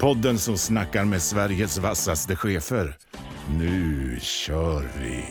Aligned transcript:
Podden 0.00 0.38
som 0.38 0.58
snackar 0.58 1.04
med 1.04 1.22
Sveriges 1.22 1.78
vassaste 1.78 2.36
chefer. 2.36 2.96
Nu 3.58 4.18
kör 4.20 4.88
vi! 5.00 5.24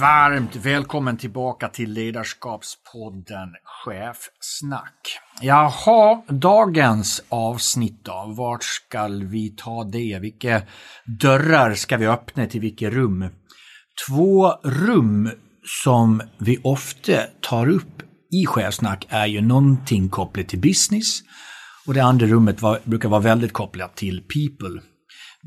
Varmt 0.00 0.56
välkommen 0.56 1.16
tillbaka 1.16 1.68
till 1.68 1.92
Ledarskapspodden 1.92 3.48
Chefsnack. 3.64 5.21
Jaha, 5.40 6.22
dagens 6.28 7.22
avsnitt 7.28 8.04
då. 8.04 8.34
Vart 8.36 8.64
ska 8.64 9.06
vi 9.08 9.50
ta 9.56 9.84
det? 9.84 10.18
Vilka 10.20 10.62
dörrar 11.20 11.74
ska 11.74 11.96
vi 11.96 12.06
öppna 12.06 12.46
till 12.46 12.60
vilket 12.60 12.92
rum? 12.92 13.28
Två 14.08 14.52
rum 14.64 15.30
som 15.84 16.22
vi 16.38 16.58
ofta 16.64 17.12
tar 17.40 17.68
upp 17.68 18.02
i 18.32 18.46
Chefsnack 18.46 19.06
är 19.08 19.26
ju 19.26 19.40
någonting 19.40 20.08
kopplat 20.08 20.48
till 20.48 20.60
business 20.60 21.20
och 21.86 21.94
det 21.94 22.00
andra 22.00 22.26
rummet 22.26 22.62
var, 22.62 22.80
brukar 22.84 23.08
vara 23.08 23.20
väldigt 23.20 23.52
kopplat 23.52 23.96
till 23.96 24.20
people. 24.20 24.82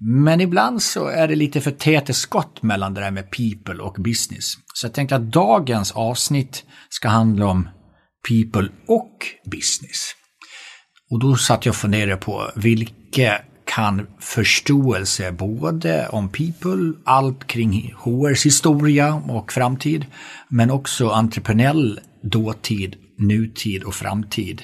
Men 0.02 0.42
ibland 0.42 0.82
så 0.82 1.08
är 1.08 1.28
det 1.28 1.36
lite 1.36 1.62
för 1.62 1.72
täta 1.72 2.14
skott 2.14 2.64
mellan 2.64 2.94
det 2.94 3.02
där 3.02 3.12
med 3.12 3.32
people 3.32 3.84
och 3.84 3.96
business. 4.00 4.54
Så 4.74 4.86
jag 4.86 4.94
tänkte 4.94 5.16
att 5.16 5.32
dagens 5.32 5.92
avsnitt 5.92 6.66
ska 6.90 7.08
handla 7.08 7.46
om 7.46 7.70
people 8.28 8.70
och 8.88 9.26
business. 9.52 10.16
Och 11.12 11.20
då 11.20 11.36
satt 11.36 11.66
jag 11.66 11.72
och 11.72 11.76
funderade 11.76 12.18
på 12.18 12.52
vilka 12.56 13.42
kan 13.66 14.08
förståelse 14.20 15.32
både 15.32 16.08
om 16.10 16.30
people, 16.30 16.94
allt 17.06 17.48
kring 17.48 17.94
HRs 17.98 18.46
historia 18.46 19.14
och 19.14 19.52
framtid, 19.52 20.06
men 20.50 20.72
också 20.72 21.10
entreprenöriell 21.10 22.00
dåtid, 22.24 22.96
nutid 23.18 23.84
och 23.84 23.96
framtid 23.96 24.64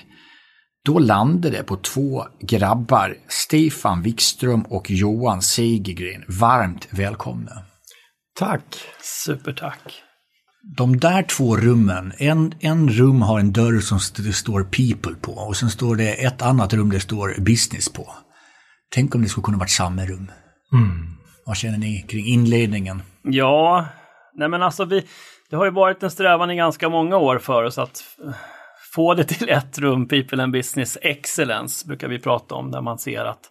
då 0.85 0.99
landade 0.99 1.57
det 1.57 1.63
på 1.63 1.77
två 1.77 2.25
grabbar, 2.39 3.17
Stefan 3.27 4.01
Wikström 4.01 4.61
och 4.61 4.91
Johan 4.91 5.41
Segergren. 5.41 6.23
Varmt 6.27 6.87
välkomna! 6.91 7.51
Tack! 8.39 8.75
Supertack! 9.25 10.03
De 10.63 10.99
där 10.99 11.23
två 11.23 11.57
rummen, 11.57 12.13
en, 12.17 12.53
en 12.59 12.89
rum 12.89 13.21
har 13.21 13.39
en 13.39 13.51
dörr 13.51 13.79
som 13.79 13.99
det 14.25 14.33
står 14.33 14.63
people 14.63 15.15
på 15.21 15.31
och 15.31 15.57
sen 15.57 15.69
står 15.69 15.95
det 15.95 16.25
ett 16.25 16.41
annat 16.41 16.73
rum 16.73 16.89
det 16.89 16.99
står 16.99 17.41
business 17.41 17.89
på. 17.89 18.07
Tänk 18.93 19.15
om 19.15 19.21
det 19.21 19.29
skulle 19.29 19.43
kunna 19.43 19.57
varit 19.57 19.69
samma 19.69 20.05
rum. 20.05 20.31
Mm. 20.73 21.17
Vad 21.45 21.57
känner 21.57 21.77
ni 21.77 22.05
kring 22.09 22.25
inledningen? 22.25 23.01
Ja, 23.23 23.85
nej 24.33 24.49
men 24.49 24.63
alltså 24.63 24.85
vi, 24.85 25.05
det 25.49 25.55
har 25.55 25.65
ju 25.65 25.71
varit 25.71 26.03
en 26.03 26.11
strävan 26.11 26.51
i 26.51 26.55
ganska 26.55 26.89
många 26.89 27.17
år 27.17 27.37
för 27.37 27.63
oss 27.63 27.77
att 27.77 28.03
få 28.93 29.13
det 29.13 29.23
till 29.23 29.49
ett 29.49 29.79
rum, 29.79 30.07
People 30.07 30.43
and 30.43 30.53
Business 30.53 30.97
Excellence 31.01 31.87
brukar 31.87 32.07
vi 32.07 32.19
prata 32.19 32.55
om, 32.55 32.71
där 32.71 32.81
man 32.81 32.99
ser 32.99 33.25
att 33.25 33.50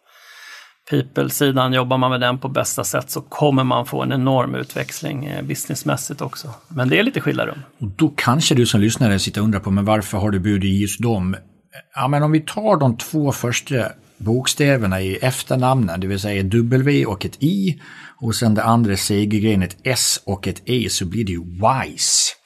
People-sidan, 0.91 1.73
jobbar 1.73 1.99
man 1.99 2.11
med 2.11 2.21
den 2.21 2.39
på 2.39 2.49
bästa 2.49 2.85
sätt 2.85 3.11
så 3.11 3.21
kommer 3.21 3.65
man 3.65 3.87
få 3.87 4.03
en 4.03 4.13
enorm 4.13 4.55
utväxling 4.55 5.27
eh, 5.27 5.43
businessmässigt 5.43 6.21
också. 6.21 6.49
Men 6.69 6.89
det 6.89 6.99
är 6.99 7.03
lite 7.03 7.21
skilda 7.21 7.47
rum. 7.47 7.59
Och 7.79 7.87
då 7.87 8.13
kanske 8.17 8.55
du 8.55 8.67
som 8.67 8.81
lyssnare 8.81 9.19
sitter 9.19 9.41
och 9.41 9.45
undrar 9.45 9.61
på, 9.61 9.71
men 9.71 9.85
varför 9.85 10.19
har 10.19 10.31
du 10.31 10.41
bjudit 10.41 10.81
just 10.81 11.03
dem? 11.03 11.37
Ja, 11.95 12.09
men 12.09 12.23
om 12.23 12.33
vi 12.33 12.41
tar 12.41 12.77
de 12.77 12.97
två 12.97 13.33
första 13.33 13.77
bokstäverna 14.19 15.01
i 15.01 15.17
efternamnen, 15.17 16.01
det 16.01 16.07
vill 16.07 16.21
säga 16.21 16.43
W 16.43 17.07
och 17.07 17.25
ett 17.25 17.43
I, 17.43 17.81
och 18.21 18.35
sen 18.35 18.55
det 18.55 18.65
andra 18.65 18.97
segergrenet 18.97 19.77
S 19.85 20.21
och 20.27 20.49
ett 20.49 20.63
E, 20.65 20.87
så 20.91 21.07
blir 21.07 21.25
det 21.25 21.33
ju 21.33 21.43
WISE. 21.43 22.40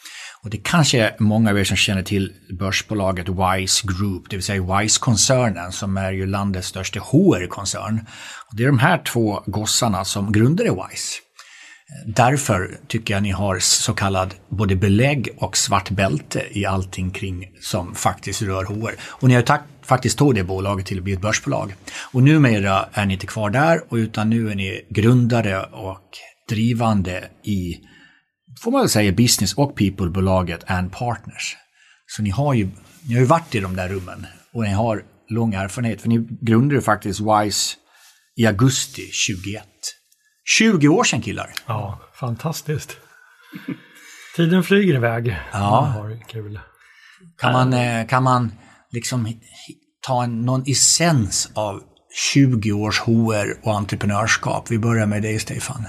Och 0.45 0.51
det 0.51 0.57
kanske 0.57 1.01
är 1.01 1.17
många 1.19 1.51
av 1.51 1.59
er 1.59 1.65
som 1.65 1.77
känner 1.77 2.03
till 2.03 2.33
börsbolaget 2.59 3.29
WISE 3.29 3.87
Group, 3.87 4.31
det 4.31 4.37
vill 4.37 4.45
säga 4.45 4.63
WISE-koncernen 4.63 5.73
som 5.73 5.97
är 5.97 6.13
ju 6.13 6.27
landets 6.27 6.69
största 6.69 7.01
HR-koncern. 7.01 8.01
Och 8.51 8.57
det 8.57 8.63
är 8.63 8.67
de 8.67 8.79
här 8.79 8.99
två 8.99 9.43
gossarna 9.47 10.05
som 10.05 10.33
grundade 10.33 10.71
WISE. 10.71 11.21
Därför 12.07 12.79
tycker 12.89 13.15
jag 13.15 13.23
ni 13.23 13.31
har 13.31 13.59
så 13.59 13.95
kallad 13.95 14.35
både 14.49 14.77
belägg 14.77 15.29
och 15.37 15.57
svart 15.57 15.91
bälte 15.91 16.43
i 16.51 16.67
allting 16.67 17.11
kring 17.11 17.51
som 17.61 17.95
faktiskt 17.95 18.43
rör 18.43 18.65
HR. 18.65 18.95
Och 19.01 19.29
ni 19.29 19.35
har 19.35 19.43
ju 19.43 19.59
faktiskt 19.83 20.19
tagit 20.19 20.35
det 20.35 20.45
bolaget 20.45 20.87
till 20.87 20.99
att 20.99 21.05
bli 21.05 21.13
ett 21.13 21.21
börsbolag. 21.21 21.75
Och 22.13 22.23
numera 22.23 22.89
är 22.93 23.07
ni 23.07 23.15
inte 23.15 23.27
kvar 23.27 23.51
där, 23.51 23.81
och 23.89 23.97
utan 23.97 24.31
nu 24.31 24.51
är 24.51 24.55
ni 24.55 24.81
grundare 24.91 25.63
och 25.63 26.09
drivande 26.49 27.25
i 27.45 27.77
får 28.65 28.71
man 28.71 28.81
väl 28.81 28.89
säga, 28.89 29.13
business 29.13 29.55
och 29.55 29.77
people-bolaget 29.77 30.65
and 30.67 30.93
partners. 30.93 31.57
Så 32.07 32.23
ni 32.23 32.31
har 32.31 32.55
ju, 32.55 32.69
ni 33.09 33.15
har 33.15 33.21
ju 33.21 33.27
varit 33.27 33.55
i 33.55 33.61
de 33.61 33.77
där 33.77 33.89
rummen 33.89 34.27
och 34.53 34.63
ni 34.63 34.71
har 34.71 35.03
lång 35.29 35.55
erfarenhet. 35.55 36.03
För 36.03 36.09
ni 36.09 36.29
grundade 36.41 36.83
faktiskt 36.83 37.21
WISE 37.21 37.77
i 38.37 38.47
augusti 38.47 39.11
21. 39.13 39.63
20 40.59 40.89
år 40.89 41.05
sedan 41.05 41.23
killar! 41.23 41.51
Ja, 41.67 42.01
fantastiskt. 42.15 42.97
Tiden 44.37 44.65
flyger 44.65 44.95
iväg. 44.95 45.37
Ja. 45.53 45.95
Man 45.99 46.21
kul. 46.29 46.61
Kan 47.39 47.53
man, 47.53 47.73
eh, 47.73 48.07
kan 48.07 48.23
man 48.23 48.53
liksom 48.91 49.41
ta 50.07 50.27
någon 50.27 50.63
essens 50.67 51.51
av 51.55 51.83
20 52.33 52.73
års 52.73 53.01
HR 53.01 53.59
och 53.63 53.77
entreprenörskap? 53.77 54.71
Vi 54.71 54.79
börjar 54.79 55.07
med 55.07 55.23
dig 55.23 55.39
Stefan 55.39 55.87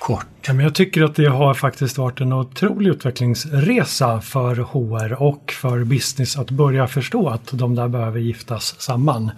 kort? 0.00 0.26
Ja, 0.46 0.52
men 0.52 0.64
jag 0.64 0.74
tycker 0.74 1.02
att 1.02 1.14
det 1.14 1.26
har 1.26 1.54
faktiskt 1.54 1.98
varit 1.98 2.20
en 2.20 2.32
otrolig 2.32 2.90
utvecklingsresa 2.90 4.20
för 4.20 4.56
HR 4.56 5.22
och 5.22 5.52
för 5.52 5.84
business 5.84 6.38
att 6.38 6.50
börja 6.50 6.86
förstå 6.86 7.28
att 7.28 7.50
de 7.52 7.74
där 7.74 7.88
behöver 7.88 8.20
giftas 8.20 8.80
samman. 8.80 9.30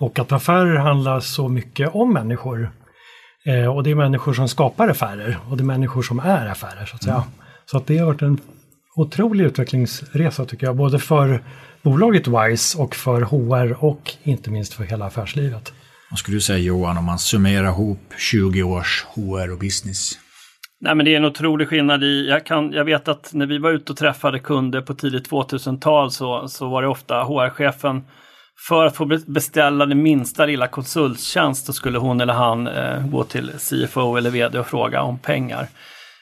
Och 0.00 0.18
att 0.18 0.32
affärer 0.32 0.76
handlar 0.76 1.20
så 1.20 1.48
mycket 1.48 1.94
om 1.94 2.12
människor. 2.12 2.70
Eh, 3.46 3.76
och 3.76 3.82
det 3.82 3.90
är 3.90 3.94
människor 3.94 4.32
som 4.32 4.48
skapar 4.48 4.88
affärer 4.88 5.38
och 5.50 5.56
det 5.56 5.62
är 5.62 5.64
människor 5.64 6.02
som 6.02 6.18
är 6.18 6.46
affärer 6.46 6.86
så 6.86 6.96
att 6.96 7.02
säga. 7.02 7.14
Mm. 7.14 7.28
Så 7.66 7.76
att 7.76 7.86
det 7.86 7.98
har 7.98 8.06
varit 8.06 8.22
en 8.22 8.40
otrolig 8.96 9.44
utvecklingsresa 9.44 10.44
tycker 10.44 10.66
jag, 10.66 10.76
både 10.76 10.98
för 10.98 11.42
bolaget 11.82 12.28
WISE 12.28 12.78
och 12.78 12.94
för 12.94 13.22
HR 13.22 13.84
och 13.84 14.12
inte 14.22 14.50
minst 14.50 14.74
för 14.74 14.84
hela 14.84 15.06
affärslivet. 15.06 15.72
Vad 16.10 16.18
skulle 16.18 16.36
du 16.36 16.40
säga 16.40 16.58
Johan 16.58 16.98
om 16.98 17.04
man 17.04 17.18
summerar 17.18 17.68
ihop 17.68 18.14
20 18.18 18.62
års 18.62 19.04
HR 19.04 19.52
och 19.52 19.58
business? 19.58 20.18
Nej, 20.80 20.94
men 20.94 21.04
det 21.06 21.12
är 21.12 21.16
en 21.16 21.24
otrolig 21.24 21.68
skillnad 21.68 22.04
i, 22.04 22.28
jag, 22.28 22.46
kan, 22.46 22.72
jag 22.72 22.84
vet 22.84 23.08
att 23.08 23.30
när 23.34 23.46
vi 23.46 23.58
var 23.58 23.70
ute 23.70 23.92
och 23.92 23.98
träffade 23.98 24.38
kunder 24.38 24.80
på 24.80 24.94
tidigt 24.94 25.30
2000-tal 25.30 26.10
så, 26.10 26.48
så 26.48 26.68
var 26.68 26.82
det 26.82 26.88
ofta 26.88 27.22
HR-chefen 27.22 28.02
för 28.68 28.86
att 28.86 28.96
få 28.96 29.04
beställa 29.26 29.86
den 29.86 30.02
minsta 30.02 30.46
lilla 30.46 30.66
konsulttjänst 30.66 31.66
så 31.66 31.72
skulle 31.72 31.98
hon 31.98 32.20
eller 32.20 32.34
han 32.34 32.66
eh, 32.66 33.06
gå 33.06 33.24
till 33.24 33.50
CFO 33.50 34.16
eller 34.16 34.30
VD 34.30 34.58
och 34.58 34.66
fråga 34.66 35.02
om 35.02 35.18
pengar. 35.18 35.68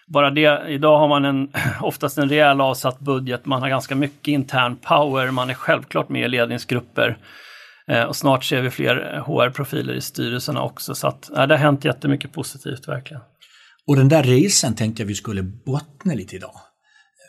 Bara 0.07 0.31
det, 0.31 0.69
idag 0.69 0.99
har 0.99 1.09
man 1.09 1.25
en, 1.25 1.49
oftast 1.81 2.19
en 2.19 2.29
rejäl 2.29 2.61
avsatt 2.61 2.99
budget, 2.99 3.47
man 3.47 3.63
har 3.63 3.69
ganska 3.69 3.95
mycket 3.95 4.29
intern 4.29 4.77
power, 4.77 5.31
man 5.31 5.51
är 5.51 5.55
självklart 5.55 6.09
med 6.09 6.25
i 6.25 6.29
ledningsgrupper. 6.29 7.17
Eh, 7.91 8.03
och 8.03 8.17
snart 8.17 8.45
ser 8.45 8.63
vi 8.63 8.71
fler 8.71 9.15
eh, 9.15 9.25
HR-profiler 9.25 9.95
i 9.95 10.01
styrelserna 10.01 10.63
också. 10.63 10.95
Så 10.95 11.07
att, 11.07 11.31
ja, 11.35 11.47
det 11.47 11.55
har 11.55 11.59
hänt 11.59 11.85
jättemycket 11.85 12.33
positivt 12.33 12.89
verkligen. 12.89 13.23
Och 13.87 13.97
den 13.97 14.09
där 14.09 14.23
resan 14.23 14.75
tänkte 14.75 15.03
jag 15.03 15.07
vi 15.07 15.15
skulle 15.15 15.43
bottna 15.43 16.15
lite 16.15 16.37
idag. 16.37 16.55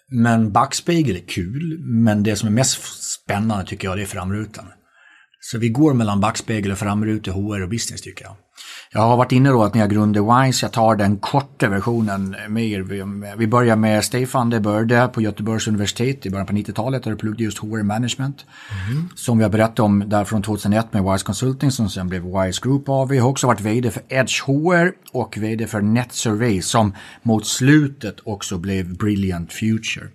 Men 0.09 0.51
backspegel 0.51 1.15
är 1.15 1.27
kul, 1.27 1.80
men 1.80 2.24
det 2.24 2.36
som 2.36 2.48
är 2.48 2.54
mest 2.54 3.04
spännande 3.04 3.65
tycker 3.65 3.88
jag 3.88 3.98
det 3.98 4.01
är 4.01 4.06
framrutan. 4.06 4.65
Så 5.39 5.57
vi 5.57 5.69
går 5.69 5.94
mellan 5.94 6.19
backspegel 6.19 6.71
och 6.71 6.77
framruta 6.77 7.31
HR 7.31 7.62
och 7.62 7.69
business 7.69 8.01
tycker 8.01 8.25
jag. 8.25 8.36
Jag 8.92 9.01
har 9.01 9.18
varit 9.18 9.31
inne 9.31 9.50
då 9.50 9.63
att 9.63 9.74
när 9.74 9.81
jag 9.81 9.89
grundade 9.89 10.45
Wise, 10.45 10.65
jag 10.65 10.74
tar 10.74 10.95
den 10.95 11.18
korta 11.18 11.69
versionen 11.69 12.36
mer. 12.50 12.81
Vi 13.38 13.48
börjar 13.48 13.75
med 13.75 14.04
Stefan 14.04 14.50
de 14.50 14.59
Börde 14.59 15.09
på 15.13 15.21
Göteborgs 15.21 15.68
universitet 15.68 16.25
i 16.25 16.30
början 16.30 16.48
på 16.48 16.54
90-talet 16.54 17.04
där 17.04 17.12
du 17.12 17.18
pluggade 17.18 17.44
just 17.44 17.57
HR 17.57 17.83
Management. 17.83 18.45
Mm. 18.89 19.09
Som 19.15 19.39
jag 19.39 19.51
berättade 19.51 19.81
om 19.81 20.04
där 20.09 20.24
från 20.24 20.42
2001 20.42 20.94
med 20.94 21.04
Wise 21.04 21.25
Consulting 21.25 21.71
som 21.71 21.89
sen 21.89 22.09
blev 22.09 22.24
Wise 22.24 22.62
Group 22.63 22.89
av. 22.89 23.09
Vi 23.09 23.18
har 23.18 23.30
också 23.30 23.48
varit 23.48 23.62
VD 23.62 23.92
för 23.92 24.04
Edge 24.07 24.44
HR 24.45 24.92
och 25.12 25.38
VD 25.38 25.68
för 25.68 25.81
Net 25.81 26.13
Survey 26.13 26.62
som 26.62 26.94
mot 27.24 27.48
slutet 27.48 28.15
också 28.24 28.57
blev 28.57 28.98
Brilliant 28.98 29.53
Future. 29.53 30.07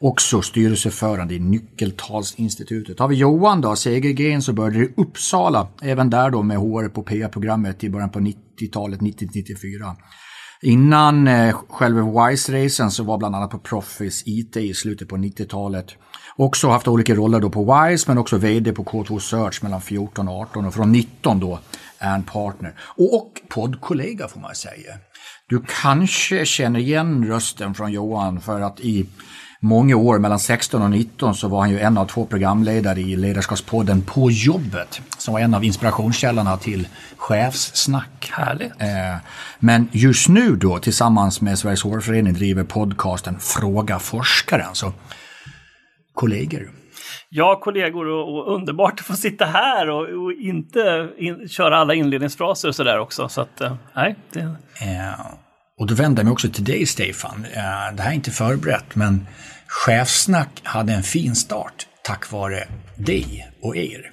Också 0.00 0.42
styrelseförande 0.42 1.34
i 1.34 1.38
Nyckeltalsinstitutet. 1.38 2.98
Har 2.98 3.08
vi 3.08 3.16
Johan 3.16 3.60
då, 3.60 3.76
Segergren, 3.76 4.42
så 4.42 4.52
började 4.52 4.78
det 4.78 4.84
i 4.84 4.92
Uppsala, 4.96 5.68
även 5.82 6.10
där 6.10 6.30
då 6.30 6.42
med 6.42 6.58
HR 6.58 6.88
på 6.88 7.02
PA-programmet 7.02 7.84
i 7.84 7.90
början 7.90 8.10
på 8.10 8.18
90-talet, 8.18 9.00
90-94. 9.00 9.94
Innan 10.62 11.28
eh, 11.28 11.56
själva 11.68 12.00
WISE-racen 12.00 12.90
så 12.90 13.02
var 13.02 13.18
bland 13.18 13.36
annat 13.36 13.50
på 13.50 13.58
Proffice 13.58 14.22
IT 14.26 14.56
i 14.56 14.74
slutet 14.74 15.08
på 15.08 15.16
90-talet. 15.16 15.86
Också 16.36 16.68
haft 16.68 16.88
olika 16.88 17.14
roller 17.14 17.40
då 17.40 17.50
på 17.50 17.64
WISE 17.64 18.04
men 18.08 18.18
också 18.18 18.36
VD 18.36 18.72
på 18.72 18.84
K2 18.84 19.18
Search 19.18 19.62
mellan 19.62 19.80
14 19.80 20.28
och 20.28 20.40
18 20.40 20.66
och 20.66 20.74
från 20.74 20.92
19 20.92 21.40
då 21.40 21.58
är 21.98 22.14
en 22.14 22.22
partner. 22.22 22.74
Och 22.96 23.32
poddkollega 23.48 24.28
får 24.28 24.40
man 24.40 24.54
säga. 24.54 24.92
Du 25.48 25.62
kanske 25.82 26.46
känner 26.46 26.80
igen 26.80 27.26
rösten 27.26 27.74
från 27.74 27.92
Johan 27.92 28.40
för 28.40 28.60
att 28.60 28.80
i 28.80 29.06
många 29.60 29.96
år, 29.96 30.18
mellan 30.18 30.38
16 30.38 30.82
och 30.82 30.90
19, 30.90 31.34
så 31.34 31.48
var 31.48 31.60
han 31.60 31.70
ju 31.70 31.78
en 31.78 31.98
av 31.98 32.06
två 32.06 32.26
programledare 32.26 33.00
i 33.00 33.16
Ledarskapspodden 33.16 34.02
På 34.02 34.30
jobbet, 34.30 35.00
som 35.18 35.34
var 35.34 35.40
en 35.40 35.54
av 35.54 35.64
inspirationskällorna 35.64 36.56
till 36.56 36.88
chefssnack. 37.16 38.30
Härligt. 38.32 38.72
Eh, 38.78 39.16
men 39.58 39.88
just 39.92 40.28
nu 40.28 40.56
då, 40.56 40.78
tillsammans 40.78 41.40
med 41.40 41.58
Sveriges 41.58 41.82
hårförening, 41.82 42.34
driver 42.34 42.64
podcasten 42.64 43.38
Fråga 43.38 43.98
forskaren. 43.98 44.74
Så 44.74 44.92
kollegor. 46.14 46.70
Ja, 47.28 47.60
kollegor 47.62 48.06
och, 48.06 48.38
och, 48.38 48.54
underbart 48.54 49.00
att 49.00 49.06
få 49.06 49.12
sitta 49.12 49.44
här 49.44 49.90
och, 49.90 50.24
och 50.24 50.32
inte 50.32 51.08
in, 51.18 51.48
köra 51.48 51.78
alla 51.78 51.94
inledningsfraser 51.94 52.68
och 52.68 52.74
sådär 52.74 52.98
också. 52.98 53.28
Så 53.28 53.40
att, 53.40 53.60
eh, 53.60 53.74
nej. 53.94 54.16
Det... 54.32 54.40
Eh, 54.40 55.20
och 55.78 55.86
då 55.86 55.94
vänder 55.94 56.20
jag 56.20 56.24
mig 56.24 56.32
också 56.32 56.48
till 56.48 56.64
dig 56.64 56.86
Stefan. 56.86 57.44
Eh, 57.44 57.96
det 57.96 58.02
här 58.02 58.10
är 58.10 58.14
inte 58.14 58.30
förberett 58.30 58.94
men 58.94 59.26
Chefsnack 59.66 60.60
hade 60.62 60.92
en 60.92 61.02
fin 61.02 61.34
start 61.34 61.86
tack 62.04 62.32
vare 62.32 62.68
dig 62.96 63.48
och 63.62 63.76
er. 63.76 64.10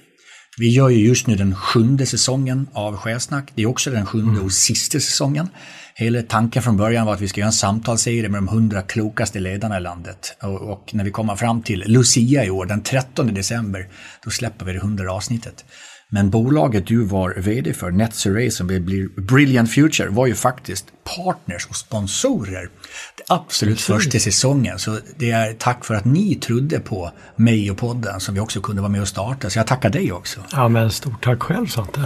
Vi 0.58 0.68
gör 0.68 0.88
ju 0.88 1.06
just 1.06 1.26
nu 1.26 1.36
den 1.36 1.54
sjunde 1.54 2.06
säsongen 2.06 2.68
av 2.72 2.96
Chefsnack. 2.96 3.52
Det 3.54 3.62
är 3.62 3.66
också 3.66 3.90
den 3.90 4.06
sjunde 4.06 4.40
och 4.40 4.52
sista 4.52 5.00
säsongen. 5.00 5.48
Hela 5.98 6.22
tanken 6.22 6.62
från 6.62 6.76
början 6.76 7.06
var 7.06 7.14
att 7.14 7.20
vi 7.20 7.28
ska 7.28 7.40
göra 7.40 7.48
en 7.48 7.52
samtalsserie 7.52 8.28
med 8.28 8.38
de 8.38 8.48
hundra 8.48 8.82
klokaste 8.82 9.40
ledarna 9.40 9.76
i 9.76 9.80
landet. 9.80 10.36
Och, 10.42 10.72
och, 10.72 10.90
när 10.94 11.04
vi 11.04 11.10
kommer 11.10 11.36
fram 11.36 11.62
till 11.62 11.84
Lucia 11.86 12.44
i 12.44 12.50
år, 12.50 12.66
den 12.66 12.82
13 12.82 13.34
december, 13.34 13.88
då 14.24 14.30
släpper 14.30 14.64
vi 14.64 14.72
det 14.72 14.78
hundrade 14.78 15.10
avsnittet. 15.10 15.64
Men 16.08 16.30
bolaget 16.30 16.86
du 16.86 17.04
var 17.04 17.34
VD 17.36 17.74
för, 17.74 17.90
NetSurvey, 17.90 18.50
som 18.50 18.66
blir 18.66 19.20
Brilliant 19.20 19.72
Future, 19.72 20.08
var 20.08 20.26
ju 20.26 20.34
faktiskt 20.34 20.86
partners 21.16 21.66
och 21.66 21.76
sponsorer. 21.76 22.68
Det 23.16 23.24
absolut 23.28 23.80
första 23.80 24.18
säsongen. 24.18 24.78
Så 24.78 24.98
det 25.16 25.30
är 25.30 25.52
tack 25.52 25.84
för 25.84 25.94
att 25.94 26.04
ni 26.04 26.34
trodde 26.34 26.80
på 26.80 27.12
mig 27.36 27.70
och 27.70 27.76
podden 27.76 28.20
som 28.20 28.34
vi 28.34 28.40
också 28.40 28.60
kunde 28.60 28.82
vara 28.82 28.92
med 28.92 29.00
och 29.00 29.08
starta. 29.08 29.50
Så 29.50 29.58
jag 29.58 29.66
tackar 29.66 29.90
dig 29.90 30.12
också. 30.12 30.40
Ja, 30.52 30.68
men 30.68 30.90
stort 30.90 31.24
tack 31.24 31.42
själv 31.42 31.66
Svante. 31.66 32.00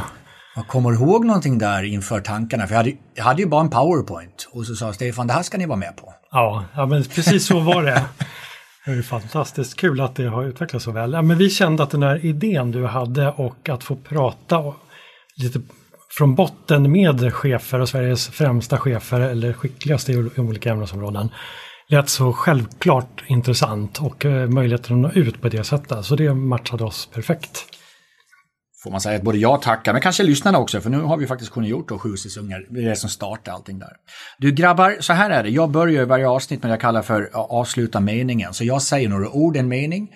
Jag 0.61 0.69
kommer 0.69 0.93
ihåg 0.93 1.25
någonting 1.25 1.59
där 1.59 1.83
inför 1.83 2.21
tankarna? 2.21 2.67
För 2.67 2.75
jag 2.75 2.79
hade, 2.79 2.93
jag 3.15 3.25
hade 3.25 3.43
ju 3.43 3.49
bara 3.49 3.61
en 3.61 3.71
powerpoint 3.71 4.49
och 4.53 4.67
så 4.67 4.75
sa 4.75 4.93
Stefan, 4.93 5.27
det 5.27 5.33
här 5.33 5.43
ska 5.43 5.59
ni 5.59 5.67
vara 5.67 5.79
med 5.79 5.97
på. 5.97 6.15
Ja, 6.31 6.65
ja 6.75 6.87
men 6.87 7.05
precis 7.05 7.47
så 7.47 7.61
var 7.61 7.83
det. 7.83 8.05
Det 8.85 8.91
är 8.91 9.03
fantastiskt 9.03 9.77
kul 9.77 10.01
att 10.01 10.15
det 10.15 10.27
har 10.27 10.45
utvecklats 10.45 10.85
så 10.85 10.91
väl. 10.91 11.12
Ja, 11.12 11.23
men 11.23 11.39
vi 11.39 11.51
kände 11.51 11.83
att 11.83 11.91
den 11.91 12.03
här 12.03 12.25
idén 12.25 12.71
du 12.71 12.87
hade 12.87 13.29
och 13.29 13.69
att 13.69 13.85
få 13.85 13.97
prata 13.97 14.75
lite 15.37 15.61
från 16.19 16.35
botten 16.35 16.93
med 16.93 17.35
chefer 17.35 17.81
och 17.81 17.89
Sveriges 17.89 18.29
främsta 18.29 18.79
chefer 18.79 19.21
eller 19.21 19.53
skickligaste 19.53 20.12
i 20.12 20.31
olika 20.37 20.71
ämnesområden 20.71 21.29
lät 21.89 22.09
så 22.09 22.33
självklart 22.33 23.25
intressant 23.27 23.99
och 23.99 24.25
eh, 24.25 24.49
möjligheten 24.49 25.05
att 25.05 25.15
nå 25.15 25.21
ut 25.23 25.41
på 25.41 25.49
det 25.49 25.65
sättet. 25.65 26.05
Så 26.05 26.17
det 26.17 26.35
matchade 26.35 26.85
oss 26.85 27.09
perfekt 27.15 27.67
får 28.82 28.91
man 28.91 29.00
säga 29.00 29.17
att 29.17 29.23
både 29.23 29.38
jag 29.38 29.62
tackar, 29.62 29.93
men 29.93 30.03
kanske 30.03 30.23
lyssnarna 30.23 30.59
också, 30.59 30.81
för 30.81 30.91
nu 30.91 31.00
har 31.00 31.17
vi 31.17 31.27
faktiskt 31.27 31.50
kunnat 31.50 31.69
gjort 31.69 31.88
då 31.88 31.99
sju 31.99 32.17
säsonger. 32.17 32.67
Det 32.71 32.81
är 32.81 32.88
det 32.88 32.97
som 32.97 33.11
startar 33.11 33.53
allting 33.53 33.79
där. 33.79 33.93
Du 34.38 34.53
grabbar, 34.53 34.97
så 35.00 35.12
här 35.12 35.31
är 35.31 35.43
det. 35.43 35.49
Jag 35.49 35.71
börjar 35.71 36.06
varje 36.06 36.29
avsnitt 36.29 36.62
med 36.62 36.71
det 36.71 36.73
jag 36.73 36.81
kallar 36.81 37.03
för 37.03 37.31
avsluta 37.32 38.00
meningen. 38.00 38.55
Så 38.55 38.65
jag 38.65 38.82
säger 38.82 39.09
några 39.09 39.31
ord, 39.31 39.56
en 39.56 39.69
mening, 39.69 40.11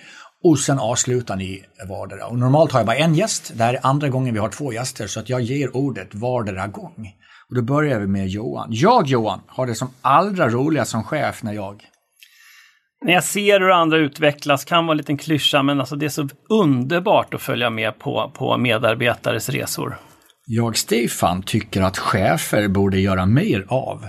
och 0.45 0.59
sen 0.59 0.79
avslutar 0.79 1.37
ni 1.37 1.65
vardera. 1.89 2.27
Och 2.27 2.39
normalt 2.39 2.73
har 2.73 2.81
jag 2.81 2.87
bara 2.87 2.97
en 2.97 3.15
gäst. 3.15 3.53
Det 3.55 3.65
här 3.65 3.75
är 3.75 3.81
andra 3.83 4.09
gången 4.09 4.35
vi 4.35 4.41
har 4.41 4.49
två 4.49 4.73
gäster, 4.73 5.07
så 5.07 5.21
att 5.21 5.29
jag 5.29 5.41
ger 5.41 5.77
ordet 5.77 6.15
vardera 6.15 6.67
gång. 6.67 7.13
Och 7.49 7.55
då 7.55 7.63
börjar 7.63 8.01
vi 8.01 8.07
med 8.07 8.29
Johan. 8.29 8.69
Jag, 8.71 9.07
Johan, 9.07 9.41
har 9.47 9.67
det 9.67 9.75
som 9.75 9.89
allra 10.01 10.49
roligast 10.49 10.91
som 10.91 11.05
chef 11.05 11.43
när 11.43 11.53
jag 11.53 11.83
när 13.05 13.13
jag 13.13 13.25
ser 13.25 13.61
hur 13.61 13.71
andra 13.71 13.99
utvecklas, 13.99 14.65
kan 14.65 14.87
vara 14.87 14.93
en 14.93 14.97
liten 14.97 15.17
klyscha, 15.17 15.63
men 15.63 15.81
alltså 15.81 15.97
det 15.97 16.07
är 16.07 16.11
så 16.11 16.29
underbart 16.49 17.35
att 17.35 17.43
följa 17.43 17.71
med 17.71 17.99
på, 17.99 18.33
på 18.35 18.57
medarbetares 18.57 19.49
resor. 19.49 19.97
Jag, 20.47 20.77
Stefan, 20.77 21.43
tycker 21.43 21.83
att 21.83 21.99
chefer 21.99 22.69
borde 22.69 23.01
göra 23.01 23.27
mer 23.27 23.67
av. 23.69 24.07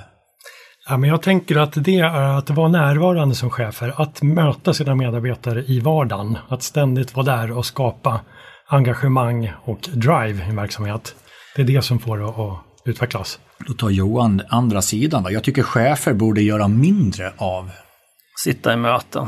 Ja, 0.90 0.98
men 0.98 1.10
jag 1.10 1.22
tänker 1.22 1.58
att 1.58 1.74
det 1.84 2.00
är 2.00 2.38
att 2.38 2.50
vara 2.50 2.68
närvarande 2.68 3.36
som 3.36 3.50
chefer, 3.50 4.02
att 4.02 4.22
möta 4.22 4.74
sina 4.74 4.96
medarbetare 4.96 5.64
i 5.64 5.80
vardagen, 5.80 6.38
att 6.50 6.64
ständigt 6.64 7.16
vara 7.16 7.26
där 7.26 7.58
och 7.58 7.66
skapa 7.66 8.20
engagemang 8.68 9.52
och 9.64 9.90
drive 9.94 10.50
i 10.52 10.56
verksamhet. 10.56 11.16
Det 11.56 11.62
är 11.62 11.66
det 11.66 11.82
som 11.82 12.00
får 12.00 12.18
det 12.18 12.26
att 12.26 12.60
utvecklas. 12.86 13.40
Då 13.68 13.74
tar 13.74 13.90
Johan 13.90 14.42
andra 14.50 14.82
sidan. 14.82 15.24
Va? 15.24 15.32
Jag 15.32 15.44
tycker 15.44 15.64
chefer 15.64 16.14
borde 16.14 16.42
göra 16.42 16.68
mindre 16.68 17.34
av 17.38 17.72
sitta 18.44 18.74
i 18.74 18.78
möten. 18.78 19.28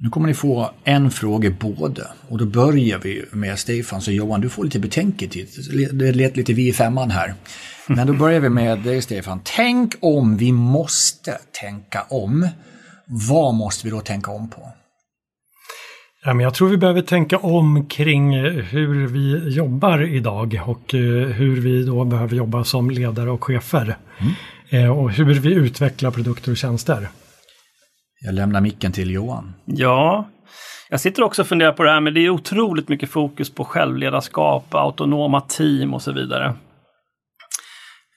Nu 0.00 0.10
kommer 0.10 0.28
ni 0.28 0.34
få 0.34 0.70
en 0.84 1.10
fråga 1.10 1.50
både 1.50 2.06
och 2.28 2.38
då 2.38 2.46
börjar 2.46 2.98
vi 2.98 3.24
med 3.32 3.58
Stefan. 3.58 4.00
Så 4.00 4.12
Johan, 4.12 4.40
du 4.40 4.48
får 4.48 4.64
lite 4.64 4.78
betänketid. 4.78 5.48
Det 5.92 6.12
lät 6.12 6.36
lite 6.36 6.52
vi 6.52 6.68
i 6.68 6.72
femman 6.72 7.10
här. 7.10 7.34
Men 7.86 8.06
då 8.06 8.12
börjar 8.12 8.40
vi 8.40 8.48
med 8.48 8.78
dig 8.78 9.02
Stefan. 9.02 9.40
Tänk 9.44 9.94
om 10.00 10.36
vi 10.36 10.52
måste 10.52 11.38
tänka 11.60 12.02
om. 12.02 12.48
Vad 13.28 13.54
måste 13.54 13.86
vi 13.86 13.90
då 13.90 14.00
tänka 14.00 14.30
om 14.30 14.50
på? 14.50 14.72
Ja, 16.24 16.34
men 16.34 16.44
jag 16.44 16.54
tror 16.54 16.68
vi 16.68 16.76
behöver 16.76 17.02
tänka 17.02 17.38
om 17.38 17.86
kring 17.86 18.32
hur 18.62 19.06
vi 19.06 19.48
jobbar 19.48 20.02
idag 20.02 20.60
och 20.66 20.94
eh, 20.94 21.00
hur 21.26 21.60
vi 21.60 21.84
då 21.84 22.04
behöver 22.04 22.36
jobba 22.36 22.64
som 22.64 22.90
ledare 22.90 23.30
och 23.30 23.44
chefer. 23.44 23.96
Mm. 24.18 24.32
Eh, 24.70 24.98
och 24.98 25.10
hur 25.10 25.24
vi 25.24 25.54
utvecklar 25.54 26.10
produkter 26.10 26.50
och 26.50 26.56
tjänster. 26.56 27.08
Jag 28.20 28.34
lämnar 28.34 28.60
micken 28.60 28.92
till 28.92 29.10
Johan. 29.10 29.54
Ja, 29.64 30.28
jag 30.88 31.00
sitter 31.00 31.22
också 31.22 31.42
och 31.42 31.48
funderar 31.48 31.72
på 31.72 31.82
det 31.82 31.90
här, 31.90 32.00
men 32.00 32.14
det 32.14 32.20
är 32.20 32.30
otroligt 32.30 32.88
mycket 32.88 33.10
fokus 33.10 33.54
på 33.54 33.64
självledarskap, 33.64 34.74
autonoma 34.74 35.40
team 35.40 35.94
och 35.94 36.02
så 36.02 36.12
vidare. 36.12 36.54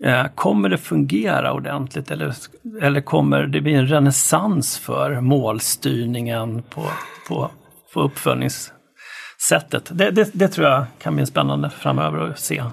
Eh, 0.03 0.25
kommer 0.36 0.70
det 0.70 0.77
fungera 0.77 1.53
ordentligt 1.53 2.12
eller, 2.12 2.34
eller 2.81 3.01
kommer 3.01 3.43
det 3.43 3.62
bli 3.62 3.74
en 3.74 3.88
renässans 3.88 4.77
för 4.77 5.22
målstyrningen 5.22 6.63
på, 6.63 6.84
på, 7.27 7.51
på 7.93 8.01
uppföljningssättet? 8.01 9.89
Det, 9.91 10.12
det, 10.12 10.29
det 10.34 10.48
tror 10.48 10.67
jag 10.67 10.86
kan 11.01 11.15
bli 11.15 11.25
spännande 11.25 11.70
framöver 11.70 12.29
att 12.29 12.39
se. 12.39 12.63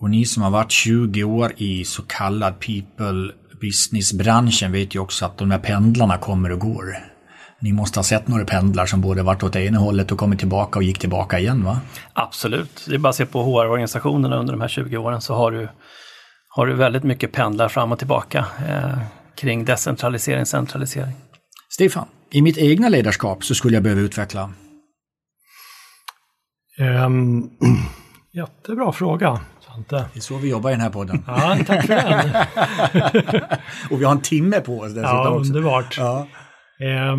Och 0.00 0.10
ni 0.10 0.24
som 0.24 0.42
har 0.42 0.50
varit 0.50 0.70
20 0.70 1.24
år 1.24 1.52
i 1.56 1.84
så 1.84 2.02
kallad 2.02 2.54
people 2.60 3.32
business-branschen 3.60 4.72
vet 4.72 4.94
ju 4.94 4.98
också 4.98 5.24
att 5.24 5.38
de 5.38 5.50
här 5.50 5.58
pendlarna 5.58 6.18
kommer 6.18 6.52
och 6.52 6.58
går. 6.58 6.96
Ni 7.60 7.72
måste 7.72 7.98
ha 7.98 8.04
sett 8.04 8.28
några 8.28 8.44
pendlar 8.44 8.86
som 8.86 9.00
både 9.00 9.22
varit 9.22 9.42
åt 9.42 9.56
ena 9.56 9.78
hållet 9.78 10.12
och 10.12 10.18
kommit 10.18 10.38
tillbaka 10.38 10.78
och 10.78 10.82
gick 10.82 10.98
tillbaka 10.98 11.38
igen 11.38 11.64
va? 11.64 11.80
Absolut. 12.12 12.84
Det 12.88 12.94
är 12.94 12.98
bara 12.98 13.08
att 13.08 13.16
se 13.16 13.26
på 13.26 13.42
HR-organisationerna 13.42 14.36
under 14.36 14.52
de 14.52 14.60
här 14.60 14.68
20 14.68 14.96
åren 14.96 15.20
så 15.20 15.34
har 15.34 15.50
du, 15.50 15.68
har 16.48 16.66
du 16.66 16.74
väldigt 16.74 17.02
mycket 17.02 17.32
pendlar 17.32 17.68
fram 17.68 17.92
och 17.92 17.98
tillbaka 17.98 18.46
eh, 18.68 18.98
kring 19.36 19.64
decentralisering, 19.64 20.46
centralisering. 20.46 21.14
Stefan, 21.68 22.06
i 22.30 22.42
mitt 22.42 22.58
egna 22.58 22.88
ledarskap 22.88 23.44
så 23.44 23.54
skulle 23.54 23.76
jag 23.76 23.82
behöva 23.82 24.00
utveckla? 24.00 24.50
Um, 26.78 27.50
jättebra 28.32 28.92
fråga. 28.92 29.40
Svante. 29.74 29.96
Det 30.12 30.18
är 30.18 30.20
så 30.20 30.36
vi 30.36 30.50
jobbar 30.50 30.70
i 30.70 30.72
den 30.72 30.80
här 30.80 30.90
podden. 30.90 31.24
Ja, 31.26 31.58
tack 31.66 31.86
för 31.86 31.94
den. 31.94 33.58
och 33.90 34.00
vi 34.00 34.04
har 34.04 34.12
en 34.12 34.22
timme 34.22 34.60
på 34.60 34.78
oss 34.78 34.88
dessutom. 34.88 35.10
Ja, 35.10 35.42
underbart. 35.46 35.98
Ja. 35.98 36.28
Eh, 36.80 37.16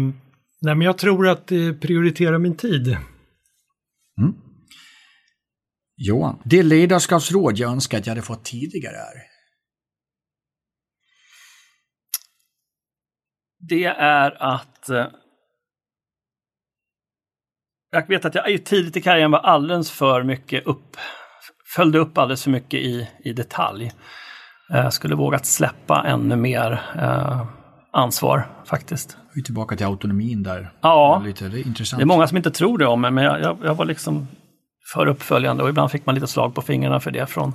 nej, 0.62 0.76
men 0.76 0.82
jag 0.82 0.98
tror 0.98 1.28
att 1.28 1.52
eh, 1.52 1.58
prioritera 1.82 2.40
min 2.40 2.58
tid 2.58 2.98
Johan, 6.04 6.42
det 6.46 6.64
ledarskapsråd 6.64 7.58
jag 7.58 7.72
önskar 7.72 7.98
att 7.98 8.08
jag 8.08 8.12
hade 8.12 8.22
fått 8.22 8.44
tidigare 8.44 8.96
är? 8.96 9.24
Det 13.60 13.86
är 13.86 14.44
att 14.44 14.90
eh, 14.90 15.08
jag 17.92 18.08
vet 18.08 18.26
att 18.26 18.36
jag 18.36 18.66
tidigt 18.66 18.98
i 18.98 19.02
karriären 19.02 19.32
var 19.32 19.40
alldeles 19.40 19.92
för 19.92 20.24
mycket 20.24 20.66
upp, 20.66 20.98
följde 21.76 22.00
upp 22.00 22.18
alldeles 22.18 22.44
för 22.44 22.52
mycket 22.52 22.80
i, 22.80 23.08
i 23.24 23.34
detalj. 23.34 23.92
Jag 24.70 24.84
eh, 24.84 24.90
skulle 24.90 25.16
vågat 25.16 25.46
släppa 25.46 26.04
ännu 26.08 26.36
mer 26.36 26.82
eh, 26.96 27.46
ansvar 27.94 28.48
faktiskt. 28.66 29.18
Vi 29.34 29.42
är 29.42 29.46
tillbaka 29.46 29.76
till 29.76 29.86
autonomin 29.86 30.44
där. 30.44 30.72
Ja, 30.82 31.22
lite, 31.26 31.50
det 31.50 31.60
är 31.60 31.68
intressant. 31.68 32.00
Det 32.00 32.04
är 32.04 32.06
många 32.06 32.28
som 32.28 32.38
inte 32.38 32.52
tror 32.52 32.78
det 32.78 32.86
om 32.86 33.02
mig, 33.02 33.12
men 33.12 33.24
jag, 33.24 33.42
jag, 33.42 33.58
jag 33.64 33.76
var 33.76 33.86
liksom 33.86 34.28
för 34.94 35.08
uppföljande 35.08 35.64
och 35.64 35.70
ibland 35.70 35.92
fick 35.92 36.06
man 36.06 36.16
lite 36.16 36.28
slag 36.28 36.56
på 36.56 36.62
fingrarna 36.62 37.00
för 37.00 37.12
det 37.12 37.26
från 37.26 37.54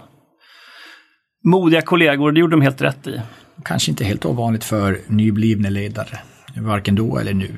modiga 1.45 1.83
kollegor. 1.83 2.33
Det 2.33 2.41
gjorde 2.41 2.57
de 2.57 2.63
helt 2.63 2.83
rätt 2.83 3.07
i. 3.07 3.21
Kanske 3.65 3.91
inte 3.91 4.05
helt 4.05 4.25
ovanligt 4.25 4.65
för 4.65 4.99
nyblivna 5.07 5.69
ledare, 5.69 6.19
varken 6.57 6.95
då 6.95 7.19
eller 7.19 7.35
nu. 7.35 7.57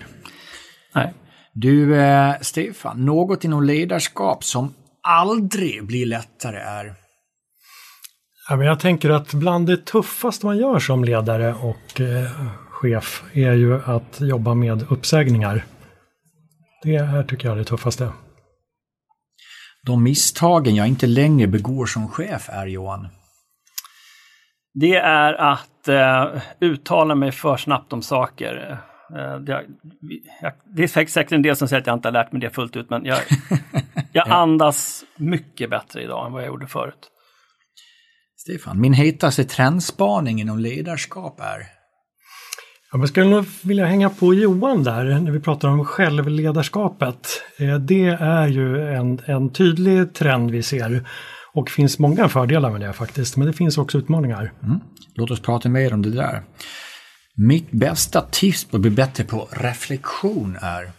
Nej. 0.95 1.15
Du, 1.53 2.01
eh, 2.01 2.35
Stefan, 2.41 3.05
något 3.05 3.45
inom 3.45 3.63
ledarskap 3.65 4.45
som 4.45 4.75
aldrig 5.03 5.87
blir 5.87 6.07
lättare 6.07 6.57
är? 6.57 6.95
Ja, 8.49 8.57
men 8.57 8.67
jag 8.67 8.81
tänker 8.81 9.11
att 9.11 9.35
bland 9.35 9.67
det 9.67 9.87
tuffaste 9.87 10.47
man 10.47 10.59
gör 10.59 10.79
som 10.79 11.05
ledare 11.05 11.55
och 11.55 12.01
eh, 12.01 12.31
chef 12.71 13.23
är 13.33 13.53
ju 13.53 13.83
att 13.85 14.21
jobba 14.21 14.55
med 14.55 14.87
uppsägningar. 14.93 15.65
Det 16.83 16.99
här 16.99 17.23
tycker 17.23 17.49
jag 17.49 17.55
är 17.55 17.59
det 17.59 17.65
tuffaste. 17.65 18.13
De 19.87 20.03
misstagen 20.03 20.75
jag 20.75 20.89
inte 20.89 21.07
längre 21.07 21.47
begår 21.47 21.87
som 21.87 22.09
chef 22.09 22.49
är, 22.49 22.67
Johan? 22.67 23.09
Det 24.75 24.95
är 24.95 25.35
att 25.35 25.89
eh, 25.89 26.43
uttala 26.61 27.15
mig 27.15 27.33
för 27.33 27.57
snabbt 27.57 27.93
om 27.93 28.03
saker. 28.03 28.81
Eh, 29.17 29.41
det, 29.41 29.65
jag, 30.43 30.53
det, 30.65 30.83
är 30.83 31.07
säkert 31.07 31.33
en 31.33 31.43
del 31.43 31.57
som 31.57 31.69
säger 31.69 31.81
att 31.81 31.87
jag 31.87 31.97
inte 31.97 32.09
har 32.09 32.13
lärt 32.13 32.33
mig 32.33 32.41
det 32.41 32.51
fullt 32.51 32.77
ut, 32.77 32.91
men 32.91 33.05
jag, 33.05 33.19
jag 34.13 34.29
andas 34.29 35.05
mycket 35.17 35.71
bättre 35.71 36.03
idag 36.03 36.27
än 36.27 36.33
vad 36.33 36.43
jag 36.43 36.49
gjorde 36.49 36.67
förut. 36.67 37.11
Stefan, 38.37 38.81
min 38.81 38.93
hetaste 38.93 39.45
trendspaning 39.45 40.41
inom 40.41 40.59
ledarskap 40.59 41.41
är? 41.41 41.79
Ja, 42.93 42.99
jag 42.99 43.09
skulle 43.09 43.27
nog 43.27 43.45
vilja 43.63 43.87
hänga 43.87 44.11
på 44.11 44.35
Johan 44.35 44.85
där 44.85 45.21
när 45.21 45.31
vi 45.31 45.41
pratar 45.41 45.69
om 45.69 45.85
självledarskapet. 45.85 47.43
Eh, 47.59 47.75
det 47.75 48.07
är 48.21 48.47
ju 48.47 48.89
en, 48.95 49.21
en 49.27 49.53
tydlig 49.53 50.15
trend 50.15 50.51
vi 50.51 50.63
ser 50.63 51.09
och 51.53 51.71
finns 51.71 51.99
många 51.99 52.29
fördelar 52.29 52.71
med 52.71 52.81
det 52.81 52.93
faktiskt, 52.93 53.37
men 53.37 53.47
det 53.47 53.53
finns 53.53 53.79
också 53.79 53.99
utmaningar. 53.99 54.53
Mm. 54.63 54.81
Låt 55.15 55.31
oss 55.31 55.41
prata 55.41 55.69
mer 55.69 55.95
om 55.95 56.03
det 56.03 56.11
där. 56.11 56.43
Mitt 57.37 57.71
bästa 57.71 58.21
tips 58.31 58.65
på 58.65 58.77
att 58.77 58.81
bli 58.81 58.91
bättre 58.91 59.25
på 59.25 59.49
reflektion 59.53 60.59
är? 60.61 60.93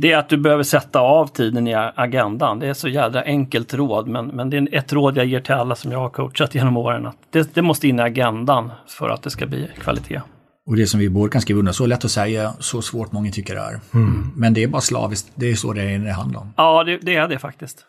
Det 0.00 0.12
är 0.12 0.18
att 0.18 0.28
du 0.28 0.36
behöver 0.36 0.62
sätta 0.62 1.00
av 1.00 1.26
tiden 1.26 1.68
i 1.68 1.74
agendan. 1.94 2.58
Det 2.58 2.66
är 2.66 2.74
så 2.74 2.88
jädra 2.88 3.22
enkelt 3.22 3.74
råd, 3.74 4.08
men, 4.08 4.26
men 4.26 4.50
det 4.50 4.56
är 4.56 4.74
ett 4.74 4.92
råd 4.92 5.16
jag 5.16 5.26
ger 5.26 5.40
till 5.40 5.54
alla 5.54 5.74
som 5.74 5.92
jag 5.92 5.98
har 5.98 6.10
coachat 6.10 6.54
genom 6.54 6.76
åren. 6.76 7.06
Att 7.06 7.16
det, 7.30 7.54
det 7.54 7.62
måste 7.62 7.88
in 7.88 7.98
i 7.98 8.02
agendan 8.02 8.72
för 8.88 9.08
att 9.08 9.22
det 9.22 9.30
ska 9.30 9.46
bli 9.46 9.68
kvalitet. 9.80 10.20
Och 10.66 10.76
det 10.76 10.86
som 10.86 11.00
vi 11.00 11.08
båda 11.08 11.30
kan 11.30 11.40
skriva 11.40 11.58
under, 11.58 11.72
så 11.72 11.86
lätt 11.86 12.04
att 12.04 12.10
säga, 12.10 12.52
så 12.58 12.82
svårt 12.82 13.12
många 13.12 13.30
tycker 13.30 13.54
det 13.54 13.60
är. 13.60 13.80
Mm. 13.94 14.32
Men 14.36 14.54
det 14.54 14.62
är 14.62 14.68
bara 14.68 14.80
slaviskt, 14.80 15.32
det 15.34 15.50
är 15.50 15.54
så 15.54 15.72
det, 15.72 15.82
är, 15.82 15.98
det 15.98 16.12
handlar 16.12 16.40
om. 16.40 16.54
Ja, 16.56 16.84
det, 16.84 16.98
det 17.02 17.16
är 17.16 17.28
det 17.28 17.38
faktiskt. 17.38 17.84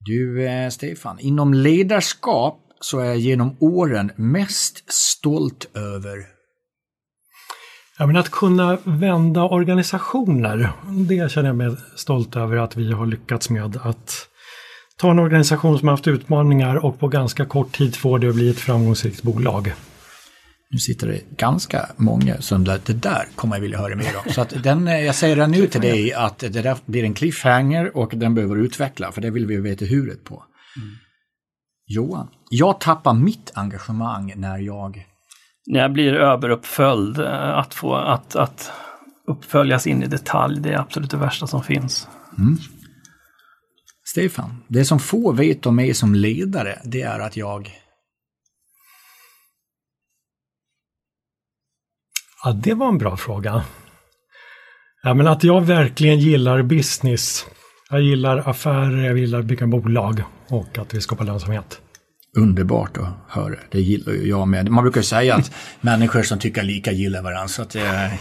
Du, 0.00 0.46
eh, 0.46 0.68
Stefan, 0.68 1.18
inom 1.20 1.54
ledarskap 1.54 2.58
så 2.80 2.98
är 2.98 3.04
jag 3.04 3.18
genom 3.18 3.56
åren 3.60 4.10
mest 4.16 4.92
stolt 4.92 5.76
över 5.76 6.37
Ja, 7.98 8.06
men 8.06 8.16
att 8.16 8.30
kunna 8.30 8.78
vända 8.84 9.42
organisationer, 9.42 10.72
det 11.08 11.32
känner 11.32 11.48
jag 11.48 11.56
mig 11.56 11.76
stolt 11.96 12.36
över 12.36 12.56
att 12.56 12.76
vi 12.76 12.92
har 12.92 13.06
lyckats 13.06 13.50
med. 13.50 13.76
Att 13.82 14.28
ta 14.96 15.10
en 15.10 15.18
organisation 15.18 15.78
som 15.78 15.88
har 15.88 15.92
haft 15.92 16.08
utmaningar 16.08 16.84
och 16.84 16.98
på 16.98 17.08
ganska 17.08 17.44
kort 17.44 17.72
tid 17.72 17.96
få 17.96 18.18
det 18.18 18.28
att 18.28 18.34
bli 18.34 18.50
ett 18.50 18.58
framgångsrikt 18.58 19.22
bolag. 19.22 19.72
Nu 20.70 20.78
sitter 20.78 21.06
det 21.06 21.36
ganska 21.36 21.86
många 21.96 22.40
som 22.40 22.64
det 22.64 22.78
där 22.86 23.28
kommer 23.34 23.56
jag 23.56 23.60
vilja 23.60 23.78
höra 23.78 23.96
mer 23.96 24.16
om. 24.24 24.32
Så 24.32 24.40
att 24.40 24.62
den, 24.62 24.86
jag 24.86 25.14
säger 25.14 25.36
redan 25.36 25.50
nu 25.50 25.66
till 25.66 25.80
dig 25.80 26.12
att 26.12 26.38
det 26.38 26.48
där 26.48 26.76
blir 26.86 27.04
en 27.04 27.14
cliffhanger 27.14 27.96
och 27.96 28.12
den 28.14 28.34
behöver 28.34 28.56
utveckla, 28.56 29.12
för 29.12 29.20
det 29.20 29.30
vill 29.30 29.46
vi 29.46 29.56
veta 29.56 29.84
huret 29.84 30.24
på. 30.24 30.44
Mm. 30.76 30.96
Johan, 31.86 32.28
jag 32.50 32.80
tappar 32.80 33.14
mitt 33.14 33.50
engagemang 33.54 34.32
när 34.36 34.58
jag 34.58 35.06
när 35.68 35.80
jag 35.80 35.92
blir 35.92 36.14
överuppföljd, 36.14 37.18
eh, 37.18 37.58
att 37.58 37.74
få 37.74 37.94
att, 37.94 38.36
att 38.36 38.72
uppföljas 39.26 39.86
in 39.86 40.02
i 40.02 40.06
detalj, 40.06 40.60
det 40.60 40.72
är 40.72 40.78
absolut 40.78 41.10
det 41.10 41.16
värsta 41.16 41.46
som 41.46 41.62
finns. 41.62 42.08
Mm. 42.38 42.56
Stefan, 44.04 44.64
det 44.68 44.84
som 44.84 44.98
få 44.98 45.32
vet 45.32 45.66
om 45.66 45.76
mig 45.76 45.94
som 45.94 46.14
ledare, 46.14 46.78
det 46.84 47.02
är 47.02 47.20
att 47.20 47.36
jag... 47.36 47.70
Ja, 52.44 52.52
det 52.52 52.74
var 52.74 52.88
en 52.88 52.98
bra 52.98 53.16
fråga. 53.16 53.64
Ja, 55.02 55.14
men 55.14 55.26
att 55.26 55.44
jag 55.44 55.60
verkligen 55.60 56.18
gillar 56.18 56.62
business. 56.62 57.46
Jag 57.90 58.02
gillar 58.02 58.48
affärer, 58.48 59.04
jag 59.04 59.18
gillar 59.18 59.38
att 59.38 59.44
bygga 59.44 59.66
bolag 59.66 60.22
och 60.48 60.78
att 60.78 60.94
vi 60.94 61.00
skapar 61.00 61.24
lönsamhet 61.24 61.80
underbart 62.38 62.96
att 62.96 63.08
höra. 63.28 63.56
Det 63.70 63.80
gillar 63.80 64.12
ju 64.12 64.28
jag 64.28 64.48
med. 64.48 64.68
Man 64.70 64.84
brukar 64.84 65.02
säga 65.02 65.34
att 65.34 65.52
människor 65.80 66.22
som 66.22 66.38
tycker 66.38 66.62
lika 66.62 66.92
gillar 66.92 67.22
varandra. 67.22 67.48
Så 67.48 67.62
att, 67.62 67.74
eh, 67.74 68.12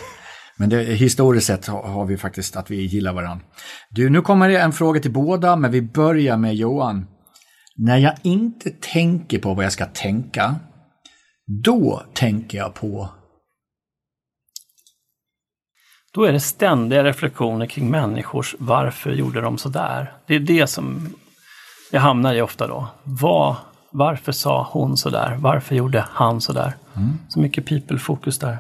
men 0.57 0.69
det, 0.69 0.83
historiskt 0.83 1.47
sett 1.47 1.67
har 1.67 2.05
vi 2.05 2.17
faktiskt 2.17 2.55
att 2.55 2.71
vi 2.71 2.85
gillar 2.85 3.13
varandra. 3.13 3.45
Du, 3.89 4.09
nu 4.09 4.21
kommer 4.21 4.49
det 4.49 4.59
en 4.59 4.73
fråga 4.73 4.99
till 4.99 5.11
båda, 5.11 5.55
men 5.55 5.71
vi 5.71 5.81
börjar 5.81 6.37
med 6.37 6.55
Johan. 6.55 7.05
När 7.75 7.97
jag 7.97 8.13
inte 8.23 8.69
tänker 8.69 9.39
på 9.39 9.53
vad 9.53 9.65
jag 9.65 9.71
ska 9.71 9.85
tänka, 9.85 10.55
då 11.63 12.03
tänker 12.13 12.57
jag 12.57 12.73
på 12.73 13.09
då 16.17 16.23
är 16.23 16.31
det 16.31 16.39
ständiga 16.39 17.03
reflektioner 17.03 17.65
kring 17.65 17.89
människors 17.89 18.55
varför 18.59 19.11
gjorde 19.11 19.41
de 19.41 19.57
sådär? 19.57 20.13
Det 20.27 20.35
är 20.35 20.39
det 20.39 20.67
som 20.67 21.13
jag 21.91 22.01
hamnar 22.01 22.33
i 22.33 22.41
ofta 22.41 22.67
då. 22.67 22.87
Vad 23.03 23.55
varför 23.91 24.31
sa 24.31 24.69
hon 24.71 24.97
sådär? 24.97 25.37
Varför 25.39 25.75
gjorde 25.75 26.05
han 26.09 26.41
sådär? 26.41 26.75
Mm. 26.95 27.09
Så 27.29 27.39
mycket 27.39 27.65
people-fokus 27.65 28.39
där. 28.39 28.57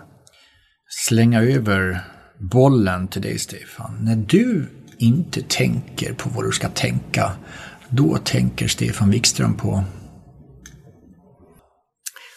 Slänga 0.89 1.41
över 1.41 2.01
bollen 2.39 3.07
till 3.07 3.21
dig, 3.21 3.39
Stefan. 3.39 3.97
När 4.01 4.15
du 4.15 4.69
inte 4.97 5.41
tänker 5.41 6.13
på 6.13 6.29
vad 6.29 6.45
du 6.45 6.51
ska 6.51 6.69
tänka, 6.69 7.31
då 7.89 8.17
tänker 8.17 8.67
Stefan 8.67 9.11
Wikström 9.11 9.53
på? 9.53 9.83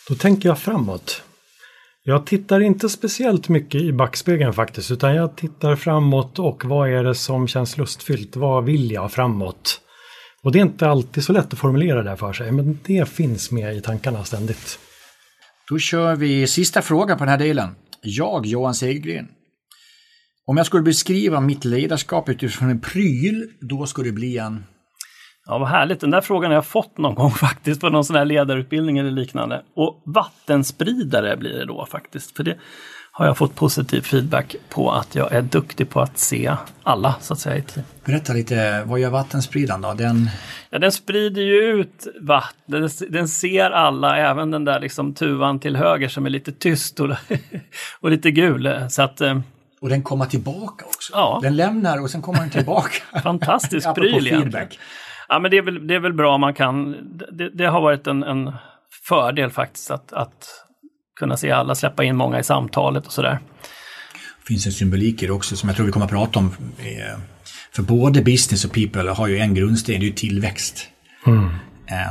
Då 0.08 0.14
tänker 0.14 0.48
jag 0.48 0.58
framåt. 0.58 1.22
Jag 2.02 2.26
tittar 2.26 2.60
inte 2.60 2.88
speciellt 2.88 3.48
mycket 3.48 3.80
i 3.80 3.92
backspegeln 3.92 4.52
faktiskt, 4.52 4.90
utan 4.90 5.14
jag 5.14 5.36
tittar 5.36 5.76
framåt 5.76 6.38
och 6.38 6.64
vad 6.64 6.88
är 6.88 7.04
det 7.04 7.14
som 7.14 7.48
känns 7.48 7.78
lustfyllt? 7.78 8.36
Vad 8.36 8.64
vill 8.64 8.90
jag 8.90 9.12
framåt? 9.12 9.80
Och 10.42 10.52
det 10.52 10.58
är 10.58 10.62
inte 10.62 10.88
alltid 10.88 11.24
så 11.24 11.32
lätt 11.32 11.52
att 11.52 11.58
formulera 11.58 12.02
det 12.02 12.16
för 12.16 12.32
sig, 12.32 12.52
men 12.52 12.78
det 12.86 13.08
finns 13.08 13.50
med 13.50 13.76
i 13.76 13.80
tankarna 13.80 14.24
ständigt. 14.24 14.78
Då 15.68 15.78
kör 15.78 16.16
vi 16.16 16.46
sista 16.46 16.82
frågan 16.82 17.18
på 17.18 17.24
den 17.24 17.30
här 17.30 17.38
delen. 17.38 17.74
Jag, 18.02 18.46
Johan 18.46 18.74
Segergren. 18.74 19.28
Om 20.46 20.56
jag 20.56 20.66
skulle 20.66 20.82
beskriva 20.82 21.40
mitt 21.40 21.64
ledarskap 21.64 22.28
utifrån 22.28 22.70
en 22.70 22.80
pryl, 22.80 23.50
då 23.60 23.86
skulle 23.86 24.08
det 24.08 24.12
bli 24.12 24.38
en... 24.38 24.64
Ja, 25.46 25.58
vad 25.58 25.68
härligt. 25.68 26.00
Den 26.00 26.10
där 26.10 26.20
frågan 26.20 26.50
har 26.50 26.54
jag 26.54 26.66
fått 26.66 26.98
någon 26.98 27.14
gång 27.14 27.30
faktiskt 27.46 27.80
på 27.80 27.88
någon 27.88 28.04
sån 28.04 28.16
här 28.16 28.24
ledarutbildning 28.24 28.98
eller 28.98 29.10
liknande. 29.10 29.62
Och 29.76 30.02
vattenspridare 30.06 31.36
blir 31.36 31.58
det 31.58 31.64
då 31.64 31.86
faktiskt. 31.86 32.36
För 32.36 32.44
det 32.44 32.58
har 33.20 33.26
jag 33.26 33.36
fått 33.36 33.54
positiv 33.54 34.00
feedback 34.00 34.56
på 34.68 34.92
att 34.92 35.14
jag 35.14 35.32
är 35.32 35.42
duktig 35.42 35.90
på 35.90 36.00
att 36.00 36.18
se 36.18 36.56
alla 36.82 37.14
så 37.20 37.32
att 37.32 37.38
säga 37.38 37.56
i. 37.56 37.64
Berätta 38.04 38.32
lite, 38.32 38.84
vad 38.84 39.00
gör 39.00 39.10
vattenspridaren 39.10 39.80
då? 39.80 39.94
Den... 39.94 40.30
Ja, 40.70 40.78
den 40.78 40.92
sprider 40.92 41.42
ju 41.42 41.54
ut 41.54 42.06
vatten, 42.20 42.88
den, 43.08 43.28
ser 43.28 43.70
alla, 43.70 44.16
även 44.16 44.50
den 44.50 44.64
där 44.64 44.80
liksom 44.80 45.14
tuvan 45.14 45.58
till 45.58 45.76
höger 45.76 46.08
som 46.08 46.26
är 46.26 46.30
lite 46.30 46.52
tyst 46.52 47.00
och, 47.00 47.10
och 48.00 48.10
lite 48.10 48.30
gul. 48.30 48.86
Så 48.88 49.02
att, 49.02 49.20
eh, 49.20 49.40
och 49.80 49.88
den 49.88 50.02
kommer 50.02 50.26
tillbaka 50.26 50.84
också. 50.84 51.12
Ja. 51.12 51.38
Den 51.42 51.56
lämnar 51.56 52.02
och 52.02 52.10
sen 52.10 52.22
kommer 52.22 52.38
den 52.38 52.50
tillbaka. 52.50 53.02
Fantastisk 53.22 53.94
pryl 53.94 54.26
egentligen. 54.26 54.68
Ja, 55.28 55.38
men 55.38 55.50
det 55.50 55.58
är 55.58 55.62
väl, 55.62 55.86
det 55.86 55.94
är 55.94 56.00
väl 56.00 56.12
bra 56.12 56.38
man 56.38 56.54
kan, 56.54 56.96
det, 57.32 57.50
det 57.50 57.66
har 57.66 57.80
varit 57.80 58.06
en, 58.06 58.22
en 58.22 58.52
fördel 59.08 59.50
faktiskt 59.50 59.90
att, 59.90 60.12
att 60.12 60.66
kunna 61.20 61.36
se 61.36 61.50
alla, 61.50 61.74
släppa 61.74 62.04
in 62.04 62.16
många 62.16 62.40
i 62.40 62.44
samtalet 62.44 63.06
och 63.06 63.12
sådär. 63.12 63.40
Det 64.40 64.46
finns 64.46 64.66
en 64.66 64.72
symbolik 64.72 65.22
i 65.22 65.26
det 65.26 65.32
också 65.32 65.56
som 65.56 65.68
jag 65.68 65.76
tror 65.76 65.86
vi 65.86 65.92
kommer 65.92 66.06
att 66.06 66.12
prata 66.12 66.38
om 66.38 66.54
För 67.72 67.82
både 67.82 68.22
business 68.22 68.64
och 68.64 68.72
people 68.72 69.10
har 69.10 69.28
ju 69.28 69.38
en 69.38 69.54
grundsten, 69.54 69.94
det 70.00 70.06
är 70.06 70.06
ju 70.06 70.12
tillväxt. 70.12 70.88
Mm. 71.26 71.50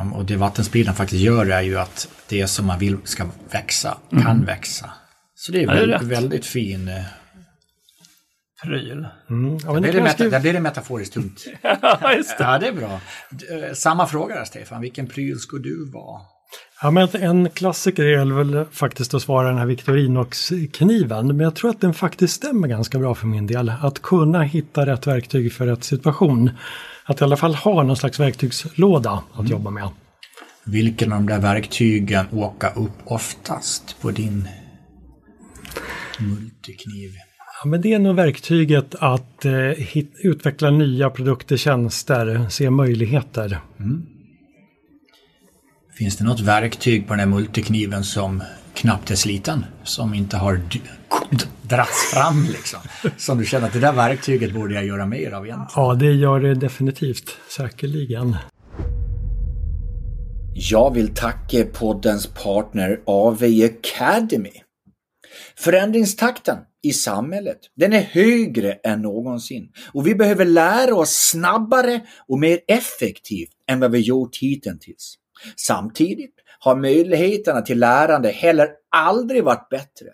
Um, 0.01 0.13
och 0.13 0.25
det 0.25 0.35
vattenspridaren 0.35 0.95
faktiskt 0.95 1.21
gör 1.21 1.45
är 1.45 1.61
ju 1.61 1.79
att 1.79 2.09
det 2.29 2.47
som 2.47 2.65
man 2.65 2.79
vill 2.79 2.97
ska 3.03 3.25
växa, 3.51 3.97
mm. 4.11 4.23
kan 4.23 4.45
växa. 4.45 4.89
Så 5.35 5.51
det 5.51 5.63
är, 5.63 5.67
ja, 5.67 5.73
det 5.73 5.79
är 5.79 5.87
väldigt, 5.87 6.17
väldigt 6.17 6.45
fin 6.45 6.87
uh, 6.87 7.03
pryl. 8.63 9.07
Mm. 9.29 9.57
Ja, 9.65 9.73
där, 9.73 9.81
blir 9.81 9.93
det 9.93 10.03
meta, 10.03 10.29
där 10.29 10.39
blir 10.39 10.53
det 10.53 10.59
metaforiskt 10.59 11.13
tungt. 11.13 11.45
ja, 11.61 12.13
just 12.13 12.37
det. 12.37 12.43
ja, 12.43 12.59
det 12.59 12.67
är 12.67 12.73
bra. 12.73 13.01
Eh, 13.51 13.73
samma 13.73 14.07
fråga 14.07 14.35
där, 14.35 14.45
Stefan. 14.45 14.81
Vilken 14.81 15.07
pryl 15.07 15.39
skulle 15.39 15.63
du 15.63 15.91
vara? 15.91 16.21
Ja, 16.81 16.91
men 16.91 17.07
en 17.13 17.49
klassiker 17.49 18.03
är 18.03 18.25
väl 18.25 18.65
faktiskt 18.71 19.13
att 19.13 19.21
svara 19.21 19.47
den 19.47 19.57
här 19.57 19.65
Victorinox-kniven. 19.65 21.27
Men 21.27 21.39
jag 21.39 21.55
tror 21.55 21.69
att 21.69 21.81
den 21.81 21.93
faktiskt 21.93 22.33
stämmer 22.33 22.67
ganska 22.67 22.99
bra 22.99 23.15
för 23.15 23.27
min 23.27 23.47
del. 23.47 23.71
Att 23.81 24.01
kunna 24.01 24.41
hitta 24.41 24.85
rätt 24.85 25.07
verktyg 25.07 25.53
för 25.53 25.65
rätt 25.65 25.83
situation. 25.83 26.51
Att 27.03 27.21
i 27.21 27.23
alla 27.23 27.37
fall 27.37 27.55
ha 27.55 27.83
någon 27.83 27.97
slags 27.97 28.19
verktygslåda 28.19 29.23
att 29.33 29.39
mm. 29.39 29.51
jobba 29.51 29.69
med. 29.69 29.89
Vilken 30.63 31.13
av 31.13 31.19
de 31.19 31.33
där 31.33 31.39
verktygen 31.39 32.25
åka 32.31 32.69
upp 32.69 32.97
oftast 33.05 34.01
på 34.01 34.11
din 34.11 34.47
multikniv? 36.19 37.11
Ja, 37.63 37.69
men 37.69 37.81
det 37.81 37.93
är 37.93 37.99
nog 37.99 38.15
verktyget 38.15 38.95
att 38.95 39.45
eh, 39.45 39.53
hit, 39.77 40.13
utveckla 40.23 40.69
nya 40.69 41.09
produkter, 41.09 41.57
tjänster, 41.57 42.45
se 42.49 42.69
möjligheter. 42.69 43.59
Mm. 43.79 44.05
Finns 45.99 46.17
det 46.17 46.23
något 46.23 46.39
verktyg 46.39 47.07
på 47.07 47.13
den 47.13 47.19
här 47.19 47.27
multikniven 47.27 48.03
som 48.03 48.43
knappt 48.73 49.11
är 49.11 49.15
sliten? 49.15 49.65
Som 49.83 50.13
inte 50.13 50.37
har 50.37 50.61
dragits 51.61 52.11
fram 52.13 52.47
liksom? 52.51 52.79
Som 53.17 53.37
du 53.37 53.45
känner 53.45 53.67
att 53.67 53.73
det 53.73 53.79
där 53.79 53.93
verktyget 53.93 54.53
borde 54.53 54.73
jag 54.73 54.85
göra 54.85 55.05
mer 55.05 55.31
av 55.31 55.45
egentligen? 55.45 55.67
Ja, 55.75 55.93
det 55.93 56.13
gör 56.13 56.39
det 56.39 56.55
definitivt. 56.55 57.37
Säkerligen. 57.57 58.35
Jag 60.53 60.93
vill 60.93 61.15
tacka 61.15 61.65
poddens 61.73 62.27
partner 62.27 62.99
AV 63.05 63.43
Academy. 63.43 64.53
Förändringstakten 65.57 66.57
i 66.83 66.93
samhället, 66.93 67.59
den 67.75 67.93
är 67.93 68.01
högre 68.01 68.73
än 68.73 69.01
någonsin 69.01 69.69
och 69.93 70.07
vi 70.07 70.15
behöver 70.15 70.45
lära 70.45 70.95
oss 70.95 71.29
snabbare 71.31 72.01
och 72.27 72.39
mer 72.39 72.59
effektivt 72.67 73.51
än 73.69 73.79
vad 73.79 73.91
vi 73.91 73.99
gjort 73.99 74.37
hittills. 74.41 75.15
Samtidigt 75.55 76.35
har 76.59 76.75
möjligheterna 76.75 77.61
till 77.61 77.79
lärande 77.79 78.29
heller 78.29 78.69
aldrig 78.95 79.43
varit 79.43 79.69
bättre. 79.69 80.07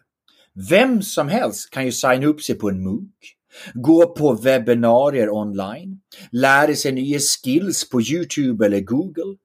Vem 0.70 1.02
som 1.02 1.28
helst 1.28 1.70
kan 1.70 1.86
ju 1.86 1.92
signa 1.92 2.28
upp 2.28 2.42
sig 2.42 2.56
på 2.56 2.70
en 2.70 2.84
MOOC, 2.84 3.10
gå 3.74 4.06
på 4.06 4.34
webbinarier 4.34 5.30
online, 5.30 6.00
lära 6.32 6.76
sig 6.76 6.92
nya 6.92 7.20
skills 7.20 7.90
på 7.90 8.02
Youtube 8.02 8.66
eller 8.66 8.80
Google. 8.80 9.36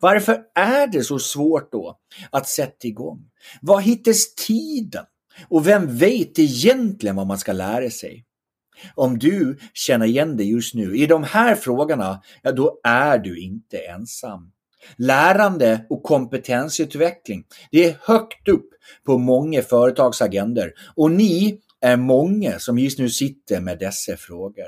Varför 0.00 0.42
är 0.54 0.86
det 0.86 1.04
så 1.04 1.18
svårt 1.18 1.72
då 1.72 1.98
att 2.30 2.48
sätta 2.48 2.88
igång? 2.88 3.30
Var 3.60 3.80
hittas 3.80 4.34
tiden? 4.34 5.04
Och 5.48 5.66
vem 5.66 5.96
vet 5.96 6.38
egentligen 6.38 7.16
vad 7.16 7.26
man 7.26 7.38
ska 7.38 7.52
lära 7.52 7.90
sig? 7.90 8.24
Om 8.94 9.18
du 9.18 9.58
känner 9.74 10.06
igen 10.06 10.36
dig 10.36 10.50
just 10.50 10.74
nu 10.74 10.96
i 10.96 11.06
de 11.06 11.24
här 11.24 11.54
frågorna, 11.54 12.22
ja 12.42 12.52
då 12.52 12.80
är 12.84 13.18
du 13.18 13.40
inte 13.40 13.78
ensam. 13.78 14.52
Lärande 14.96 15.86
och 15.90 16.02
kompetensutveckling, 16.02 17.44
det 17.70 17.84
är 17.84 17.96
högt 18.00 18.48
upp 18.48 18.68
på 19.06 19.18
många 19.18 19.62
företags 19.62 20.22
agender 20.22 20.72
och 20.96 21.10
ni 21.10 21.58
är 21.80 21.96
många 21.96 22.58
som 22.58 22.78
just 22.78 22.98
nu 22.98 23.10
sitter 23.10 23.60
med 23.60 23.78
dessa 23.78 24.16
frågor. 24.16 24.66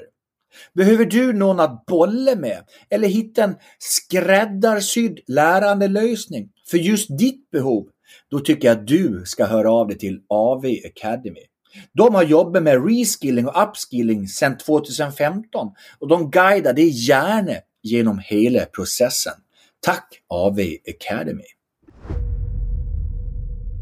Behöver 0.75 1.04
du 1.04 1.33
någon 1.33 1.61
att 1.61 1.87
bolla 1.87 2.37
med 2.37 2.64
eller 2.90 3.09
hitta 3.09 3.44
en 3.44 3.54
skräddarsydd 3.78 5.21
lärandelösning 5.26 6.49
för 6.71 6.78
just 6.78 7.18
ditt 7.18 7.50
behov? 7.50 7.88
Då 8.30 8.40
tycker 8.40 8.68
jag 8.68 8.78
att 8.78 8.87
du 8.87 9.23
ska 9.25 9.47
höra 9.47 9.73
av 9.73 9.88
dig 9.88 9.99
till 9.99 10.21
AV 10.28 10.64
Academy. 10.85 11.40
De 11.92 12.14
har 12.14 12.23
jobbat 12.23 12.62
med 12.62 12.87
reskilling 12.88 13.49
och 13.49 13.62
upskilling 13.62 14.28
sedan 14.28 14.59
2015 14.59 15.68
och 15.99 16.09
de 16.09 16.30
guidar 16.30 16.72
dig 16.72 17.09
gärna 17.09 17.53
genom 17.83 18.18
hela 18.18 18.64
processen. 18.64 19.35
Tack 19.85 20.23
AV 20.29 20.59
Academy! 20.88 21.44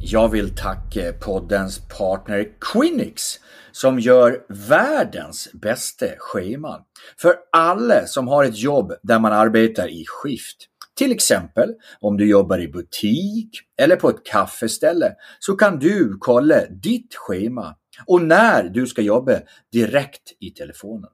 Jag 0.01 0.29
vill 0.29 0.57
tacka 0.57 1.13
poddens 1.21 1.89
partner 1.99 2.49
Quinix 2.61 3.41
som 3.73 4.01
gör 4.01 4.45
världens 4.69 5.49
bästa 5.53 6.07
scheman 6.19 6.81
för 7.19 7.35
alla 7.53 8.07
som 8.07 8.29
har 8.29 8.45
ett 8.45 8.59
jobb 8.59 8.93
där 9.03 9.19
man 9.19 9.33
arbetar 9.33 9.89
i 9.89 10.05
skift. 10.07 10.57
Till 10.97 11.13
exempel 11.13 11.75
om 12.01 12.17
du 12.17 12.31
jobbar 12.31 12.59
i 12.59 12.69
butik 12.69 13.51
eller 13.83 13.97
på 13.97 14.11
ett 14.11 14.25
kaffeställe 14.25 15.15
så 15.39 15.57
kan 15.57 15.79
du 15.79 16.17
kolla 16.21 16.67
ditt 16.71 17.15
schema 17.15 17.77
och 18.07 18.23
när 18.23 18.65
du 18.65 18.87
ska 18.87 19.03
jobba 19.03 19.33
direkt 19.73 20.33
i 20.41 20.51
telefonen. 20.51 21.11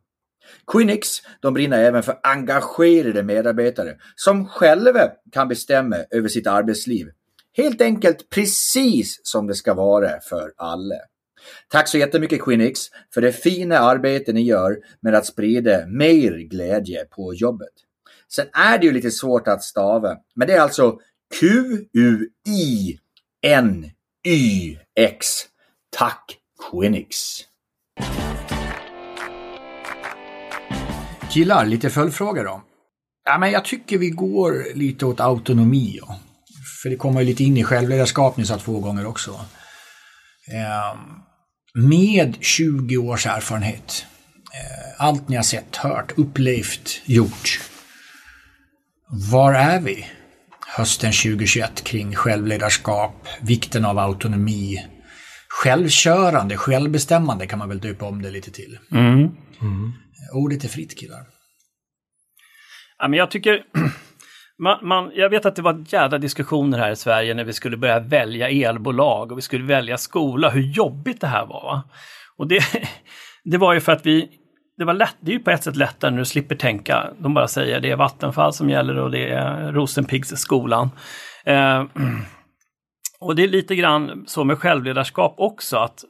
Quinix 0.72 1.22
de 1.40 1.54
brinner 1.54 1.78
även 1.78 2.02
för 2.02 2.18
engagerade 2.22 3.22
medarbetare 3.22 3.96
som 4.14 4.48
själva 4.48 5.10
kan 5.32 5.48
bestämma 5.48 5.96
över 6.10 6.28
sitt 6.28 6.46
arbetsliv. 6.46 7.08
Helt 7.56 7.80
enkelt 7.80 8.30
precis 8.30 9.20
som 9.22 9.46
det 9.46 9.54
ska 9.54 9.74
vara 9.74 10.20
för 10.20 10.52
alla. 10.56 10.94
Tack 11.68 11.88
så 11.88 11.98
jättemycket 11.98 12.42
Quinix 12.42 12.80
för 13.14 13.20
det 13.20 13.32
fina 13.32 13.78
arbete 13.78 14.32
ni 14.32 14.42
gör 14.42 14.76
med 15.00 15.14
att 15.14 15.26
sprida 15.26 15.86
mer 15.86 16.32
glädje 16.32 17.04
på 17.04 17.34
jobbet. 17.34 17.72
Sen 18.28 18.46
är 18.52 18.78
det 18.78 18.86
ju 18.86 18.92
lite 18.92 19.10
svårt 19.10 19.48
att 19.48 19.62
stava, 19.62 20.16
men 20.34 20.48
det 20.48 20.54
är 20.54 20.60
alltså 20.60 20.98
Q-U-I-N-Y-X. 21.40 21.96
Tack 25.90 26.38
Quinix! 26.70 27.40
Killar, 31.30 31.66
lite 31.66 31.90
följdfrågor 31.90 32.44
då. 32.44 32.62
Ja, 33.24 33.38
men 33.38 33.50
jag 33.50 33.64
tycker 33.64 33.98
vi 33.98 34.10
går 34.10 34.66
lite 34.74 35.06
åt 35.06 35.20
autonomi. 35.20 35.98
Ja. 36.02 36.18
För 36.82 36.90
det 36.90 36.96
kommer 36.96 37.20
ju 37.20 37.26
lite 37.26 37.44
in 37.44 37.56
i 37.56 37.64
självledarskap 37.64 38.36
ni 38.36 38.46
sa 38.46 38.58
två 38.58 38.80
gånger 38.80 39.06
också. 39.06 39.30
Eh, 40.52 40.98
med 41.74 42.36
20 42.40 42.96
års 42.96 43.26
erfarenhet, 43.26 44.06
eh, 44.54 45.04
allt 45.04 45.28
ni 45.28 45.36
har 45.36 45.42
sett, 45.42 45.76
hört, 45.76 46.12
upplevt, 46.16 47.00
gjort. 47.04 47.60
Var 49.30 49.54
är 49.54 49.80
vi 49.80 50.06
hösten 50.76 51.12
2021 51.12 51.84
kring 51.84 52.14
självledarskap, 52.14 53.28
vikten 53.40 53.84
av 53.84 53.98
autonomi, 53.98 54.86
självkörande, 55.48 56.56
självbestämmande 56.56 57.46
kan 57.46 57.58
man 57.58 57.68
väl 57.68 57.80
döpa 57.80 58.06
om 58.06 58.22
det 58.22 58.30
lite 58.30 58.50
till. 58.50 58.78
Mm. 58.92 59.18
Mm. 59.60 59.92
Ordet 60.32 60.64
är 60.64 60.68
fritt 60.68 60.98
killar. 60.98 61.26
Ja, 62.98 63.08
men 63.08 63.18
jag 63.18 63.30
tycker... 63.30 63.64
Man, 64.60 64.78
man, 64.88 65.12
jag 65.14 65.30
vet 65.30 65.46
att 65.46 65.56
det 65.56 65.62
var 65.62 65.84
jävla 65.88 66.18
diskussioner 66.18 66.78
här 66.78 66.90
i 66.90 66.96
Sverige 66.96 67.34
när 67.34 67.44
vi 67.44 67.52
skulle 67.52 67.76
börja 67.76 68.00
välja 68.00 68.48
elbolag 68.48 69.32
och 69.32 69.38
vi 69.38 69.42
skulle 69.42 69.64
välja 69.64 69.98
skola, 69.98 70.50
hur 70.50 70.60
jobbigt 70.62 71.20
det 71.20 71.26
här 71.26 71.46
var. 71.46 71.62
Va? 71.62 71.82
Och 72.36 72.48
det, 72.48 72.60
det 73.44 73.58
var 73.58 73.74
ju 73.74 73.80
för 73.80 73.92
att 73.92 74.06
vi, 74.06 74.28
det 74.76 74.84
var 74.84 74.94
lätt, 74.94 75.16
det 75.20 75.30
är 75.30 75.32
ju 75.32 75.40
på 75.42 75.50
ett 75.50 75.62
sätt 75.62 75.76
lättare 75.76 76.10
när 76.10 76.18
du 76.18 76.24
slipper 76.24 76.54
tänka. 76.54 77.10
De 77.18 77.34
bara 77.34 77.48
säger 77.48 77.80
det 77.80 77.90
är 77.90 77.96
Vattenfall 77.96 78.52
som 78.52 78.70
gäller 78.70 78.98
och 78.98 79.10
det 79.10 79.28
är 79.28 79.72
Rosenpigs 79.72 80.28
skolan. 80.40 80.90
Eh, 81.44 81.84
och 83.20 83.36
det 83.36 83.42
är 83.42 83.48
lite 83.48 83.76
grann 83.76 84.24
så 84.26 84.44
med 84.44 84.58
självledarskap 84.58 85.34
också, 85.36 85.76
att 85.76 86.04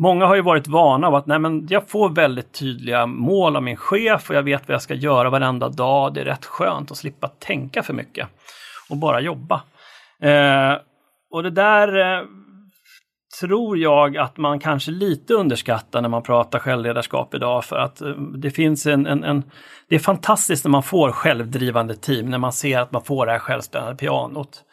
Många 0.00 0.26
har 0.26 0.34
ju 0.34 0.42
varit 0.42 0.68
vana 0.68 1.06
av 1.06 1.14
att 1.14 1.26
nej, 1.26 1.38
men 1.38 1.66
jag 1.70 1.88
får 1.88 2.08
väldigt 2.08 2.52
tydliga 2.52 3.06
mål 3.06 3.56
av 3.56 3.62
min 3.62 3.76
chef 3.76 4.30
och 4.30 4.36
jag 4.36 4.42
vet 4.42 4.68
vad 4.68 4.74
jag 4.74 4.82
ska 4.82 4.94
göra 4.94 5.30
varenda 5.30 5.68
dag. 5.68 6.14
Det 6.14 6.20
är 6.20 6.24
rätt 6.24 6.44
skönt 6.44 6.90
att 6.90 6.96
slippa 6.96 7.28
tänka 7.28 7.82
för 7.82 7.94
mycket 7.94 8.28
och 8.90 8.96
bara 8.96 9.20
jobba. 9.20 9.62
Eh, 10.22 10.72
och 11.30 11.42
det 11.42 11.50
där 11.50 12.16
eh, 12.18 12.24
tror 13.40 13.78
jag 13.78 14.16
att 14.16 14.36
man 14.36 14.58
kanske 14.58 14.90
lite 14.90 15.34
underskattar 15.34 16.02
när 16.02 16.08
man 16.08 16.22
pratar 16.22 16.58
självledarskap 16.58 17.34
idag 17.34 17.64
för 17.64 17.76
att 17.76 18.00
eh, 18.00 18.10
det 18.16 18.50
finns 18.50 18.86
en, 18.86 19.06
en, 19.06 19.24
en, 19.24 19.42
Det 19.88 19.94
är 19.94 19.98
fantastiskt 19.98 20.64
när 20.64 20.70
man 20.70 20.82
får 20.82 21.12
självdrivande 21.12 21.94
team, 21.94 22.30
när 22.30 22.38
man 22.38 22.52
ser 22.52 22.78
att 22.78 22.92
man 22.92 23.04
får 23.04 23.26
det 23.26 23.32
här 23.32 23.38
självspelande 23.38 23.96
pianot. 23.96 24.64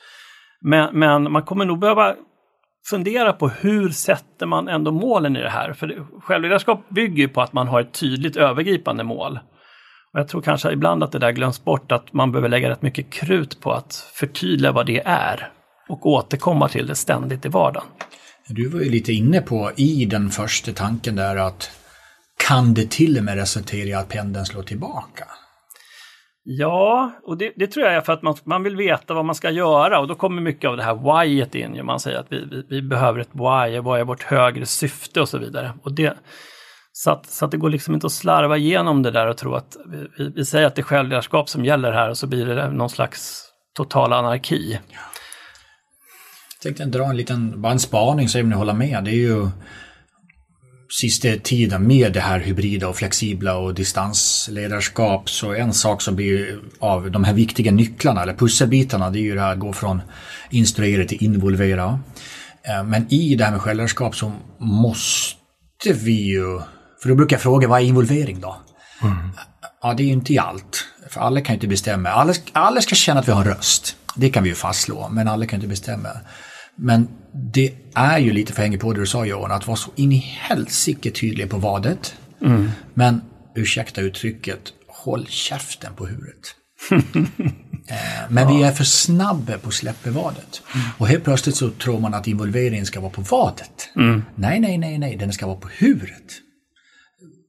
Men, 0.62 1.00
men 1.00 1.32
man 1.32 1.44
kommer 1.44 1.66
nog 1.66 1.80
behöva 1.80 2.16
fundera 2.90 3.34
på 3.34 3.48
hur 3.48 3.90
sätter 3.90 4.46
man 4.46 4.68
ändå 4.68 4.92
målen 4.92 5.38
i 5.38 5.42
det 5.42 5.50
här? 5.50 5.74
För 5.74 6.06
självledarskap 6.22 6.90
bygger 6.90 7.18
ju 7.18 7.28
på 7.28 7.42
att 7.42 7.54
man 7.54 7.68
har 7.68 7.82
ett 7.82 7.94
tydligt 7.94 8.36
övergripande 8.36 9.04
mål. 9.04 9.40
Och 10.14 10.20
jag 10.20 10.28
tror 10.28 10.42
kanske 10.42 10.72
ibland 10.72 11.04
att 11.04 11.12
det 11.12 11.20
där 11.20 11.32
glöms 11.32 11.64
bort, 11.64 11.92
att 11.92 12.14
man 12.14 12.32
behöver 12.32 12.50
lägga 12.50 12.70
rätt 12.70 12.82
mycket 12.82 13.10
krut 13.10 13.62
på 13.62 13.72
att 13.72 13.94
förtydliga 14.14 14.72
vad 14.72 14.86
det 14.86 15.02
är 15.06 15.50
och 15.90 16.06
återkomma 16.06 16.70
till 16.70 16.88
det 16.88 16.96
ständigt 16.96 17.46
i 17.46 17.50
vardagen. 17.50 17.88
Du 18.48 18.70
var 18.70 18.80
ju 18.80 18.90
lite 18.90 19.14
inne 19.14 19.42
på 19.42 19.72
i 19.76 20.06
den 20.06 20.30
första 20.30 20.72
tanken 20.72 21.16
där 21.16 21.36
att 21.36 21.72
kan 22.38 22.74
det 22.74 22.92
till 22.92 23.18
och 23.18 23.24
med 23.24 23.36
resultera 23.36 23.88
i 23.88 23.94
att 23.94 24.10
pendeln 24.10 24.46
slår 24.46 24.64
tillbaka. 24.64 25.26
Ja, 26.48 27.12
och 27.24 27.38
det, 27.38 27.54
det, 27.56 27.68
tror 27.68 27.86
jag 27.86 27.96
är 27.96 28.02
för 28.02 28.14
att 28.14 28.22
man, 28.22 28.36
man 28.44 28.64
vill 28.64 28.76
veta 28.76 29.14
vad 29.14 29.26
man 29.26 29.36
ska 29.36 29.50
göra 29.50 30.00
och 30.00 30.08
då 30.08 30.16
kommer 30.16 30.42
mycket 30.42 30.70
av 30.70 30.78
det 30.78 30.84
här 30.84 31.24
whyet 31.24 31.56
in. 31.56 31.86
Man 31.86 32.00
säger 32.00 32.20
att 32.20 32.26
vi, 32.30 32.46
vi, 32.52 32.66
vi 32.70 32.82
behöver 32.82 33.20
ett 33.20 33.30
why, 33.34 33.80
vad 33.80 34.00
är 34.00 34.04
vårt 34.04 34.24
högre 34.24 34.66
syfte 34.66 35.22
och 35.22 35.30
så 35.30 35.38
vidare. 35.38 35.74
Och 35.84 35.94
det, 35.94 36.18
så, 36.92 37.12
att, 37.12 37.26
så 37.26 37.46
att 37.46 37.52
det 37.52 37.58
går 37.58 37.70
liksom 37.70 37.94
inte 37.94 38.08
att 38.08 38.14
slarva 38.14 38.58
igenom 38.58 39.04
det 39.04 39.12
där 39.12 39.28
och 39.28 39.38
tro 39.38 39.54
att 39.54 39.78
vi, 40.18 40.32
vi 40.36 40.46
säger 40.46 40.68
att 40.68 40.76
det 40.76 40.82
är 40.82 40.84
självledarskap 40.84 41.50
som 41.50 41.66
gäller 41.66 41.92
här 41.92 42.10
och 42.10 42.18
så 42.18 42.28
blir 42.28 42.46
det 42.46 42.72
någon 42.72 42.90
slags 42.90 43.44
total 43.76 44.14
anarki. 44.14 44.80
Jag 46.56 46.62
tänkte 46.62 46.86
dra 46.86 47.06
en 47.06 47.18
liten, 47.18 47.62
bara 47.62 47.72
en 47.72 47.80
spaning 47.80 48.30
så 48.30 48.38
även 48.38 48.50
ni 48.50 48.56
håller 48.56 48.74
med. 48.74 49.04
Det 49.04 49.12
är 49.12 49.16
ju 49.16 49.48
sista 51.00 51.28
tiden 51.44 51.88
med 51.88 52.14
det 52.14 52.20
här 52.20 52.40
hybrida 52.40 52.88
och 52.88 52.96
flexibla 52.96 53.58
och 53.58 53.74
distansledarskap 53.74 55.30
så 55.30 55.54
en 55.54 55.74
sak 55.74 56.02
som 56.02 56.16
blir 56.16 56.60
av 56.80 57.12
de 57.12 57.24
här 57.24 57.34
viktiga 57.34 57.72
nycklarna 57.72 58.22
eller 58.22 58.34
pusselbitarna 58.34 59.10
det 59.10 59.20
är 59.20 59.22
ju 59.22 59.36
det 59.36 59.42
här 59.42 59.54
att 59.54 59.60
gå 59.60 59.74
från 59.74 60.02
instruera 60.50 61.06
till 61.06 61.24
involvera. 61.24 62.00
Eh, 62.64 62.84
men 62.84 63.14
i 63.14 63.36
det 63.36 63.44
här 63.44 63.52
med 63.52 63.62
självledarskap 63.62 64.16
så 64.16 64.34
måste 64.60 65.94
vi 65.94 66.12
ju, 66.12 66.60
för 67.02 67.10
då 67.10 67.16
brukar 67.16 67.36
jag 67.36 67.42
fråga 67.42 67.68
vad 67.68 67.82
är 67.82 67.86
involvering 67.86 68.40
då? 68.40 68.58
Mm. 69.02 69.18
Ja, 69.82 69.94
det 69.94 70.04
är 70.04 70.06
ju 70.06 70.14
inte 70.14 70.34
i 70.34 70.40
allt. 70.40 70.86
För 71.10 71.22
alla 71.22 71.42
kan 71.42 71.54
ju 71.54 71.58
inte 71.58 71.68
bestämma. 71.68 72.10
Alla, 72.10 72.34
alla 72.52 72.82
ska 72.82 72.96
känna 72.96 73.20
att 73.20 73.28
vi 73.28 73.32
har 73.32 73.42
en 73.42 73.48
röst. 73.48 73.96
Det 74.16 74.30
kan 74.30 74.44
vi 74.44 74.50
ju 74.50 74.56
fastslå, 74.56 75.10
men 75.10 75.28
alla 75.28 75.46
kan 75.46 75.58
inte 75.58 75.68
bestämma. 75.68 76.10
Men 76.78 77.08
det 77.54 77.74
är 77.94 78.20
ju 78.20 78.32
lite 78.32 78.54
för 78.54 78.62
hänga 78.62 78.78
på 78.78 78.94
det 78.94 79.00
du 79.00 79.06
sa 79.06 79.26
Johan, 79.26 79.52
att 79.52 79.68
vara 79.68 79.78
så 79.78 79.92
in 79.96 80.12
i 80.12 80.18
helsike 80.18 81.12
tydlig 81.12 81.50
på 81.50 81.58
vadet. 81.58 82.16
Mm. 82.42 82.70
Men 82.94 83.22
ursäkta 83.56 84.02
uttrycket, 84.02 84.60
håll 84.88 85.28
käften 85.28 85.94
på 85.96 86.06
huvudet. 86.06 86.56
Eh, 87.88 88.30
men 88.30 88.44
ja. 88.44 88.58
vi 88.58 88.64
är 88.64 88.72
för 88.72 88.84
snabba 88.84 89.58
på 89.58 89.68
att 89.68 89.74
släppa 89.74 90.10
vadet. 90.10 90.62
Mm. 90.76 90.88
Och 90.98 91.08
helt 91.08 91.24
plötsligt 91.24 91.56
så 91.56 91.70
tror 91.70 92.00
man 92.00 92.14
att 92.14 92.28
involveringen 92.28 92.86
ska 92.86 93.00
vara 93.00 93.12
på 93.12 93.22
vadet. 93.22 93.90
Mm. 93.96 94.24
Nej, 94.36 94.60
nej, 94.60 94.78
nej, 94.78 94.98
nej, 94.98 95.16
den 95.16 95.34
ska 95.34 95.46
vara 95.46 95.58
på 95.58 95.68
huvudet. 95.68 96.42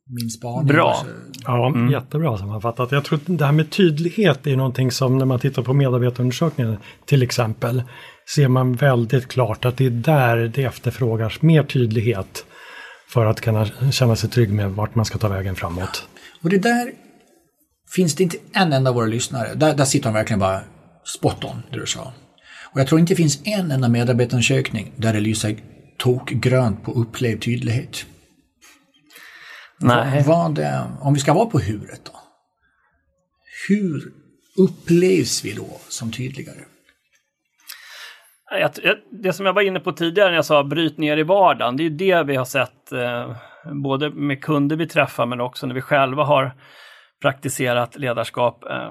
Min 0.06 0.30
spaning. 0.30 0.66
Bra. 0.66 0.94
Så... 1.00 1.06
Ja, 1.44 1.66
mm. 1.66 1.90
jättebra 1.90 2.38
sammanfattat. 2.38 2.92
Jag 2.92 3.04
tror 3.04 3.18
att 3.18 3.38
det 3.38 3.44
här 3.44 3.52
med 3.52 3.70
tydlighet 3.70 4.46
är 4.46 4.56
någonting 4.56 4.90
som 4.90 5.18
när 5.18 5.24
man 5.24 5.40
tittar 5.40 5.62
på 5.62 5.74
medarbetarundersökningen 5.74 6.76
till 7.06 7.22
exempel 7.22 7.82
ser 8.34 8.48
man 8.48 8.74
väldigt 8.74 9.28
klart 9.28 9.64
att 9.64 9.76
det 9.76 9.86
är 9.86 9.90
där 9.90 10.36
det 10.36 10.64
efterfrågas 10.64 11.42
mer 11.42 11.62
tydlighet 11.62 12.44
för 13.08 13.26
att 13.26 13.40
kunna 13.40 13.66
känna 13.92 14.16
sig 14.16 14.30
trygg 14.30 14.52
med 14.52 14.70
vart 14.70 14.94
man 14.94 15.04
ska 15.04 15.18
ta 15.18 15.28
vägen 15.28 15.56
framåt. 15.56 16.08
Och 16.42 16.50
det 16.50 16.58
där 16.58 16.92
finns 17.94 18.14
det 18.14 18.22
inte 18.22 18.36
en 18.52 18.72
enda 18.72 18.90
av 18.90 18.96
våra 18.96 19.06
lyssnare, 19.06 19.54
där, 19.54 19.74
där 19.74 19.84
sitter 19.84 20.04
de 20.04 20.14
verkligen 20.14 20.40
bara 20.40 20.60
spot 21.04 21.44
on, 21.44 21.62
det 21.70 21.80
du 21.80 21.86
sa. 21.86 22.12
Och 22.72 22.80
jag 22.80 22.86
tror 22.88 23.00
inte 23.00 23.12
det 23.12 23.16
finns 23.16 23.40
en 23.44 23.70
enda 23.70 23.88
medarbetarundersökning 23.88 24.92
där 24.96 25.12
det 25.12 25.20
lyser 25.20 25.56
tokgrönt 25.98 26.84
på 26.84 26.92
upplevd 26.92 27.42
tydlighet. 27.42 28.06
Nej. 29.78 30.22
Vad, 30.26 30.58
vad, 30.58 30.86
om 31.00 31.14
vi 31.14 31.20
ska 31.20 31.32
vara 31.32 31.46
på 31.46 31.58
huret 31.58 32.00
då? 32.04 32.20
Hur 33.68 34.12
upplevs 34.56 35.44
vi 35.44 35.52
då 35.52 35.80
som 35.88 36.12
tydligare? 36.12 36.60
Det 39.10 39.32
som 39.32 39.46
jag 39.46 39.52
var 39.52 39.62
inne 39.62 39.80
på 39.80 39.92
tidigare 39.92 40.28
när 40.28 40.36
jag 40.36 40.44
sa 40.44 40.64
bryt 40.64 40.98
ner 40.98 41.16
i 41.16 41.22
vardagen, 41.22 41.76
det 41.76 41.86
är 41.86 41.90
det 41.90 42.22
vi 42.22 42.36
har 42.36 42.44
sett 42.44 42.92
eh, 42.92 43.36
både 43.72 44.10
med 44.10 44.44
kunder 44.44 44.76
vi 44.76 44.86
träffar 44.86 45.26
men 45.26 45.40
också 45.40 45.66
när 45.66 45.74
vi 45.74 45.80
själva 45.80 46.24
har 46.24 46.52
praktiserat 47.22 47.96
ledarskap. 47.96 48.64
Eh, 48.64 48.90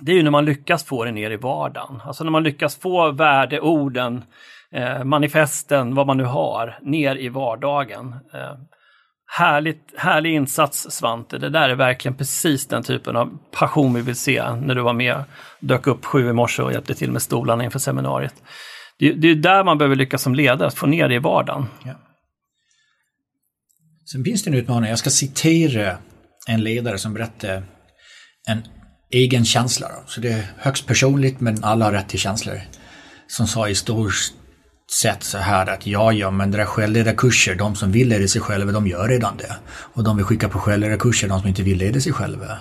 det 0.00 0.12
är 0.12 0.16
ju 0.16 0.22
när 0.22 0.30
man 0.30 0.44
lyckas 0.44 0.84
få 0.84 1.04
det 1.04 1.12
ner 1.12 1.30
i 1.30 1.36
vardagen. 1.36 2.00
Alltså 2.04 2.24
när 2.24 2.30
man 2.30 2.42
lyckas 2.42 2.80
få 2.80 3.10
värdeorden, 3.10 4.24
eh, 4.70 5.04
manifesten, 5.04 5.94
vad 5.94 6.06
man 6.06 6.16
nu 6.16 6.24
har, 6.24 6.78
ner 6.82 7.16
i 7.16 7.28
vardagen. 7.28 8.14
Härligt, 9.34 9.92
härlig 9.96 10.34
insats 10.34 10.86
Svante, 10.90 11.38
det 11.38 11.48
där 11.48 11.68
är 11.68 11.74
verkligen 11.74 12.16
precis 12.16 12.66
den 12.66 12.82
typen 12.82 13.16
av 13.16 13.38
passion 13.50 13.94
vi 13.94 14.00
vill 14.00 14.16
se 14.16 14.54
när 14.54 14.74
du 14.74 14.82
var 14.82 14.92
med, 14.92 15.24
dök 15.60 15.86
upp 15.86 16.04
sju 16.04 16.28
i 16.28 16.32
morse 16.32 16.62
och 16.62 16.72
hjälpte 16.72 16.94
till 16.94 17.12
med 17.12 17.22
stolarna 17.22 17.64
inför 17.64 17.78
seminariet. 17.78 18.34
Det, 18.98 19.12
det 19.12 19.28
är 19.28 19.34
där 19.34 19.64
man 19.64 19.78
behöver 19.78 19.96
lyckas 19.96 20.22
som 20.22 20.34
ledare, 20.34 20.68
att 20.68 20.74
få 20.74 20.86
ner 20.86 21.08
det 21.08 21.14
i 21.14 21.18
vardagen. 21.18 21.66
Ja. 21.84 21.94
Sen 24.12 24.24
finns 24.24 24.44
det 24.44 24.50
en 24.50 24.54
utmaning, 24.54 24.90
jag 24.90 24.98
ska 24.98 25.10
citera 25.10 25.96
en 26.48 26.64
ledare 26.64 26.98
som 26.98 27.14
berättade 27.14 27.62
en 28.48 28.62
egen 29.10 29.44
känsla. 29.44 29.88
Så 30.06 30.20
det 30.20 30.32
är 30.32 30.44
högst 30.58 30.86
personligt 30.86 31.40
men 31.40 31.64
alla 31.64 31.84
har 31.84 31.92
rätt 31.92 32.08
till 32.08 32.18
känslor. 32.18 32.60
Som 33.26 33.46
sa 33.46 33.68
i 33.68 33.74
stor 33.74 34.12
sett 34.90 35.22
så 35.22 35.38
här 35.38 35.66
att 35.66 35.86
ja, 35.86 36.12
ja, 36.12 36.30
men 36.30 36.50
där 36.50 36.64
självledarkurser, 36.64 37.54
de 37.54 37.76
som 37.76 37.92
vill 37.92 38.08
leda 38.08 38.28
sig 38.28 38.40
själva, 38.40 38.72
de 38.72 38.86
gör 38.86 39.08
redan 39.08 39.36
det. 39.36 39.56
Och 39.68 40.04
de 40.04 40.16
vill 40.16 40.26
skicka 40.26 40.48
på 40.48 40.58
självledarkurser, 40.58 41.28
de 41.28 41.40
som 41.40 41.48
inte 41.48 41.62
vill 41.62 41.78
leda 41.78 42.00
sig 42.00 42.12
själva. 42.12 42.58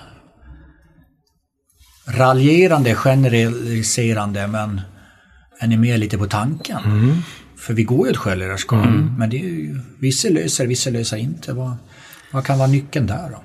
Raljerande, 2.08 2.96
generaliserande, 2.96 4.48
men 4.48 4.82
är 5.60 5.68
ni 5.68 5.78
med 5.78 6.00
lite 6.00 6.18
på 6.18 6.28
tanken? 6.28 6.80
Mm. 6.86 7.18
För 7.58 7.74
vi 7.74 7.84
går 7.84 8.08
ju 8.08 8.12
ett 8.12 8.18
självledarskap, 8.18 8.86
mm. 8.86 9.16
men 9.18 9.30
det 9.30 9.38
är 9.38 9.44
ju, 9.44 9.80
vissa 10.00 10.30
löser, 10.30 10.68
vissa 10.68 10.90
löser 10.90 11.18
inte. 11.18 11.54
Vad, 11.54 11.76
vad 12.32 12.46
kan 12.46 12.58
vara 12.58 12.68
nyckeln 12.68 13.08
där 13.08 13.30
då? 13.30 13.44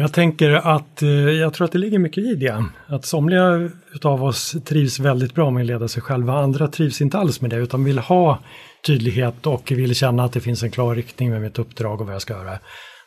Jag 0.00 0.12
tänker 0.12 0.50
att 0.50 1.02
eh, 1.02 1.08
jag 1.10 1.54
tror 1.54 1.64
att 1.64 1.72
det 1.72 1.78
ligger 1.78 1.98
mycket 1.98 2.24
i 2.24 2.34
det. 2.34 2.64
Att 2.86 3.04
somliga 3.04 3.70
utav 3.94 4.24
oss 4.24 4.56
trivs 4.64 4.98
väldigt 4.98 5.34
bra 5.34 5.50
med 5.50 5.60
att 5.60 5.66
leda 5.66 5.88
sig 5.88 6.02
själva, 6.02 6.32
andra 6.32 6.68
trivs 6.68 7.00
inte 7.00 7.18
alls 7.18 7.40
med 7.40 7.50
det 7.50 7.56
utan 7.56 7.84
vill 7.84 7.98
ha 7.98 8.38
tydlighet 8.86 9.46
och 9.46 9.72
vill 9.72 9.94
känna 9.94 10.24
att 10.24 10.32
det 10.32 10.40
finns 10.40 10.62
en 10.62 10.70
klar 10.70 10.94
riktning 10.94 11.30
med 11.30 11.40
mitt 11.40 11.58
uppdrag 11.58 12.00
och 12.00 12.06
vad 12.06 12.14
jag 12.14 12.22
ska 12.22 12.34
göra. 12.34 12.58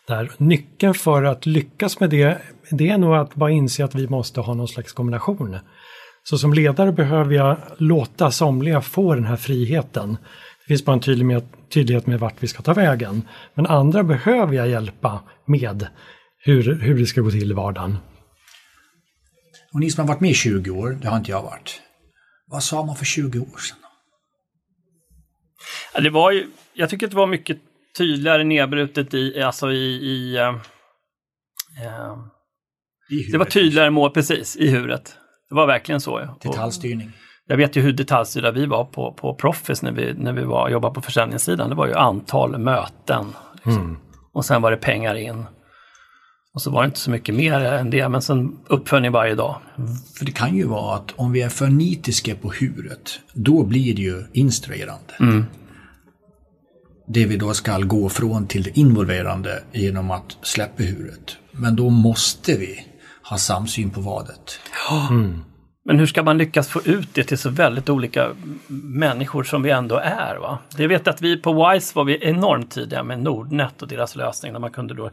Där. 0.08 0.32
Nyckeln 0.38 0.94
för 0.94 1.24
att 1.24 1.46
lyckas 1.46 2.00
med 2.00 2.10
det, 2.10 2.38
det 2.72 2.90
är 2.90 2.98
nog 2.98 3.16
att 3.16 3.36
bara 3.36 3.52
inse 3.52 3.86
att 3.86 3.96
vi 3.96 4.08
måste 4.08 4.42
ha 4.42 4.54
någon 4.54 4.68
slags 4.68 4.94
kombination. 4.94 5.58
Så 6.24 6.38
som 6.38 6.54
ledare 6.54 6.92
behöver 6.92 7.36
jag 7.36 7.58
låta 7.78 8.32
somliga 8.32 8.82
få 8.82 9.16
den 9.16 9.26
här 9.26 9.36
friheten. 9.36 10.18
Det 10.62 10.68
finns 10.68 10.86
bara 10.86 10.94
en 10.94 11.42
tydlighet 11.70 12.08
med 12.08 12.20
vart 12.20 12.36
vi 12.40 12.48
ska 12.48 12.62
ta 12.62 12.74
vägen. 12.74 13.22
Men 13.54 13.66
andra 13.66 14.04
behöver 14.04 14.54
jag 14.54 14.70
hjälpa 14.70 15.20
med 15.46 15.88
hur, 16.46 16.76
hur 16.76 17.00
det 17.00 17.06
ska 17.06 17.22
gå 17.22 17.32
till 17.32 17.52
i 17.52 17.54
vardagen. 17.54 17.98
Och 19.74 19.80
ni 19.80 19.90
som 19.92 20.02
har 20.02 20.08
varit 20.14 20.22
med 20.22 20.32
i 20.32 20.34
20 20.34 20.72
år, 20.72 20.98
det 21.02 21.08
har 21.08 21.18
inte 21.18 21.32
jag 21.32 21.44
varit. 21.44 21.82
Vad 22.48 22.64
sa 22.64 22.86
man 22.86 22.96
för 22.96 23.06
20 23.06 23.40
år 23.40 23.58
sedan? 23.58 23.78
Ja, 25.94 26.02
det 26.02 26.10
var 26.10 26.32
ju, 26.32 26.48
jag 26.74 26.90
tycker 26.90 27.08
att 27.08 27.12
det 27.12 27.18
var 27.18 27.28
mycket 27.28 27.58
tydligare 27.98 28.44
nedbrutet 28.44 29.14
i, 29.14 29.42
alltså 29.42 29.72
i, 29.72 29.96
i, 29.96 30.40
uh, 30.40 30.56
I 33.10 33.32
Det 33.32 33.38
var 33.38 33.46
tydligare 33.46 33.90
mål, 33.90 34.12
precis, 34.12 34.56
i 34.56 34.70
huret. 34.70 35.18
Det 35.50 35.56
var 35.56 35.68
verkligen 35.68 36.02
så. 36.02 36.20
Ja. 36.20 36.50
Detaljstyrning. 36.50 37.12
jag 37.48 37.58
vet 37.58 37.76
ju 37.76 37.82
hur 37.82 37.94
detaljstyrda 37.94 38.52
vi 38.52 38.66
var 38.66 38.86
på, 38.86 39.14
på 39.14 39.36
Proffice 39.36 39.86
när 39.86 39.92
vi, 39.92 40.14
när 40.14 40.34
vi 40.34 40.44
var, 40.44 40.70
jobbade 40.70 40.94
på 40.94 41.02
försäljningssidan. 41.02 41.70
Det 41.70 41.76
var 41.76 41.88
ju 41.88 41.94
antal 41.94 42.58
möten. 42.58 43.26
Liksom. 43.54 43.84
Mm. 43.84 43.98
Och 44.34 44.46
sen 44.46 44.62
var 44.62 44.72
det 44.72 44.78
pengar 44.78 45.16
in. 45.16 45.46
Och 46.56 46.62
så 46.62 46.72
var 46.72 46.82
det 46.82 46.86
inte 46.86 47.00
så 47.00 47.12
mycket 47.12 47.36
mer 47.36 47.60
än 47.60 47.90
det, 47.90 48.10
men 48.10 48.22
sen 48.22 48.58
uppföljning 48.68 49.12
varje 49.12 49.36
dag. 49.36 49.56
För 50.18 50.26
det 50.26 50.32
kan 50.32 50.56
ju 50.56 50.68
vara 50.68 50.96
att 50.96 51.12
om 51.16 51.32
vi 51.32 51.42
är 51.42 51.50
för 51.50 51.68
nitiska 51.68 52.36
på 52.36 52.52
huret, 52.52 53.20
då 53.34 53.64
blir 53.64 53.96
det 53.96 54.02
ju 54.02 54.24
instruerande. 54.34 55.14
Mm. 55.20 55.46
Det 57.08 57.26
vi 57.26 57.38
då 57.38 57.54
ska 57.54 57.78
gå 57.78 58.10
från 58.10 58.48
till 58.48 58.64
det 58.64 58.80
involverande 58.80 59.64
genom 59.72 60.12
att 60.12 60.38
släppa 60.42 60.84
huret. 60.84 61.38
Men 61.52 61.76
då 61.76 61.90
måste 61.90 62.58
vi 62.58 62.86
ha 63.30 63.38
samsyn 63.38 63.90
på 63.90 64.02
vadet. 64.02 64.60
Mm. 65.10 65.40
Men 65.88 66.00
hur 66.00 66.06
ska 66.06 66.24
man 66.24 66.38
lyckas 66.38 66.68
få 66.70 66.82
ut 66.86 67.14
det 67.14 67.24
till 67.24 67.38
så 67.38 67.50
väldigt 67.50 67.90
olika 67.90 68.30
människor 68.84 69.44
som 69.44 69.64
vi 69.64 69.70
ändå 69.70 69.96
är? 69.96 70.36
Va? 70.36 70.60
Jag 70.78 70.88
vet 70.88 71.08
att 71.08 71.22
vi 71.22 71.38
på 71.38 71.70
WISE 71.70 71.96
var 71.96 72.04
vi 72.04 72.28
enormt 72.28 72.72
tidiga 72.72 73.04
med 73.04 73.20
Nordnet 73.20 73.82
och 73.82 73.88
deras 73.88 74.16
lösning 74.16 74.54
där 74.54 74.60
man 74.60 74.72
kunde 74.72 74.94
då 74.94 75.10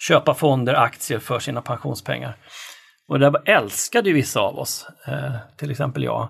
köpa 0.00 0.34
fonder, 0.34 0.74
aktier 0.74 1.18
för 1.18 1.38
sina 1.38 1.62
pensionspengar. 1.62 2.36
Och 3.08 3.18
det 3.18 3.42
älskade 3.44 4.08
ju 4.08 4.14
vissa 4.14 4.40
av 4.40 4.58
oss, 4.58 4.86
eh, 5.06 5.32
till 5.56 5.70
exempel 5.70 6.02
jag. 6.04 6.28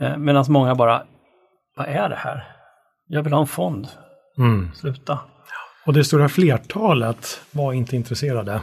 Eh, 0.00 0.16
Medan 0.16 0.44
många 0.48 0.74
bara, 0.74 1.02
vad 1.76 1.86
är 1.86 2.08
det 2.08 2.18
här? 2.18 2.54
Jag 3.06 3.22
vill 3.22 3.32
ha 3.32 3.40
en 3.40 3.46
fond. 3.46 3.88
Mm. 4.38 4.70
Sluta. 4.74 5.18
Och 5.86 5.92
det 5.92 6.04
stora 6.04 6.28
flertalet 6.28 7.40
var 7.50 7.72
inte 7.72 7.96
intresserade 7.96 8.60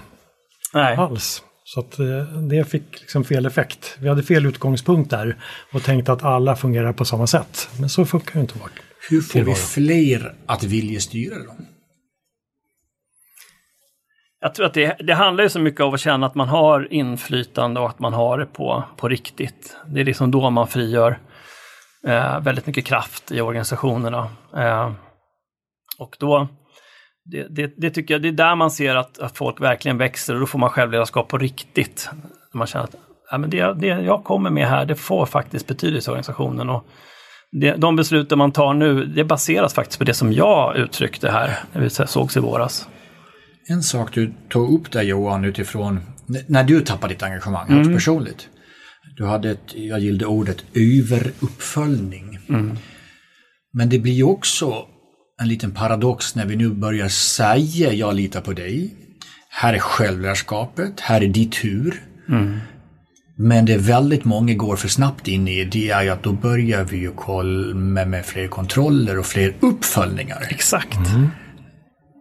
Nej. 0.73 0.97
alls. 0.97 1.43
Så 1.67 1.79
att 1.79 1.99
eh, 1.99 2.23
det 2.49 2.65
fick 2.65 3.01
liksom 3.01 3.23
fel 3.23 3.45
effekt. 3.45 3.97
Vi 3.99 4.09
hade 4.09 4.23
fel 4.23 4.45
utgångspunkt 4.45 5.09
där 5.09 5.37
och 5.73 5.83
tänkte 5.83 6.13
att 6.13 6.23
alla 6.23 6.55
fungerar 6.55 6.93
på 6.93 7.05
samma 7.05 7.27
sätt. 7.27 7.69
Men 7.79 7.89
så 7.89 8.05
funkar 8.05 8.35
ju 8.35 8.41
inte 8.41 8.59
vårt. 8.59 8.81
Hur 9.09 9.21
får 9.21 9.39
vi 9.39 9.55
fler 9.55 10.33
att 10.45 10.63
vilja 10.63 10.99
styra 10.99 11.35
då? 11.35 11.55
jag 14.45 14.53
tror 14.53 14.65
att 14.65 14.73
det, 14.73 14.95
det 14.99 15.13
handlar 15.13 15.43
ju 15.43 15.49
så 15.49 15.59
mycket 15.59 15.81
om 15.81 15.93
att 15.93 15.99
känna 15.99 16.27
att 16.27 16.35
man 16.35 16.49
har 16.49 16.93
inflytande 16.93 17.79
och 17.79 17.89
att 17.89 17.99
man 17.99 18.13
har 18.13 18.37
det 18.37 18.45
på, 18.45 18.83
på 18.97 19.07
riktigt. 19.07 19.77
Det 19.87 19.99
är 19.99 20.05
liksom 20.05 20.31
då 20.31 20.49
man 20.49 20.67
frigör 20.67 21.19
eh, 22.07 22.39
väldigt 22.39 22.67
mycket 22.67 22.85
kraft 22.85 23.31
i 23.31 23.41
organisationerna. 23.41 24.29
Eh, 24.57 24.91
och 25.97 26.15
då, 26.19 26.47
det, 27.25 27.47
det, 27.49 27.73
det, 27.77 27.89
tycker 27.89 28.13
jag, 28.13 28.21
det 28.21 28.27
är 28.27 28.31
där 28.31 28.55
man 28.55 28.71
ser 28.71 28.95
att, 28.95 29.19
att 29.19 29.37
folk 29.37 29.61
verkligen 29.61 29.97
växer 29.97 30.33
och 30.33 30.39
då 30.39 30.45
får 30.45 30.59
man 30.59 30.69
självledarskap 30.69 31.27
på 31.27 31.37
riktigt. 31.37 32.09
Man 32.53 32.67
känner 32.67 32.83
att 32.83 32.95
ja, 33.31 33.37
men 33.37 33.49
det, 33.49 33.73
det 33.73 33.87
jag 33.87 34.23
kommer 34.23 34.49
med 34.49 34.67
här, 34.67 34.85
det 34.85 34.95
får 34.95 35.25
faktiskt 35.25 35.67
betydelse 35.67 36.09
i 36.09 36.11
organisationen. 36.11 36.69
Och 36.69 36.85
det, 37.51 37.75
de 37.75 37.95
besluten 37.95 38.37
man 38.37 38.51
tar 38.51 38.73
nu, 38.73 39.05
det 39.05 39.23
baseras 39.23 39.73
faktiskt 39.73 39.99
på 39.99 40.05
det 40.05 40.13
som 40.13 40.33
jag 40.33 40.77
uttryckte 40.77 41.31
här 41.31 41.59
när 41.73 41.81
vi 41.81 41.89
sågs 41.89 42.37
i 42.37 42.39
våras. 42.39 42.89
En 43.67 43.83
sak 43.83 44.13
du 44.13 44.33
tog 44.49 44.79
upp 44.79 44.91
där 44.91 45.01
Johan 45.01 45.45
utifrån 45.45 45.99
när 46.47 46.63
du 46.63 46.81
tappade 46.81 47.13
ditt 47.13 47.23
engagemang 47.23 47.67
mm. 47.69 47.93
personligt. 47.93 48.49
Du 49.17 49.25
hade 49.25 49.51
ett, 49.51 49.75
jag 49.75 49.99
gillade 49.99 50.25
ordet, 50.25 50.65
överuppföljning. 50.73 52.39
Mm. 52.49 52.77
Men 53.73 53.89
det 53.89 53.99
blir 53.99 54.13
ju 54.13 54.23
också 54.23 54.87
en 55.41 55.47
liten 55.47 55.71
paradox 55.71 56.35
när 56.35 56.45
vi 56.45 56.55
nu 56.55 56.69
börjar 56.69 57.07
säga 57.07 57.93
jag 57.93 58.15
litar 58.15 58.41
på 58.41 58.53
dig. 58.53 58.93
Här 59.49 59.73
är 59.73 59.79
självlärskapet, 59.79 60.99
här 60.99 61.21
är 61.21 61.27
ditt 61.27 61.51
tur. 61.51 62.03
Mm. 62.29 62.59
Men 63.37 63.65
det 63.65 63.77
väldigt 63.77 64.25
många 64.25 64.53
går 64.53 64.75
för 64.75 64.87
snabbt 64.87 65.27
in 65.27 65.47
i 65.47 65.65
det 65.65 65.89
är 65.89 66.11
att 66.11 66.23
då 66.23 66.31
börjar 66.31 66.83
vi 66.83 66.97
ju 66.97 67.11
kolla 67.11 67.75
med, 67.75 68.07
med 68.07 68.25
fler 68.25 68.47
kontroller 68.47 69.19
och 69.19 69.25
fler 69.25 69.55
uppföljningar. 69.59 70.47
Exakt. 70.49 70.97
Mm. 70.97 71.29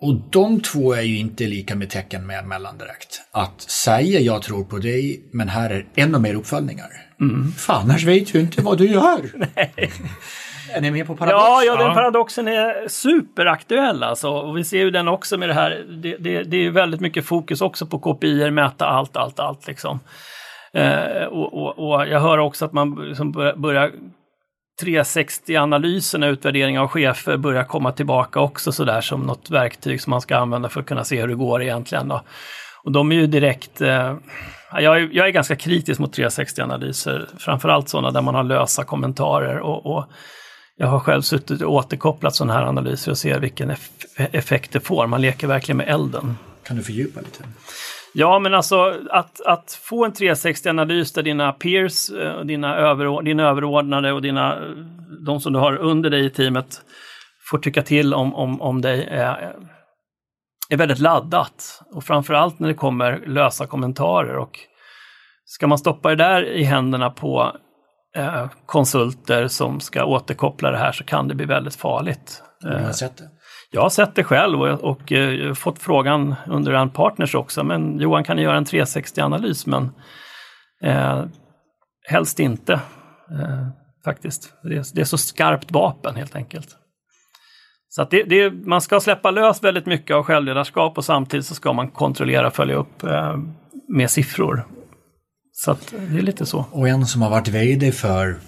Och 0.00 0.30
de 0.30 0.60
två 0.60 0.94
är 0.94 1.02
ju 1.02 1.18
inte 1.18 1.44
lika 1.44 1.74
med 1.74 1.90
tecken 1.90 2.26
med 2.26 2.46
mellan 2.46 2.78
direkt. 2.78 3.20
Att 3.32 3.60
säga 3.60 4.20
jag 4.20 4.42
tror 4.42 4.64
på 4.64 4.78
dig, 4.78 5.20
men 5.32 5.48
här 5.48 5.70
är 5.70 5.86
ännu 5.96 6.18
mer 6.18 6.34
uppföljningar. 6.34 6.90
Mm. 7.20 7.52
Fan, 7.52 7.82
annars 7.82 8.04
vet 8.04 8.34
ju 8.34 8.40
inte 8.40 8.62
vad 8.62 8.78
du 8.78 8.86
gör. 8.86 9.30
Nej. 9.56 9.92
Är 10.74 10.80
ni 10.80 10.90
med 10.90 11.06
på 11.06 11.16
paradoxen? 11.16 11.50
Ja, 11.50 11.62
ja, 11.64 11.76
den 11.76 11.94
paradoxen 11.94 12.48
är 12.48 12.88
superaktuell 12.88 14.02
alltså. 14.02 14.28
Och 14.30 14.56
vi 14.56 14.64
ser 14.64 14.78
ju 14.78 14.90
den 14.90 15.08
också 15.08 15.38
med 15.38 15.48
det 15.48 15.54
här. 15.54 15.84
Det, 15.88 16.16
det, 16.16 16.42
det 16.42 16.56
är 16.56 16.70
väldigt 16.70 17.00
mycket 17.00 17.24
fokus 17.24 17.60
också 17.60 17.86
på 17.86 17.98
KPI, 17.98 18.50
mäta 18.50 18.86
allt, 18.86 19.16
allt, 19.16 19.40
allt 19.40 19.66
liksom. 19.66 20.00
Eh, 20.72 21.24
och, 21.24 21.54
och, 21.54 21.78
och, 21.78 22.08
jag 22.08 22.20
hör 22.20 22.38
också 22.38 22.64
att 22.64 22.72
man 22.72 22.94
liksom 23.08 23.32
börjar, 23.32 23.56
börjar 23.56 23.92
360-analyserna, 24.82 26.26
utvärdering 26.26 26.78
av 26.78 26.88
chefer, 26.88 27.36
börjar 27.36 27.64
komma 27.64 27.92
tillbaka 27.92 28.40
också 28.40 28.72
sådär 28.72 29.00
som 29.00 29.20
något 29.20 29.50
verktyg 29.50 30.00
som 30.00 30.10
man 30.10 30.20
ska 30.20 30.36
använda 30.36 30.68
för 30.68 30.80
att 30.80 30.86
kunna 30.86 31.04
se 31.04 31.20
hur 31.20 31.28
det 31.28 31.34
går 31.34 31.62
egentligen. 31.62 32.08
Då. 32.08 32.22
Och 32.84 32.92
de 32.92 33.12
är 33.12 33.16
ju 33.16 33.26
direkt, 33.26 33.80
eh, 33.80 34.14
jag, 34.72 34.96
är, 34.96 35.08
jag 35.12 35.26
är 35.26 35.30
ganska 35.30 35.56
kritisk 35.56 36.00
mot 36.00 36.18
360-analyser, 36.18 37.28
framförallt 37.38 37.88
sådana 37.88 38.10
där 38.10 38.22
man 38.22 38.34
har 38.34 38.44
lösa 38.44 38.84
kommentarer 38.84 39.58
och, 39.58 39.96
och 39.96 40.04
jag 40.76 40.86
har 40.86 41.00
själv 41.00 41.22
suttit 41.22 41.62
och 41.62 41.72
återkopplat 41.72 42.34
sådana 42.34 42.52
här 42.52 42.62
analyser 42.62 43.10
och 43.10 43.18
ser 43.18 43.40
vilken 43.40 43.70
eff 43.70 43.90
effekt 44.16 44.72
det 44.72 44.80
får. 44.80 45.06
Man 45.06 45.20
leker 45.20 45.46
verkligen 45.46 45.76
med 45.76 45.88
elden. 45.88 46.36
Kan 46.62 46.76
du 46.76 46.82
fördjupa 46.82 47.20
lite? 47.20 47.44
Ja, 48.16 48.38
men 48.38 48.54
alltså 48.54 49.00
att, 49.10 49.40
att 49.40 49.78
få 49.82 50.04
en 50.04 50.12
360-analys 50.12 51.12
där 51.12 51.22
dina 51.22 51.52
peers, 51.52 52.10
eh, 52.10 52.40
dina, 52.40 52.76
över, 52.76 53.22
dina 53.22 53.42
överordnade 53.42 54.12
och 54.12 54.22
dina, 54.22 54.58
de 55.26 55.40
som 55.40 55.52
du 55.52 55.58
har 55.58 55.76
under 55.76 56.10
dig 56.10 56.24
i 56.24 56.30
teamet 56.30 56.82
får 57.50 57.58
tycka 57.58 57.82
till 57.82 58.14
om, 58.14 58.34
om, 58.34 58.62
om 58.62 58.80
dig 58.80 59.04
är, 59.10 59.56
är 60.70 60.76
väldigt 60.76 60.98
laddat. 60.98 61.82
Och 61.94 62.04
framförallt 62.04 62.58
när 62.58 62.68
det 62.68 62.74
kommer 62.74 63.22
lösa 63.26 63.66
kommentarer. 63.66 64.36
Och 64.36 64.58
ska 65.44 65.66
man 65.66 65.78
stoppa 65.78 66.08
det 66.08 66.16
där 66.16 66.44
i 66.44 66.62
händerna 66.62 67.10
på 67.10 67.56
eh, 68.14 68.46
konsulter 68.66 69.48
som 69.48 69.80
ska 69.80 70.04
återkoppla 70.04 70.70
det 70.70 70.78
här 70.78 70.92
så 70.92 71.04
kan 71.04 71.28
det 71.28 71.34
bli 71.34 71.46
väldigt 71.46 71.74
farligt. 71.74 72.42
Jag 72.60 72.78
har 72.78 72.92
sett 72.92 73.16
det. 73.16 73.30
Jag 73.70 73.82
har 73.82 73.90
sett 73.90 74.14
det 74.14 74.24
själv 74.24 74.62
och, 74.62 74.80
och 74.90 75.12
eh, 75.12 75.54
fått 75.54 75.78
frågan 75.78 76.34
under 76.46 76.72
en 76.72 76.90
partners 76.90 77.34
också. 77.34 77.64
Men 77.64 77.98
Johan, 77.98 78.24
kan 78.24 78.36
ni 78.36 78.42
göra 78.42 78.56
en 78.56 78.64
360-analys? 78.64 79.66
Men 79.66 79.90
eh, 80.82 81.24
helst 82.08 82.40
inte 82.40 82.72
eh, 83.30 83.68
faktiskt. 84.04 84.54
Det 84.62 84.76
är, 84.76 84.84
det 84.94 85.00
är, 85.00 85.04
så 85.04 85.18
skarpt 85.18 85.72
vapen 85.72 86.16
helt 86.16 86.36
enkelt. 86.36 86.68
Så 87.88 88.02
att 88.02 88.10
det, 88.10 88.22
det, 88.22 88.50
man 88.50 88.80
ska 88.80 89.00
släppa 89.00 89.30
lös 89.30 89.64
väldigt 89.64 89.86
mycket 89.86 90.16
av 90.16 90.22
självledarskap 90.22 90.98
och 90.98 91.04
samtidigt 91.04 91.46
så 91.46 91.54
ska 91.54 91.72
man 91.72 91.90
kontrollera 91.90 92.46
och 92.46 92.54
följa 92.54 92.76
upp 92.76 93.02
eh, 93.02 93.36
med 93.88 94.10
siffror. 94.10 94.66
Så 95.56 95.70
att 95.70 95.94
det 96.10 96.18
är 96.18 96.22
lite 96.22 96.46
så. 96.46 96.66
Och 96.70 96.88
en 96.88 97.06
som 97.06 97.22
har 97.22 97.30
varit 97.30 97.48
VD 97.48 97.92
för 97.92 98.38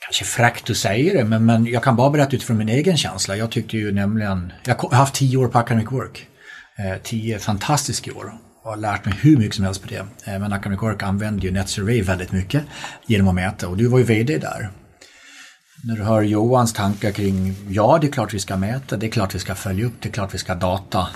kanske 0.00 0.24
fräckt 0.24 0.70
att 0.70 0.76
säga 0.76 1.14
det, 1.14 1.24
men, 1.24 1.46
men 1.46 1.66
jag 1.66 1.82
kan 1.82 1.96
bara 1.96 2.10
berätta 2.10 2.36
utifrån 2.36 2.56
min 2.56 2.68
egen 2.68 2.96
känsla. 2.96 3.36
Jag 3.36 3.50
tyckte 3.50 3.76
ju 3.76 3.92
nämligen, 3.92 4.52
jag 4.64 4.74
har 4.74 4.96
haft 4.96 5.14
tio 5.14 5.36
år 5.36 5.48
på 5.48 5.58
Academic 5.58 5.92
Work. 5.92 6.26
Eh, 6.78 7.02
tio 7.02 7.38
fantastiska 7.38 8.12
år 8.12 8.34
och 8.62 8.70
har 8.70 8.76
lärt 8.76 9.04
mig 9.04 9.14
hur 9.22 9.36
mycket 9.36 9.54
som 9.54 9.64
helst 9.64 9.82
på 9.82 9.88
det. 9.88 10.06
Eh, 10.32 10.38
men 10.38 10.52
Academic 10.52 10.82
Work 10.82 11.02
använder 11.02 11.42
ju 11.42 11.50
NetSurvey 11.50 12.02
väldigt 12.02 12.32
mycket 12.32 12.64
genom 13.06 13.28
att 13.28 13.34
mäta 13.34 13.68
och 13.68 13.76
du 13.76 13.86
var 13.86 13.98
ju 13.98 14.04
VD 14.04 14.38
där. 14.38 14.70
När 15.84 15.96
du 15.96 16.02
hör 16.02 16.22
Johans 16.22 16.72
tankar 16.72 17.10
kring, 17.10 17.56
ja 17.68 17.98
det 18.00 18.06
är 18.06 18.12
klart 18.12 18.34
vi 18.34 18.38
ska 18.38 18.56
mäta, 18.56 18.96
det 18.96 19.06
är 19.06 19.10
klart 19.10 19.34
vi 19.34 19.38
ska 19.38 19.54
följa 19.54 19.86
upp, 19.86 19.92
det 20.00 20.08
är 20.08 20.12
klart 20.12 20.34
vi 20.34 20.38
ska 20.38 20.54
data. 20.54 21.08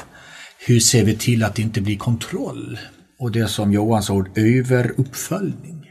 Hur 0.67 0.81
ser 0.81 1.05
vi 1.05 1.17
till 1.17 1.45
att 1.45 1.55
det 1.55 1.63
inte 1.63 1.81
blir 1.81 1.97
kontroll? 1.97 2.79
Och 3.19 3.33
det 3.33 3.49
som 3.49 3.73
Johan 3.73 4.03
sa, 4.03 4.25
överuppföljning. 4.35 5.85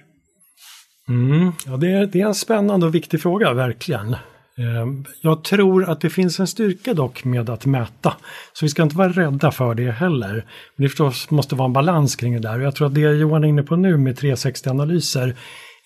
Mm, 1.10 1.52
ja, 1.66 1.78
det, 1.78 1.92
är, 1.92 2.06
det 2.06 2.22
är 2.22 2.26
en 2.26 2.36
spännande 2.36 2.86
och 2.86 2.96
viktig 2.96 3.22
fråga, 3.22 3.54
verkligen. 3.54 4.16
Ehm, 4.58 5.06
jag 5.22 5.44
tror 5.44 5.90
att 5.90 6.02
det 6.02 6.10
finns 6.10 6.40
en 6.40 6.48
styrka 6.48 6.94
dock 6.94 7.24
med 7.24 7.50
att 7.50 7.66
mäta. 7.66 8.14
Så 8.54 8.66
vi 8.66 8.70
ska 8.70 8.84
inte 8.84 8.98
vara 8.98 9.10
rädda 9.10 9.52
för 9.52 9.76
det 9.76 9.92
heller. 9.92 10.46
Men 10.76 10.84
det 10.84 10.90
förstås 10.90 11.30
måste 11.30 11.56
vara 11.56 11.66
en 11.66 11.74
balans 11.74 12.16
kring 12.16 12.34
det 12.34 12.40
där. 12.40 12.60
Jag 12.60 12.76
tror 12.76 12.88
att 12.88 12.96
det 12.96 13.02
Johan 13.02 13.44
är 13.44 13.48
inne 13.48 13.64
på 13.64 13.76
nu 13.76 13.98
med 13.98 14.20
360-analyser 14.20 15.36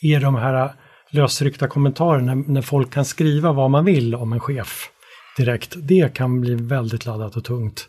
är 0.01 0.19
de 0.19 0.35
här 0.35 0.73
lösryckta 1.11 1.67
kommentarerna 1.67 2.35
när 2.35 2.61
folk 2.61 2.93
kan 2.93 3.05
skriva 3.05 3.51
vad 3.51 3.71
man 3.71 3.85
vill 3.85 4.15
om 4.15 4.33
en 4.33 4.39
chef 4.39 4.89
direkt. 5.37 5.73
Det 5.77 6.13
kan 6.13 6.41
bli 6.41 6.55
väldigt 6.55 7.05
laddat 7.05 7.35
och 7.35 7.43
tungt. 7.43 7.87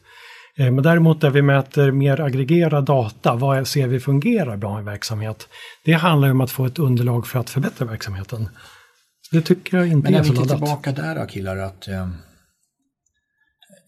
Eh, 0.58 0.70
men 0.70 0.84
däremot 0.84 1.20
där 1.20 1.30
vi 1.30 1.42
mäter 1.42 1.90
mer 1.90 2.20
aggregerad 2.20 2.84
data, 2.84 3.34
vad 3.34 3.68
ser 3.68 3.86
vi 3.86 4.00
fungerar 4.00 4.56
bra 4.56 4.80
i 4.80 4.82
verksamhet? 4.82 5.48
Det 5.84 5.92
handlar 5.92 6.30
om 6.30 6.40
att 6.40 6.50
få 6.50 6.66
ett 6.66 6.78
underlag 6.78 7.26
för 7.26 7.38
att 7.38 7.50
förbättra 7.50 7.86
verksamheten. 7.86 8.48
Det 9.30 9.42
tycker 9.42 9.76
jag 9.76 9.86
inte 9.86 10.08
är 10.08 10.22
så 10.22 10.32
laddat. 10.32 10.34
Men 10.34 10.34
när 10.34 10.42
vi 10.42 10.48
tillbaka 10.48 10.92
där 10.92 11.14
då 11.14 11.26
killar, 11.26 11.56
att 11.56 11.88
eh, 11.88 12.08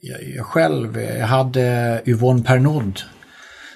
jag, 0.00 0.28
jag, 0.36 0.46
själv, 0.46 1.00
jag 1.00 1.26
hade 1.26 2.02
Yvonne 2.06 2.42
Pernod 2.42 3.00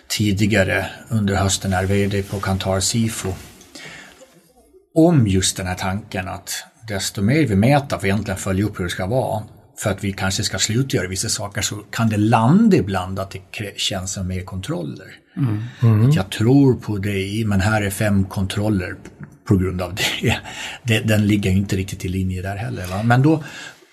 tidigare 0.08 0.86
under 1.10 1.34
hösten 1.34 1.72
är 1.72 1.86
vd 1.86 2.22
på 2.22 2.40
Kantar 2.40 2.80
Sifo. 2.80 3.32
Om 4.94 5.26
just 5.26 5.56
den 5.56 5.66
här 5.66 5.74
tanken 5.74 6.28
att 6.28 6.64
desto 6.88 7.22
mer 7.22 7.46
vi 7.46 7.56
mäter 7.56 7.98
för 7.98 8.06
egentligen 8.06 8.38
följa 8.38 8.64
upp 8.64 8.78
hur 8.78 8.84
det 8.84 8.90
ska 8.90 9.06
vara, 9.06 9.42
för 9.78 9.90
att 9.90 10.04
vi 10.04 10.12
kanske 10.12 10.42
ska 10.42 10.58
slutgöra 10.58 11.08
vissa 11.08 11.28
saker 11.28 11.62
så 11.62 11.76
kan 11.76 12.08
det 12.08 12.16
landa 12.16 12.76
ibland 12.76 13.18
att 13.18 13.30
det 13.30 13.42
känns 13.76 14.12
som 14.12 14.28
mer 14.28 14.42
kontroller. 14.42 15.14
Mm. 15.36 15.62
Mm. 15.82 16.10
jag 16.10 16.30
tror 16.30 16.74
på 16.74 16.98
dig 16.98 17.44
men 17.44 17.60
här 17.60 17.82
är 17.82 17.90
fem 17.90 18.24
kontroller 18.24 18.96
på 19.44 19.56
grund 19.56 19.82
av 19.82 19.94
det. 19.94 20.36
det 20.82 21.00
den 21.00 21.26
ligger 21.26 21.50
inte 21.50 21.76
riktigt 21.76 22.04
i 22.04 22.08
linje 22.08 22.42
där 22.42 22.56
heller. 22.56 22.86
Va? 22.86 23.02
Men 23.02 23.22
då 23.22 23.44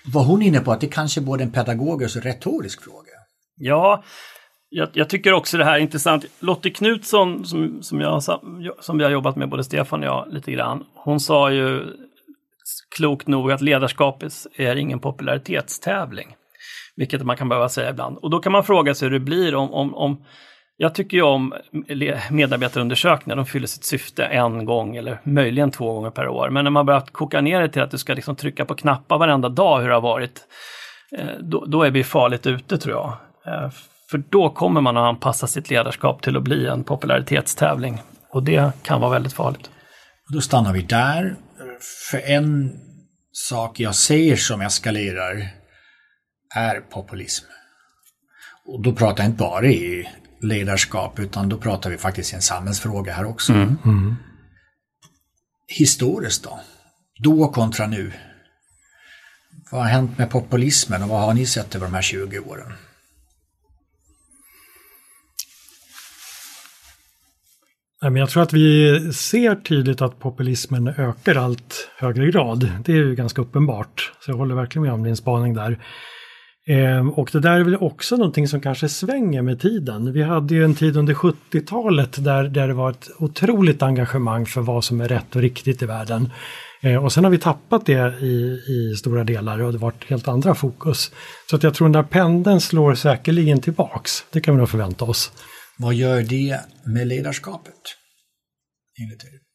var 0.06 0.24
hon 0.24 0.42
inne 0.42 0.60
på 0.60 0.72
att 0.72 0.80
det 0.80 0.86
kanske 0.86 1.20
är 1.20 1.22
både 1.22 1.44
en 1.44 1.52
pedagogisk 1.52 2.16
och 2.16 2.22
retorisk 2.22 2.82
fråga. 2.82 3.12
Ja, 3.56 4.04
jag, 4.68 4.88
jag, 4.92 5.08
tycker 5.08 5.32
också 5.32 5.58
det 5.58 5.64
här 5.64 5.74
är 5.74 5.78
intressant. 5.78 6.24
Lotte 6.40 6.70
Knutsson 6.70 7.44
som, 7.44 7.82
som, 7.82 8.00
jag, 8.00 8.22
som 8.80 8.98
vi 8.98 9.04
har 9.04 9.10
jobbat 9.10 9.36
med, 9.36 9.48
både 9.48 9.64
Stefan 9.64 10.00
och 10.00 10.06
jag, 10.06 10.26
lite 10.30 10.52
grann. 10.52 10.84
Hon 10.94 11.20
sa 11.20 11.50
ju 11.50 11.84
klokt 12.96 13.26
nog 13.26 13.52
att 13.52 13.60
ledarskapet 13.60 14.32
är 14.56 14.76
ingen 14.76 14.98
popularitetstävling. 14.98 16.36
Vilket 16.96 17.22
man 17.22 17.36
kan 17.36 17.48
behöva 17.48 17.68
säga 17.68 17.90
ibland. 17.90 18.18
Och 18.18 18.30
då 18.30 18.38
kan 18.38 18.52
man 18.52 18.64
fråga 18.64 18.94
sig 18.94 19.08
hur 19.08 19.12
det 19.12 19.24
blir 19.24 19.54
om, 19.54 19.74
om, 19.74 19.94
om 19.94 20.24
jag 20.76 20.94
tycker 20.94 21.16
ju 21.16 21.22
om 21.22 21.54
medarbetarundersökningar, 22.30 23.36
de 23.36 23.46
fyller 23.46 23.66
sitt 23.66 23.84
syfte 23.84 24.24
en 24.24 24.64
gång 24.64 24.96
eller 24.96 25.20
möjligen 25.24 25.70
två 25.70 25.92
gånger 25.92 26.10
per 26.10 26.28
år. 26.28 26.50
Men 26.50 26.64
när 26.64 26.70
man 26.70 26.86
börjar 26.86 27.00
koka 27.00 27.40
ner 27.40 27.60
det 27.60 27.68
till 27.68 27.82
att 27.82 27.90
du 27.90 27.98
ska 27.98 28.14
liksom 28.14 28.36
trycka 28.36 28.64
på 28.64 28.74
knappar 28.74 29.18
varenda 29.18 29.48
dag 29.48 29.80
hur 29.80 29.88
det 29.88 29.94
har 29.94 30.00
varit, 30.00 30.40
eh, 31.18 31.26
då, 31.40 31.64
då 31.64 31.82
är 31.82 31.90
vi 31.90 32.04
farligt 32.04 32.46
ute 32.46 32.78
tror 32.78 32.94
jag. 32.94 33.12
Eh, 33.46 33.70
för 34.10 34.22
då 34.30 34.50
kommer 34.50 34.80
man 34.80 34.96
att 34.96 35.08
anpassa 35.08 35.46
sitt 35.46 35.70
ledarskap 35.70 36.22
till 36.22 36.36
att 36.36 36.42
bli 36.42 36.66
en 36.66 36.84
popularitetstävling. 36.84 38.02
Och 38.30 38.42
det 38.42 38.72
kan 38.82 39.00
vara 39.00 39.10
väldigt 39.10 39.32
farligt. 39.32 39.70
Då 40.32 40.40
stannar 40.40 40.72
vi 40.72 40.82
där 40.82 41.36
för 41.80 42.18
en 42.18 42.78
sak 43.32 43.80
jag 43.80 43.94
ser 43.94 44.36
som 44.36 44.60
eskalerar 44.60 45.48
är 46.54 46.80
populism. 46.80 47.46
Och 48.64 48.82
då 48.82 48.92
pratar 48.92 49.22
jag 49.24 49.30
inte 49.30 49.38
bara 49.38 49.66
i 49.66 50.08
ledarskap 50.40 51.18
utan 51.18 51.48
då 51.48 51.58
pratar 51.58 51.90
vi 51.90 51.98
faktiskt 51.98 52.32
i 52.32 52.36
en 52.36 52.42
samhällsfråga 52.42 53.12
här 53.12 53.24
också. 53.24 53.52
Mm. 53.52 53.76
Mm. 53.84 54.14
Historiskt 55.68 56.44
då? 56.44 56.60
Då 57.18 57.48
kontra 57.48 57.86
nu? 57.86 58.12
Vad 59.70 59.80
har 59.80 59.88
hänt 59.88 60.18
med 60.18 60.30
populismen 60.30 61.02
och 61.02 61.08
vad 61.08 61.20
har 61.20 61.34
ni 61.34 61.46
sett 61.46 61.74
över 61.74 61.86
de 61.86 61.94
här 61.94 62.02
20 62.02 62.38
åren? 62.38 62.72
Jag 68.14 68.30
tror 68.30 68.42
att 68.42 68.52
vi 68.52 69.00
ser 69.12 69.54
tydligt 69.54 70.02
att 70.02 70.18
populismen 70.18 70.88
ökar 70.88 71.34
allt 71.34 71.90
högre 71.98 72.30
grad. 72.30 72.70
Det 72.84 72.92
är 72.92 72.96
ju 72.96 73.14
ganska 73.14 73.42
uppenbart. 73.42 74.12
Så 74.20 74.30
jag 74.30 74.36
håller 74.36 74.54
verkligen 74.54 74.82
med 74.82 74.92
om 74.92 75.02
din 75.02 75.16
spaning 75.16 75.54
där. 75.54 75.78
Ehm, 76.68 77.10
och 77.10 77.28
det 77.32 77.40
där 77.40 77.60
är 77.60 77.64
väl 77.64 77.76
också 77.76 78.16
någonting 78.16 78.48
som 78.48 78.60
kanske 78.60 78.88
svänger 78.88 79.42
med 79.42 79.60
tiden. 79.60 80.12
Vi 80.12 80.22
hade 80.22 80.54
ju 80.54 80.64
en 80.64 80.74
tid 80.74 80.96
under 80.96 81.14
70-talet 81.14 82.24
där, 82.24 82.44
där 82.44 82.68
det 82.68 82.74
var 82.74 82.90
ett 82.90 83.10
otroligt 83.18 83.82
engagemang 83.82 84.46
för 84.46 84.60
vad 84.60 84.84
som 84.84 85.00
är 85.00 85.08
rätt 85.08 85.36
och 85.36 85.42
riktigt 85.42 85.82
i 85.82 85.86
världen. 85.86 86.30
Ehm, 86.82 87.04
och 87.04 87.12
sen 87.12 87.24
har 87.24 87.30
vi 87.30 87.38
tappat 87.38 87.86
det 87.86 88.22
i, 88.22 88.60
i 88.68 88.94
stora 88.96 89.24
delar 89.24 89.62
och 89.62 89.72
det 89.72 89.78
har 89.78 89.86
varit 89.86 90.10
helt 90.10 90.28
andra 90.28 90.54
fokus. 90.54 91.12
Så 91.50 91.56
att 91.56 91.62
jag 91.62 91.74
tror 91.74 91.88
den 91.88 91.92
där 91.92 92.02
pendeln 92.02 92.60
slår 92.60 92.94
säkerligen 92.94 93.60
tillbaks. 93.60 94.24
Det 94.32 94.40
kan 94.40 94.54
vi 94.54 94.58
nog 94.58 94.68
förvänta 94.68 95.04
oss. 95.04 95.32
Vad 95.78 95.94
gör 95.94 96.22
det 96.22 96.60
med 96.84 97.06
ledarskapet? 97.06 97.74
Enligt 99.02 99.24
er? 99.24 99.46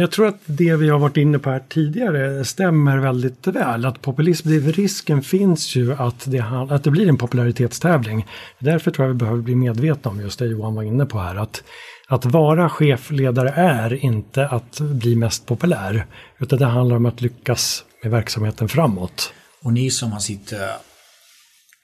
Jag 0.00 0.12
tror 0.12 0.26
att 0.26 0.40
det 0.46 0.76
vi 0.76 0.88
har 0.88 0.98
varit 0.98 1.16
inne 1.16 1.38
på 1.38 1.50
här 1.50 1.62
tidigare 1.68 2.44
stämmer 2.44 2.98
väldigt 2.98 3.46
väl. 3.46 3.84
Att 3.84 4.02
populism, 4.02 4.48
risken 4.48 5.22
finns 5.22 5.76
ju 5.76 5.94
att 5.94 6.30
det, 6.30 6.44
att 6.70 6.84
det 6.84 6.90
blir 6.90 7.08
en 7.08 7.18
popularitetstävling. 7.18 8.26
Därför 8.58 8.90
tror 8.90 9.06
jag 9.06 9.12
vi 9.12 9.18
behöver 9.18 9.42
bli 9.42 9.54
medvetna 9.54 10.10
om 10.10 10.20
just 10.20 10.38
det 10.38 10.46
Johan 10.46 10.74
var 10.74 10.82
inne 10.82 11.06
på 11.06 11.18
här. 11.18 11.36
Att, 11.36 11.64
att 12.08 12.24
vara 12.24 12.68
chefledare 12.68 13.50
är 13.50 14.04
inte 14.04 14.48
att 14.48 14.80
bli 14.80 15.16
mest 15.16 15.46
populär. 15.46 16.06
Utan 16.38 16.58
det 16.58 16.66
handlar 16.66 16.96
om 16.96 17.06
att 17.06 17.20
lyckas 17.20 17.84
med 18.02 18.12
verksamheten 18.12 18.68
framåt. 18.68 19.32
Och 19.62 19.72
ni 19.72 19.90
som 19.90 20.12
har 20.12 20.20
sitt 20.20 20.52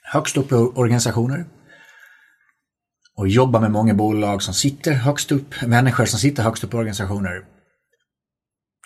högst 0.03 0.37
upp 0.37 0.51
i 0.51 0.55
organisationer, 0.55 1.45
och 3.17 3.27
jobbar 3.27 3.59
med 3.59 3.71
många 3.71 3.93
bolag 3.93 4.43
som 4.43 4.53
sitter 4.53 4.93
högst 4.93 5.31
upp, 5.31 5.61
människor 5.61 6.05
som 6.05 6.19
sitter 6.19 6.43
högst 6.43 6.63
upp 6.63 6.73
i 6.73 6.77
organisationer. 6.77 7.45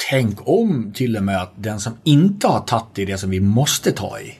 Tänk 0.09 0.47
om 0.47 0.93
till 0.93 1.17
och 1.17 1.23
med 1.23 1.41
att 1.41 1.63
den 1.63 1.79
som 1.79 1.97
inte 2.03 2.47
har 2.47 2.59
tagit 2.59 2.99
i 2.99 3.05
det 3.05 3.17
som 3.17 3.29
vi 3.29 3.39
måste 3.39 3.91
ta 3.91 4.19
i, 4.19 4.39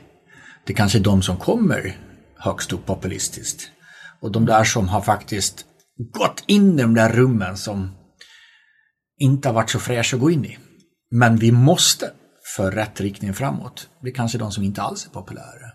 det 0.65 0.73
kanske 0.73 0.97
är 0.97 1.03
de 1.03 1.21
som 1.21 1.37
kommer 1.37 1.97
högst 2.37 2.73
upp 2.73 2.85
populistiskt. 2.85 3.71
Och 4.21 4.31
de 4.31 4.45
där 4.45 4.63
som 4.63 4.87
har 4.87 5.01
faktiskt 5.01 5.65
gått 6.13 6.43
in 6.47 6.79
i 6.79 6.81
de 6.81 6.93
där 6.93 7.09
rummen 7.09 7.57
som 7.57 7.95
inte 9.17 9.49
har 9.49 9.53
varit 9.53 9.69
så 9.69 9.79
fräscha 9.79 10.15
att 10.15 10.21
gå 10.21 10.31
in 10.31 10.45
i. 10.45 10.57
Men 11.11 11.37
vi 11.37 11.51
måste 11.51 12.11
för 12.55 12.71
rätt 12.71 13.01
riktning 13.01 13.33
framåt. 13.33 13.89
Det 14.01 14.09
är 14.09 14.13
kanske 14.13 14.37
de 14.37 14.51
som 14.51 14.63
inte 14.63 14.81
alls 14.81 15.05
är 15.05 15.09
populära. 15.09 15.71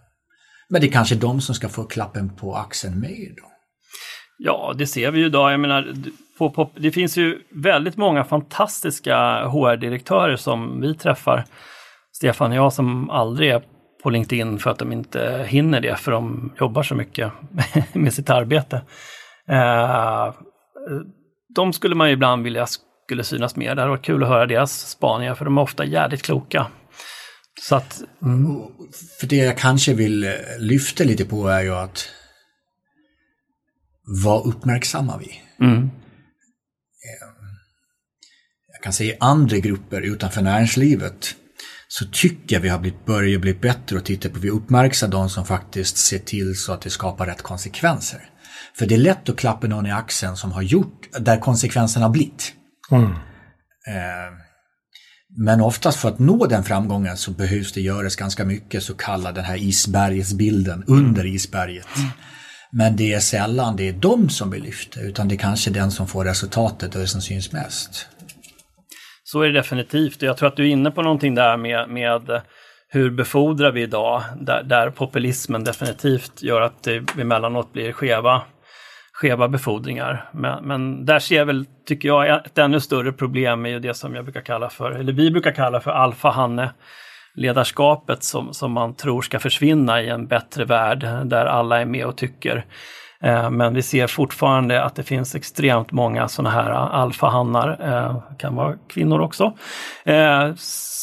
Men 0.69 0.81
det 0.81 0.87
är 0.87 0.93
kanske 0.93 1.15
de 1.15 1.41
som 1.41 1.55
ska 1.55 1.69
få 1.69 1.85
klappen 1.85 2.37
på 2.37 2.57
axeln 2.57 3.01
med 3.01 3.35
då. 3.37 3.50
Ja, 4.43 4.75
det 4.79 4.87
ser 4.87 5.11
vi 5.11 5.21
ju 5.21 5.27
idag. 5.27 5.53
Jag 5.53 5.61
menar, 5.61 5.95
på, 6.39 6.51
på, 6.51 6.71
det 6.75 6.91
finns 6.91 7.17
ju 7.17 7.43
väldigt 7.51 7.97
många 7.97 8.25
fantastiska 8.25 9.17
HR-direktörer 9.45 10.37
som 10.37 10.81
vi 10.81 10.95
träffar. 10.95 11.45
Stefan 12.13 12.51
och 12.51 12.57
jag 12.57 12.73
som 12.73 13.11
aldrig 13.11 13.51
är 13.51 13.63
på 14.03 14.11
LinkedIn 14.11 14.59
för 14.59 14.71
att 14.71 14.79
de 14.79 14.93
inte 14.93 15.47
hinner 15.49 15.81
det, 15.81 15.97
för 15.97 16.13
de 16.13 16.53
jobbar 16.61 16.83
så 16.83 16.95
mycket 16.95 17.33
med 17.93 18.15
sitt 18.15 18.31
arbete. 18.31 18.83
Eh, 19.49 20.35
de 21.55 21.73
skulle 21.73 21.95
man 21.95 22.09
ju 22.09 22.15
ibland 22.15 22.45
vilja 22.45 22.67
skulle 23.07 23.25
synas 23.25 23.57
mer. 23.57 23.75
Det 23.75 23.81
hade 23.81 23.91
varit 23.91 24.05
kul 24.05 24.23
att 24.23 24.29
höra 24.29 24.47
deras 24.47 24.91
spaningar, 24.91 25.35
för 25.35 25.45
de 25.45 25.59
är 25.59 25.63
ofta 25.63 25.85
jävligt 25.85 26.23
kloka. 26.23 26.67
Så 27.63 27.77
att, 27.77 28.03
mm. 28.23 28.57
För 29.21 29.27
det 29.27 29.37
jag 29.37 29.59
kanske 29.59 29.95
vill 29.95 30.25
eh, 30.25 30.31
lyfta 30.59 31.05
lite 31.05 31.25
på 31.25 31.49
är 31.49 31.61
ju 31.61 31.75
att 31.75 32.09
vad 34.11 34.47
uppmärksammar 34.47 35.19
vi? 35.19 35.43
Mm. 35.67 35.79
Ehm, 35.83 35.91
jag 38.73 38.83
kan 38.83 38.93
säga 38.93 39.15
i 39.15 39.17
andra 39.21 39.59
grupper 39.59 40.01
utanför 40.01 40.43
näringslivet 40.43 41.35
så 41.89 42.05
tycker 42.13 42.57
jag 42.57 42.61
vi 42.61 42.69
har 42.69 42.79
blivit, 42.79 43.07
börjat 43.07 43.41
bli 43.41 43.55
bättre 43.55 43.97
och 43.97 44.05
titta 44.05 44.29
på, 44.29 44.39
vi 44.39 44.51
uppmärksammar 44.51 45.13
de 45.13 45.31
som 45.31 45.47
faktiskt 45.47 45.97
ser 45.97 46.19
till 46.19 46.57
så 46.57 46.73
att 46.73 46.83
det 46.83 46.91
skapar 46.91 47.27
rätt 47.27 47.43
konsekvenser. 47.43 48.31
För 48.79 48.87
det 48.87 48.95
är 48.95 48.99
lätt 48.99 49.29
att 49.29 49.37
klappa 49.37 49.67
någon 49.67 49.87
i 49.87 49.93
axeln 49.93 50.37
som 50.37 50.53
har 50.53 50.63
gjort, 50.63 51.09
där 51.21 51.41
konsekvenserna 51.41 52.07
har 52.07 52.11
blivit. 52.13 52.53
Mm. 52.91 53.05
Ehm, 53.05 54.35
men 55.37 55.61
oftast 55.61 55.99
för 55.99 56.09
att 56.09 56.19
nå 56.19 56.47
den 56.47 56.65
framgången 56.65 57.17
så 57.17 57.31
behövs 57.31 57.73
det 57.73 57.81
göras 57.81 58.17
ganska 58.17 58.45
mycket 58.45 58.83
så 58.83 58.95
kallad 58.95 59.35
den 59.35 59.45
här 59.45 59.57
isbergsbilden 59.57 60.85
under 60.87 61.27
isberget. 61.27 61.89
Men 62.73 62.97
det 62.97 63.13
är 63.13 63.21
sällan 63.21 63.77
det 63.77 63.89
är 63.89 63.93
de 63.93 64.29
som 64.29 64.51
blir 64.51 64.61
lyfta 64.61 65.01
utan 65.01 65.29
det 65.29 65.35
är 65.35 65.39
kanske 65.39 65.71
den 65.71 65.91
som 65.91 66.07
får 66.07 66.25
resultatet 66.25 66.95
och 66.95 67.01
det 67.01 67.07
som 67.07 67.21
syns 67.21 67.53
mest. 67.53 68.09
Så 69.25 69.43
är 69.43 69.47
det 69.47 69.53
definitivt. 69.53 70.23
Jag 70.23 70.37
tror 70.37 70.49
att 70.49 70.57
du 70.57 70.63
är 70.63 70.71
inne 70.71 70.91
på 70.91 71.03
någonting 71.03 71.35
där 71.35 71.57
med, 71.57 71.89
med 71.89 72.43
hur 72.89 73.11
befordrar 73.11 73.73
vi 73.73 73.83
idag, 73.83 74.23
där, 74.41 74.63
där 74.63 74.91
populismen 74.91 75.65
definitivt 75.65 76.43
gör 76.43 76.61
att 76.61 76.83
det 76.83 77.21
emellanåt 77.21 77.73
blir 77.73 77.93
skeva, 77.93 78.43
skeva 79.13 79.49
befordringar. 79.49 80.31
Men, 80.33 80.65
men 80.65 81.05
där 81.05 81.19
ser 81.19 81.37
jag 81.37 81.47
väl, 81.47 81.67
tycker 81.87 82.09
jag, 82.09 82.47
ett 82.47 82.59
ännu 82.59 82.81
större 82.81 83.13
problem 83.13 83.67
är 83.67 83.71
ju 83.71 83.81
det 83.81 83.95
som 83.95 84.15
jag 84.15 84.25
brukar 84.25 84.41
kalla 84.41 84.71
för, 84.71 84.91
eller 84.91 85.13
vi 85.13 85.31
brukar 85.31 85.53
kalla 85.53 85.81
för 85.81 85.91
alfahanne 85.91 86.73
ledarskapet 87.41 88.25
som, 88.25 88.55
som 88.55 88.73
man 88.73 88.95
tror 88.95 89.23
ska 89.23 89.39
försvinna 89.39 90.03
i 90.03 90.09
en 90.09 90.27
bättre 90.27 90.65
värld 90.65 91.01
där 91.25 91.47
alla 91.47 91.81
är 91.81 91.85
med 91.85 92.07
och 92.07 92.17
tycker. 92.17 92.67
Eh, 93.23 93.51
men 93.51 93.75
vi 93.75 93.83
ser 93.83 94.07
fortfarande 94.07 94.85
att 94.85 94.95
det 94.95 95.03
finns 95.03 95.35
extremt 95.35 95.93
många 95.93 96.29
sådana 96.29 96.51
här 96.51 96.71
alfahannar, 96.71 97.79
eh, 97.81 98.37
kan 98.39 98.55
vara 98.55 98.77
kvinnor 98.89 99.21
också, 99.21 99.53
eh, 100.05 100.53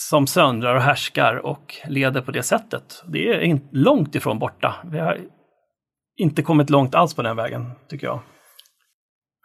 som 0.10 0.28
söndrar 0.28 0.76
och 0.76 0.82
härskar 0.82 1.45
och 1.45 1.76
leder 1.88 2.21
på 2.21 2.32
det 2.32 2.43
sättet. 2.43 3.04
Det 3.08 3.28
är 3.28 3.60
långt 3.71 4.15
ifrån 4.15 4.39
borta. 4.39 4.76
Vi 4.91 5.00
har 5.00 5.17
inte 6.17 6.41
kommit 6.41 6.69
långt 6.69 6.95
alls 6.95 7.13
på 7.13 7.21
den 7.21 7.36
vägen, 7.36 7.71
tycker 7.89 8.08
jag. 8.08 8.19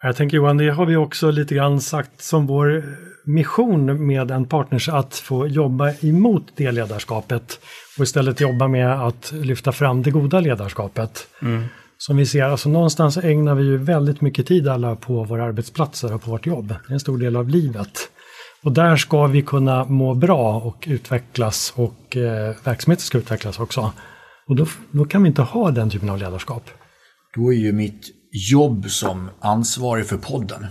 Jag 0.04 0.16
tänker 0.16 0.36
Johan, 0.36 0.56
det 0.56 0.70
har 0.70 0.86
vi 0.86 0.96
också 0.96 1.30
lite 1.30 1.54
grann 1.54 1.80
sagt 1.80 2.22
som 2.22 2.46
vår 2.46 2.84
mission 3.24 4.06
med 4.06 4.30
en 4.30 4.46
partners 4.46 4.88
att 4.88 5.14
få 5.14 5.46
jobba 5.46 5.92
emot 6.00 6.52
det 6.56 6.72
ledarskapet 6.72 7.60
och 7.98 8.04
istället 8.04 8.40
jobba 8.40 8.68
med 8.68 9.06
att 9.06 9.32
lyfta 9.32 9.72
fram 9.72 10.02
det 10.02 10.10
goda 10.10 10.40
ledarskapet. 10.40 11.28
Mm. 11.42 11.64
Som 11.98 12.16
vi 12.16 12.26
ser, 12.26 12.42
alltså 12.42 12.68
någonstans 12.68 13.16
ägnar 13.16 13.54
vi 13.54 13.64
ju 13.64 13.76
väldigt 13.76 14.20
mycket 14.20 14.46
tid 14.46 14.68
alla 14.68 14.96
på 14.96 15.24
våra 15.24 15.44
arbetsplatser 15.44 16.14
och 16.14 16.22
på 16.22 16.30
vårt 16.30 16.46
jobb. 16.46 16.68
Det 16.68 16.92
är 16.92 16.94
en 16.94 17.00
stor 17.00 17.18
del 17.18 17.36
av 17.36 17.48
livet. 17.48 17.98
Och 18.62 18.72
där 18.72 18.96
ska 18.96 19.26
vi 19.26 19.42
kunna 19.42 19.84
må 19.84 20.14
bra 20.14 20.60
och 20.60 20.84
utvecklas 20.86 21.72
och 21.76 22.16
eh, 22.16 22.54
verksamheten 22.64 23.02
ska 23.02 23.18
utvecklas 23.18 23.60
också. 23.60 23.92
Och 24.46 24.56
då, 24.56 24.66
då 24.90 25.04
kan 25.04 25.22
vi 25.22 25.28
inte 25.28 25.42
ha 25.42 25.70
den 25.70 25.90
typen 25.90 26.10
av 26.10 26.18
ledarskap. 26.18 26.70
Då 27.34 27.52
är 27.52 27.56
ju 27.56 27.72
mitt 27.72 28.21
jobb 28.32 28.90
som 28.90 29.30
ansvarig 29.40 30.06
för 30.06 30.16
podden 30.16 30.66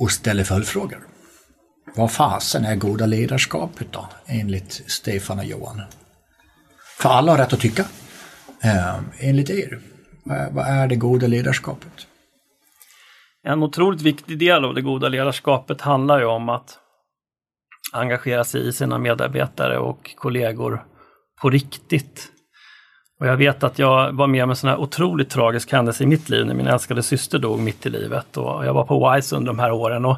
och 0.00 0.10
ställer 0.10 0.44
följdfrågor. 0.44 1.06
Vad 1.94 2.12
fasen 2.12 2.64
är 2.64 2.76
goda 2.76 3.06
ledarskapet 3.06 3.86
då, 3.92 4.08
enligt 4.26 4.82
Stefan 4.86 5.38
och 5.38 5.44
Johan? 5.44 5.82
För 6.98 7.08
alla 7.08 7.32
har 7.32 7.38
rätt 7.38 7.52
att 7.52 7.60
tycka. 7.60 7.84
Eh, 8.62 8.98
enligt 9.18 9.50
er, 9.50 9.80
vad 10.50 10.66
är 10.66 10.88
det 10.88 10.96
goda 10.96 11.26
ledarskapet? 11.26 12.06
En 13.42 13.62
otroligt 13.62 14.02
viktig 14.02 14.38
del 14.38 14.64
av 14.64 14.74
det 14.74 14.82
goda 14.82 15.08
ledarskapet 15.08 15.80
handlar 15.80 16.18
ju 16.18 16.24
om 16.24 16.48
att 16.48 16.78
engagera 17.92 18.44
sig 18.44 18.68
i 18.68 18.72
sina 18.72 18.98
medarbetare 18.98 19.78
och 19.78 20.14
kollegor 20.16 20.84
på 21.42 21.50
riktigt. 21.50 22.32
Och 23.20 23.26
jag 23.26 23.36
vet 23.36 23.62
att 23.62 23.78
jag 23.78 24.12
var 24.12 24.26
med 24.26 24.44
om 24.44 24.50
en 24.50 24.56
sån 24.56 24.70
här 24.70 24.76
otroligt 24.76 25.30
tragisk 25.30 25.72
händelse 25.72 26.04
i 26.04 26.06
mitt 26.06 26.28
liv 26.28 26.46
när 26.46 26.54
min 26.54 26.66
älskade 26.66 27.02
syster 27.02 27.38
dog 27.38 27.60
mitt 27.60 27.86
i 27.86 27.90
livet. 27.90 28.36
Och 28.36 28.66
jag 28.66 28.74
var 28.74 28.84
på 28.84 29.10
WISE 29.10 29.36
under 29.36 29.46
de 29.46 29.58
här 29.58 29.72
åren. 29.72 30.04
Och 30.04 30.16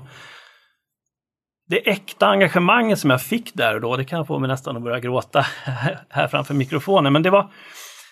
det 1.69 1.91
äkta 1.91 2.27
engagemanget 2.27 2.99
som 2.99 3.11
jag 3.11 3.23
fick 3.23 3.55
där 3.55 3.75
och 3.75 3.81
då, 3.81 3.97
det 3.97 4.05
kan 4.05 4.27
få 4.27 4.39
mig 4.39 4.49
nästan 4.49 4.77
att 4.77 4.83
börja 4.83 5.01
gråta 5.01 5.41
här 6.09 6.29
framför 6.29 6.55
mikrofonen. 6.55 7.13
Men 7.13 7.23
det 7.23 7.31
var, 7.31 7.51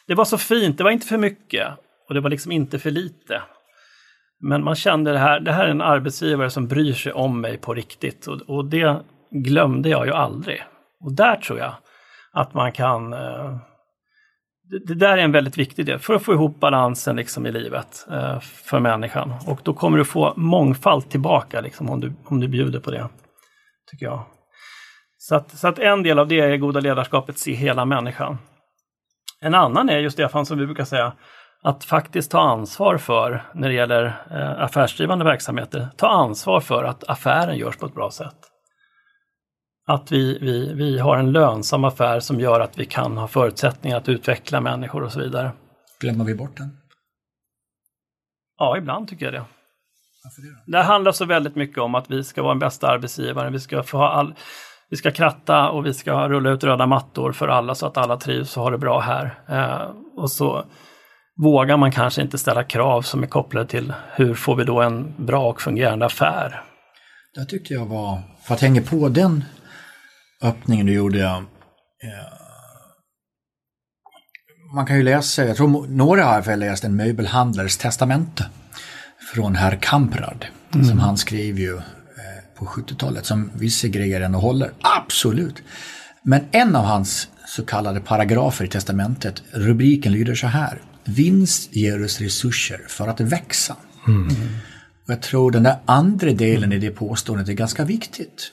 det 0.06 0.14
var 0.14 0.24
så 0.24 0.38
fint, 0.38 0.78
det 0.78 0.84
var 0.84 0.90
inte 0.90 1.06
för 1.06 1.18
mycket 1.18 1.68
och 2.08 2.14
det 2.14 2.20
var 2.20 2.30
liksom 2.30 2.52
inte 2.52 2.78
för 2.78 2.90
lite. 2.90 3.42
Men 4.40 4.64
man 4.64 4.74
kände 4.74 5.12
det 5.12 5.18
här, 5.18 5.40
det 5.40 5.52
här 5.52 5.64
är 5.64 5.70
en 5.70 5.82
arbetsgivare 5.82 6.50
som 6.50 6.66
bryr 6.66 6.92
sig 6.92 7.12
om 7.12 7.40
mig 7.40 7.58
på 7.58 7.74
riktigt 7.74 8.26
och, 8.26 8.40
och 8.40 8.64
det 8.64 9.00
glömde 9.30 9.88
jag 9.88 10.06
ju 10.06 10.12
aldrig. 10.12 10.62
Och 11.00 11.12
där 11.12 11.36
tror 11.36 11.58
jag 11.58 11.72
att 12.32 12.54
man 12.54 12.72
kan 12.72 13.12
eh, 13.12 13.56
det, 14.70 14.78
det 14.78 14.94
där 14.94 15.18
är 15.18 15.22
en 15.22 15.32
väldigt 15.32 15.58
viktig 15.58 15.86
del 15.86 15.98
för 15.98 16.14
att 16.14 16.22
få 16.22 16.32
ihop 16.32 16.60
balansen 16.60 17.16
liksom 17.16 17.46
i 17.46 17.52
livet 17.52 18.06
eh, 18.10 18.40
för 18.40 18.80
människan. 18.80 19.32
Och 19.46 19.60
då 19.62 19.74
kommer 19.74 19.98
du 19.98 20.04
få 20.04 20.32
mångfald 20.36 21.10
tillbaka 21.10 21.60
liksom, 21.60 21.90
om, 21.90 22.00
du, 22.00 22.12
om 22.24 22.40
du 22.40 22.48
bjuder 22.48 22.80
på 22.80 22.90
det. 22.90 23.08
Tycker 23.90 24.06
jag. 24.06 24.24
Så 25.18 25.36
att, 25.36 25.50
så 25.50 25.68
att 25.68 25.78
en 25.78 26.02
del 26.02 26.18
av 26.18 26.28
det 26.28 26.40
är 26.40 26.56
goda 26.56 26.80
ledarskapet, 26.80 27.38
se 27.38 27.52
hela 27.52 27.84
människan. 27.84 28.38
En 29.40 29.54
annan 29.54 29.88
är 29.88 29.98
ju 29.98 30.10
Stefan, 30.10 30.46
som 30.46 30.58
vi 30.58 30.66
brukar 30.66 30.84
säga, 30.84 31.12
att 31.62 31.84
faktiskt 31.84 32.30
ta 32.30 32.40
ansvar 32.40 32.98
för, 32.98 33.42
när 33.54 33.68
det 33.68 33.74
gäller 33.74 34.04
eh, 34.30 34.62
affärsdrivande 34.62 35.24
verksamheter, 35.24 35.88
ta 35.96 36.08
ansvar 36.08 36.60
för 36.60 36.84
att 36.84 37.04
affären 37.08 37.56
görs 37.56 37.76
på 37.76 37.86
ett 37.86 37.94
bra 37.94 38.10
sätt. 38.10 38.36
Att 39.86 40.12
vi, 40.12 40.38
vi, 40.38 40.74
vi 40.74 40.98
har 40.98 41.16
en 41.16 41.32
lönsam 41.32 41.84
affär 41.84 42.20
som 42.20 42.40
gör 42.40 42.60
att 42.60 42.78
vi 42.78 42.86
kan 42.86 43.16
ha 43.16 43.28
förutsättningar 43.28 43.96
att 43.96 44.08
utveckla 44.08 44.60
människor 44.60 45.02
och 45.02 45.12
så 45.12 45.20
vidare. 45.20 45.52
Glömmer 46.00 46.24
vi 46.24 46.34
bort 46.34 46.56
den? 46.56 46.76
Ja, 48.58 48.76
ibland 48.78 49.08
tycker 49.08 49.24
jag 49.24 49.34
det. 49.34 49.44
Varför 50.24 50.42
det 50.42 50.48
då? 50.48 50.78
Det 50.78 50.82
handlar 50.82 51.12
så 51.12 51.24
väldigt 51.24 51.56
mycket 51.56 51.78
om 51.78 51.94
att 51.94 52.10
vi 52.10 52.24
ska 52.24 52.42
vara 52.42 52.52
den 52.52 52.58
bästa 52.58 52.88
arbetsgivaren. 52.88 53.52
Vi 53.52 53.60
ska, 53.60 53.82
få 53.82 53.98
ha 53.98 54.08
all, 54.08 54.34
vi 54.90 54.96
ska 54.96 55.10
kratta 55.10 55.68
och 55.68 55.86
vi 55.86 55.94
ska 55.94 56.28
rulla 56.28 56.50
ut 56.50 56.64
röda 56.64 56.86
mattor 56.86 57.32
för 57.32 57.48
alla 57.48 57.74
så 57.74 57.86
att 57.86 57.96
alla 57.96 58.16
trivs 58.16 58.56
och 58.56 58.62
har 58.62 58.70
det 58.70 58.78
bra 58.78 59.00
här. 59.00 59.38
Eh, 59.48 59.90
och 60.16 60.30
så 60.30 60.64
vågar 61.42 61.76
man 61.76 61.92
kanske 61.92 62.22
inte 62.22 62.38
ställa 62.38 62.64
krav 62.64 63.02
som 63.02 63.22
är 63.22 63.26
kopplade 63.26 63.66
till 63.66 63.92
hur 64.10 64.34
får 64.34 64.56
vi 64.56 64.64
då 64.64 64.80
en 64.80 65.14
bra 65.16 65.48
och 65.48 65.60
fungerande 65.60 66.06
affär. 66.06 66.62
Det 67.34 67.44
tyckte 67.44 67.74
jag 67.74 67.86
var, 67.86 68.18
för 68.42 68.54
att 68.54 68.60
hänga 68.60 68.82
på 68.82 69.08
den 69.08 69.44
öppningen 70.42 70.86
du 70.86 70.92
gjorde, 70.92 71.22
eh, 71.22 71.42
man 74.74 74.86
kan 74.86 74.96
ju 74.96 75.02
läsa, 75.02 75.44
jag 75.44 75.56
tror 75.56 75.86
några 75.86 76.24
har 76.24 76.56
läst 76.56 76.84
en 76.84 76.96
möbelhandlares 76.96 77.76
testamente 77.76 78.50
från 79.34 79.56
herr 79.56 79.78
Kamprad, 79.80 80.46
som 80.88 80.98
han 80.98 81.16
skrev 81.16 81.58
ju 81.58 81.76
eh, 81.76 81.82
på 82.58 82.64
70-talet, 82.64 83.26
som 83.26 83.50
vissa 83.54 83.88
grejer 83.88 84.20
ändå 84.20 84.38
håller, 84.38 84.72
absolut. 84.80 85.62
Men 86.22 86.44
en 86.50 86.76
av 86.76 86.84
hans 86.84 87.28
så 87.46 87.64
kallade 87.64 88.00
paragrafer 88.00 88.64
i 88.64 88.68
testamentet, 88.68 89.42
rubriken 89.50 90.12
lyder 90.12 90.34
så 90.34 90.46
här, 90.46 90.82
vinst 91.04 91.76
ger 91.76 92.04
oss 92.04 92.20
resurser 92.20 92.80
för 92.88 93.08
att 93.08 93.20
växa. 93.20 93.76
Och 95.04 95.12
jag 95.12 95.22
tror 95.22 95.50
den 95.50 95.62
där 95.62 95.76
andra 95.84 96.32
delen 96.32 96.72
i 96.72 96.78
det 96.78 96.90
påståendet 96.90 97.48
är 97.48 97.52
ganska 97.52 97.84
viktigt. 97.84 98.52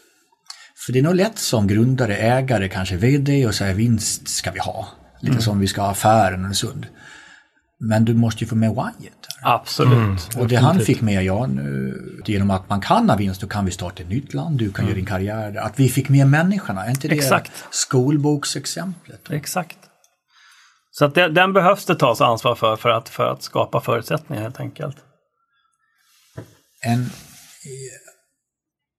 För 0.86 0.94
det 0.94 1.00
är 1.00 1.04
nog 1.04 1.16
lätt 1.16 1.40
som 1.40 1.68
grundare, 1.68 2.16
ägare, 2.18 2.70
kanske 2.70 2.96
vd 2.96 3.46
och 3.48 3.56
säga 3.56 3.74
vinst 3.74 4.28
ska 4.28 4.52
vi 4.52 4.60
ha. 4.60 4.88
Lite 5.22 5.42
som 5.42 5.60
vi 5.60 5.68
ska 5.68 5.82
ha 5.82 5.92
affären 5.92 6.46
och 6.46 6.56
sund. 6.56 6.88
Men 7.80 8.06
du 8.06 8.14
måste 8.14 8.44
ju 8.44 8.48
få 8.48 8.56
med 8.56 8.70
whyet. 8.70 9.28
Absolut. 9.42 10.36
Och 10.38 10.48
det 10.48 10.56
han 10.56 10.80
fick 10.80 11.02
med, 11.02 11.24
ja, 11.24 11.48
nu, 11.48 11.96
genom 12.26 12.52
att 12.52 12.70
man 12.70 12.82
kan 12.82 13.10
ha 13.10 13.18
vinst, 13.18 13.42
då 13.42 13.48
kan 13.48 13.66
vi 13.66 13.72
starta 13.72 14.04
ett 14.04 14.10
nytt 14.10 14.34
land, 14.34 14.58
du 14.58 14.72
kan 14.72 14.86
göra 14.86 14.96
din 14.96 15.06
karriär. 15.06 15.56
Att 15.58 15.80
vi 15.80 15.90
fick 15.90 16.10
med 16.10 16.28
människorna, 16.28 16.86
är 16.86 16.90
inte 16.90 17.08
det 17.08 17.16
Exakt. 17.16 17.52
skolboksexemplet? 17.72 19.32
Exakt. 19.32 19.78
Så 20.92 21.06
att 21.06 21.16
det, 21.16 21.30
den 21.30 21.54
behövs 21.54 21.86
det 21.86 21.96
tas 21.96 22.22
ansvar 22.22 22.56
för, 22.56 22.76
för 22.76 22.90
att, 22.90 23.10
för 23.10 23.26
att 23.26 23.44
skapa 23.44 23.82
förutsättningar 23.82 24.44
helt 24.44 24.60
enkelt. 24.60 24.98
En, 26.82 27.10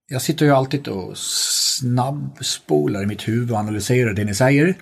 jag 0.07 0.21
sitter 0.21 0.45
ju 0.45 0.51
alltid 0.51 0.87
och 0.87 1.17
snabbspolar 1.17 3.03
i 3.03 3.05
mitt 3.05 3.27
huvud 3.27 3.51
och 3.51 3.57
analyserar 3.57 4.13
det 4.13 4.23
ni 4.23 4.35
säger. 4.35 4.75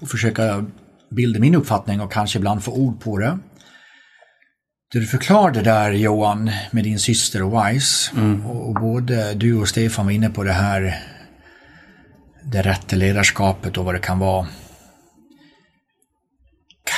Och 0.00 0.08
försöker 0.08 0.64
bilda 1.10 1.40
min 1.40 1.54
uppfattning 1.54 2.00
och 2.00 2.12
kanske 2.12 2.38
ibland 2.38 2.64
få 2.64 2.72
ord 2.72 3.00
på 3.00 3.18
det. 3.18 3.38
Det 4.92 4.98
du 4.98 5.06
förklarade 5.06 5.62
där 5.62 5.92
Johan 5.92 6.50
med 6.70 6.84
din 6.84 6.98
syster 6.98 7.42
och 7.42 7.66
Wise 7.66 8.10
och, 8.46 8.68
och 8.68 8.74
både 8.74 9.34
du 9.34 9.54
och 9.60 9.68
Stefan 9.68 10.04
var 10.06 10.12
inne 10.12 10.30
på 10.30 10.44
det 10.44 10.52
här 10.52 11.02
det 12.42 12.62
rätta 12.62 12.96
ledarskapet 12.96 13.76
och 13.76 13.84
vad 13.84 13.94
det 13.94 13.98
kan 13.98 14.18
vara. 14.18 14.46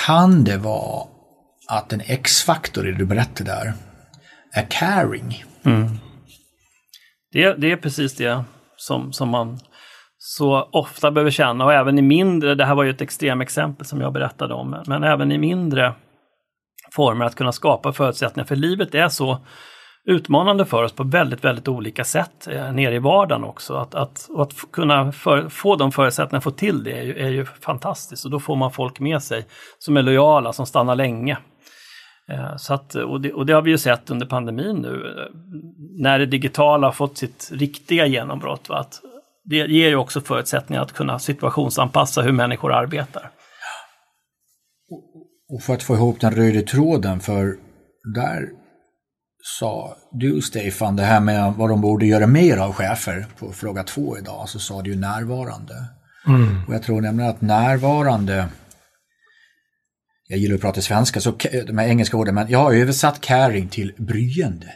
Kan 0.06 0.44
det 0.44 0.56
vara 0.56 1.06
att 1.68 1.92
en 1.92 2.02
X-faktor 2.04 2.88
i 2.88 2.92
det 2.92 2.98
du 2.98 3.06
berättade 3.06 3.50
där 3.50 3.74
är 4.52 4.66
caring? 4.70 5.44
Det, 7.32 7.54
det 7.54 7.72
är 7.72 7.76
precis 7.76 8.16
det 8.16 8.44
som, 8.76 9.12
som 9.12 9.28
man 9.28 9.58
så 10.18 10.68
ofta 10.72 11.10
behöver 11.10 11.30
känna 11.30 11.64
och 11.64 11.72
även 11.72 11.98
i 11.98 12.02
mindre, 12.02 12.54
det 12.54 12.64
här 12.64 12.74
var 12.74 12.84
ju 12.84 12.90
ett 12.90 13.00
extremexempel 13.00 13.86
som 13.86 14.00
jag 14.00 14.12
berättade 14.12 14.54
om, 14.54 14.82
men 14.86 15.04
även 15.04 15.32
i 15.32 15.38
mindre 15.38 15.94
former 16.92 17.24
att 17.24 17.34
kunna 17.34 17.52
skapa 17.52 17.92
förutsättningar. 17.92 18.46
För 18.46 18.56
livet 18.56 18.94
är 18.94 19.08
så 19.08 19.38
utmanande 20.04 20.64
för 20.64 20.82
oss 20.82 20.92
på 20.92 21.04
väldigt, 21.04 21.44
väldigt 21.44 21.68
olika 21.68 22.04
sätt 22.04 22.48
eh, 22.48 22.72
nere 22.72 22.94
i 22.94 22.98
vardagen 22.98 23.44
också. 23.44 23.74
Att, 23.74 23.94
att, 23.94 24.28
och 24.30 24.42
att 24.42 24.54
kunna 24.72 25.12
för, 25.12 25.48
få 25.48 25.76
de 25.76 25.92
förutsättningarna, 25.92 26.40
få 26.40 26.50
till 26.50 26.84
det 26.84 26.92
är 26.92 27.02
ju, 27.02 27.18
är 27.18 27.28
ju 27.28 27.44
fantastiskt 27.44 28.24
och 28.24 28.30
då 28.30 28.40
får 28.40 28.56
man 28.56 28.72
folk 28.72 29.00
med 29.00 29.22
sig 29.22 29.46
som 29.78 29.96
är 29.96 30.02
lojala, 30.02 30.52
som 30.52 30.66
stannar 30.66 30.94
länge. 30.94 31.38
Eh, 32.30 32.56
Så 32.56 32.74
att, 32.74 32.94
och, 32.94 33.20
det, 33.20 33.32
och 33.32 33.46
det 33.46 33.52
har 33.52 33.62
vi 33.62 33.70
ju 33.70 33.78
sett 33.78 34.10
under 34.10 34.26
pandemin 34.26 34.76
nu, 34.76 34.94
eh, 34.94 35.34
när 36.02 36.18
det 36.18 36.26
digitala 36.26 36.86
har 36.86 36.92
fått 36.92 37.18
sitt 37.18 37.50
riktiga 37.52 38.06
genombrott. 38.06 38.68
Va? 38.68 38.78
Att 38.78 39.00
det 39.44 39.56
ger 39.56 39.88
ju 39.88 39.96
också 39.96 40.20
förutsättningar 40.20 40.82
att 40.82 40.92
kunna 40.92 41.18
situationsanpassa 41.18 42.22
hur 42.22 42.32
människor 42.32 42.72
arbetar. 42.72 43.30
Och 45.52 45.62
för 45.62 45.74
att 45.74 45.82
få 45.82 45.94
ihop 45.94 46.20
den 46.20 46.34
röda 46.34 46.62
tråden, 46.62 47.20
för 47.20 47.56
där 48.14 48.48
sa 49.42 49.96
du 50.12 50.40
Stefan 50.42 50.96
det 50.96 51.02
här 51.02 51.20
med 51.20 51.54
vad 51.56 51.70
de 51.70 51.80
borde 51.80 52.06
göra 52.06 52.26
mer 52.26 52.56
av 52.56 52.72
chefer 52.72 53.26
på 53.38 53.52
fråga 53.52 53.82
två 53.82 54.18
idag, 54.18 54.48
så 54.48 54.58
sa 54.58 54.82
du 54.82 54.90
ju 54.90 54.96
närvarande. 54.96 55.74
Och 56.68 56.74
jag 56.74 56.82
tror 56.82 57.00
nämligen 57.00 57.30
att 57.30 57.40
närvarande, 57.40 58.48
jag 60.30 60.38
gillar 60.38 60.54
att 60.54 60.60
prata 60.60 60.80
svenska, 60.80 61.20
så 61.20 61.34
de 61.66 61.78
här 61.78 61.88
engelska 61.88 62.16
orden, 62.16 62.34
men 62.34 62.50
jag 62.50 62.58
har 62.58 62.74
översatt 62.74 63.20
caring 63.20 63.68
till 63.68 63.92
bryende. 63.98 64.74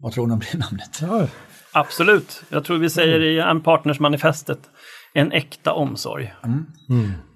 Vad 0.00 0.12
tror 0.12 0.26
ni 0.26 0.32
om 0.32 0.40
det 0.52 0.58
namnet? 0.58 0.98
Ja, 1.00 1.28
Absolut. 1.72 2.42
Jag 2.48 2.64
tror 2.64 2.78
vi 2.78 2.90
säger 2.90 3.20
i 3.20 3.40
en 3.40 3.62
partnersmanifestet, 3.62 4.58
en 5.14 5.32
äkta 5.32 5.72
omsorg. 5.72 6.34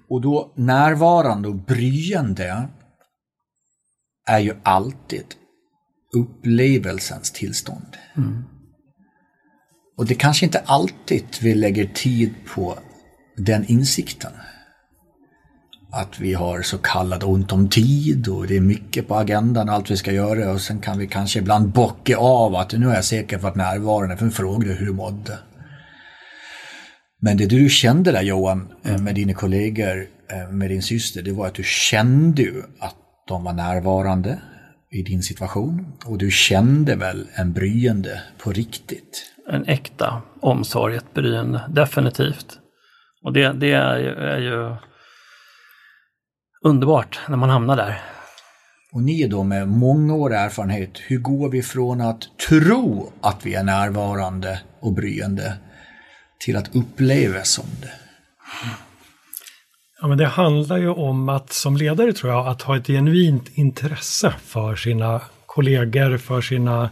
Och 0.09 0.21
då 0.21 0.53
närvarande 0.55 1.47
och 1.47 1.55
bryende 1.55 2.67
är 4.27 4.39
ju 4.39 4.53
alltid 4.63 5.25
upplevelsens 6.15 7.31
tillstånd. 7.31 7.97
Och 9.97 10.05
det 10.05 10.15
kanske 10.15 10.45
inte 10.45 10.59
alltid 10.65 11.25
vi 11.41 11.55
lägger 11.55 11.85
tid 11.85 12.33
på 12.55 12.77
den 13.37 13.65
insikten. 13.65 14.31
Att 15.91 16.19
vi 16.19 16.33
har 16.33 16.61
så 16.61 16.77
kallat 16.77 17.23
ont 17.23 17.51
om 17.51 17.69
tid 17.69 18.27
och 18.27 18.47
det 18.47 18.57
är 18.57 18.61
mycket 18.61 19.07
på 19.07 19.15
agendan 19.15 19.69
allt 19.69 19.91
vi 19.91 19.97
ska 19.97 20.11
göra 20.11 20.51
och 20.51 20.61
sen 20.61 20.79
kan 20.79 20.97
vi 20.97 21.07
kanske 21.07 21.39
ibland 21.39 21.69
bocka 21.69 22.17
av 22.17 22.55
att 22.55 22.73
nu 22.73 22.89
är 22.89 22.95
jag 22.95 23.05
säker 23.05 23.37
på 23.37 23.47
att 23.47 23.55
närvarande 23.55 24.17
för 24.17 24.25
en 24.25 24.31
fråga 24.31 24.73
hur 24.73 24.85
du 24.85 24.93
mådde. 24.93 25.39
Men 27.21 27.37
det 27.37 27.45
du 27.45 27.69
kände 27.69 28.11
där 28.11 28.21
Johan, 28.21 28.67
eh, 28.85 28.97
med 28.97 29.15
dina 29.15 29.33
kollegor, 29.33 30.05
eh, 30.31 30.51
med 30.51 30.69
din 30.69 30.81
syster, 30.81 31.21
det 31.21 31.31
var 31.31 31.47
att 31.47 31.53
du 31.53 31.63
kände 31.63 32.41
ju 32.41 32.63
att 32.79 32.95
de 33.27 33.43
var 33.43 33.53
närvarande 33.53 34.39
i 34.91 35.01
din 35.01 35.23
situation. 35.23 35.85
Och 36.05 36.17
du 36.17 36.31
kände 36.31 36.95
väl 36.95 37.27
en 37.33 37.53
bryende 37.53 38.21
på 38.43 38.51
riktigt. 38.51 39.33
En 39.49 39.65
äkta 39.65 40.21
omsorg, 40.39 40.95
ett 40.95 41.13
bryende, 41.13 41.61
definitivt. 41.69 42.59
Och 43.23 43.33
det, 43.33 43.53
det 43.53 43.71
är, 43.71 43.97
ju, 43.97 44.09
är 44.09 44.37
ju 44.37 44.75
underbart 46.61 47.19
när 47.27 47.37
man 47.37 47.49
hamnar 47.49 47.75
där. 47.75 48.01
Och 48.91 49.01
ni 49.01 49.27
då 49.27 49.43
med 49.43 49.67
många 49.67 50.15
år 50.15 50.33
erfarenhet, 50.33 50.91
hur 51.07 51.17
går 51.17 51.49
vi 51.49 51.63
från 51.63 52.01
att 52.01 52.21
tro 52.49 53.11
att 53.21 53.45
vi 53.45 53.53
är 53.53 53.63
närvarande 53.63 54.61
och 54.79 54.93
bryende 54.93 55.53
till 56.39 56.55
att 56.55 56.75
uppleva 56.75 57.43
som 57.43 57.65
det? 57.81 57.91
Ja, 60.01 60.07
men 60.07 60.17
det 60.17 60.27
handlar 60.27 60.77
ju 60.77 60.89
om 60.89 61.29
att 61.29 61.53
som 61.53 61.77
ledare 61.77 62.13
tror 62.13 62.31
jag 62.31 62.47
att 62.47 62.61
ha 62.61 62.77
ett 62.77 62.87
genuint 62.87 63.49
intresse 63.57 64.33
för 64.43 64.75
sina 64.75 65.21
kollegor, 65.45 66.17
för 66.17 66.41
sina 66.41 66.89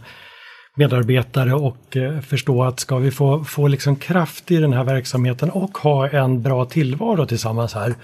medarbetare 0.76 1.54
och 1.54 1.96
eh, 1.96 2.20
förstå 2.20 2.64
att 2.64 2.80
ska 2.80 2.96
vi 2.96 3.10
få, 3.10 3.44
få 3.44 3.68
liksom 3.68 3.96
kraft 3.96 4.50
i 4.50 4.56
den 4.56 4.72
här 4.72 4.84
verksamheten 4.84 5.50
och 5.50 5.78
ha 5.78 6.08
en 6.08 6.42
bra 6.42 6.64
tillvaro 6.64 7.26
tillsammans 7.26 7.74
här, 7.74 7.94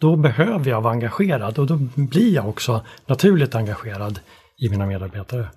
då 0.00 0.16
behöver 0.16 0.70
jag 0.70 0.80
vara 0.80 0.92
engagerad 0.92 1.58
och 1.58 1.66
då 1.66 1.78
blir 1.94 2.34
jag 2.34 2.48
också 2.48 2.84
naturligt 3.06 3.54
engagerad 3.54 4.20
i 4.58 4.68
mina 4.68 4.86
medarbetare. 4.86 5.48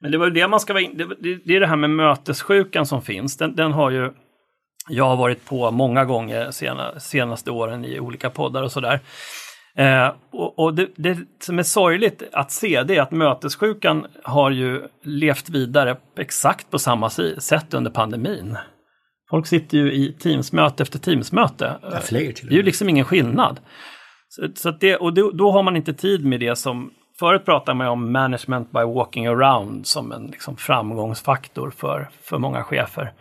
Men 0.00 0.12
det 0.12 0.18
var 0.18 0.30
det 0.30 0.48
man 0.48 0.60
ska 0.60 0.72
vara 0.72 0.82
in, 0.82 0.96
det, 0.96 1.36
det 1.44 1.56
är 1.56 1.60
det 1.60 1.66
här 1.66 1.76
med 1.76 1.90
mötessjukan 1.90 2.86
som 2.86 3.02
finns. 3.02 3.36
Den, 3.36 3.56
den 3.56 3.72
har 3.72 3.90
ju 3.90 4.12
jag 4.88 5.04
har 5.04 5.16
varit 5.16 5.44
på 5.44 5.70
många 5.70 6.04
gånger 6.04 6.50
sena, 6.50 7.00
senaste 7.00 7.50
åren 7.50 7.84
i 7.84 8.00
olika 8.00 8.30
poddar 8.30 8.62
och 8.62 8.72
sådär. 8.72 9.00
Eh, 9.76 10.12
och, 10.30 10.58
och 10.58 10.74
det, 10.74 10.88
det, 10.96 11.18
som 11.40 11.58
är 11.58 11.62
sorgligt 11.62 12.22
att 12.32 12.52
se 12.52 12.82
det 12.82 12.96
är 12.96 13.02
att 13.02 13.10
mötessjukan 13.10 14.06
har 14.24 14.50
ju 14.50 14.82
levt 15.02 15.48
vidare 15.48 15.96
exakt 16.18 16.70
på 16.70 16.78
samma 16.78 17.10
sätt 17.10 17.74
under 17.74 17.90
pandemin. 17.90 18.56
Folk 19.30 19.46
sitter 19.46 19.78
ju 19.78 19.92
i 19.92 20.12
Teamsmöte 20.12 20.82
efter 20.82 20.98
Teamsmöte. 20.98 21.78
Ja, 21.82 22.00
fler 22.00 22.32
till 22.32 22.48
det 22.48 22.54
är 22.54 22.56
ju 22.56 22.62
liksom 22.62 22.88
ingen 22.88 23.04
skillnad. 23.04 23.60
Så, 24.28 24.48
så 24.54 24.70
det, 24.70 24.96
och 24.96 25.14
då, 25.14 25.30
då, 25.30 25.50
har 25.50 25.62
man 25.62 25.76
inte 25.76 25.94
tid 25.94 26.24
med 26.24 26.40
det 26.40 26.56
som 26.56 26.90
Förut 27.18 27.44
pratade 27.44 27.78
man 27.78 27.86
om 27.86 28.12
management 28.12 28.72
by 28.72 28.80
walking 28.80 29.26
around 29.26 29.86
som 29.86 30.12
en 30.12 30.26
liksom 30.26 30.56
framgångsfaktor 30.56 31.72
för, 31.76 32.08
för 32.22 32.38
många 32.38 32.62
chefer. 32.62 33.12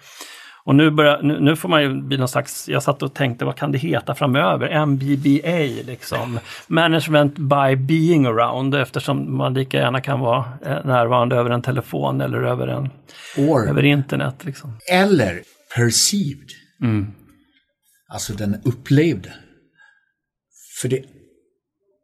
Och 0.64 0.76
nu, 0.76 0.92
börjar, 0.92 1.22
nu, 1.22 1.40
nu, 1.40 1.56
får 1.56 1.70
man 1.70 1.82
ju 1.82 2.02
bli 2.02 2.18
någon 2.18 2.28
slags, 2.28 2.70
jag 2.70 2.84
satt 2.84 3.04
och 3.04 3.14
tänkte 3.14 3.46
vad 3.46 3.56
kan 3.56 3.72
det 3.72 3.78
heta 3.78 4.16
framöver? 4.16 4.86
MBBA, 4.86 5.84
liksom. 5.92 6.40
Management 6.68 7.36
by 7.36 7.76
being 7.76 8.26
around, 8.26 8.76
eftersom 8.76 9.38
man 9.38 9.54
lika 9.54 9.78
gärna 9.78 10.02
kan 10.02 10.20
vara 10.20 10.46
eh, 10.66 10.86
närvarande 10.86 11.36
över 11.36 11.50
en 11.50 11.62
telefon 11.62 12.22
eller 12.22 12.42
över, 12.42 12.68
en, 12.68 12.90
Or, 13.38 13.70
över 13.70 13.86
internet. 13.86 14.46
Liksom. 14.46 14.78
Eller 14.92 15.42
perceived. 15.76 16.50
Mm. 16.82 17.08
Alltså 18.08 18.34
den 18.34 18.62
upplevde. 18.64 19.34
För 20.82 20.88
det 20.88 21.06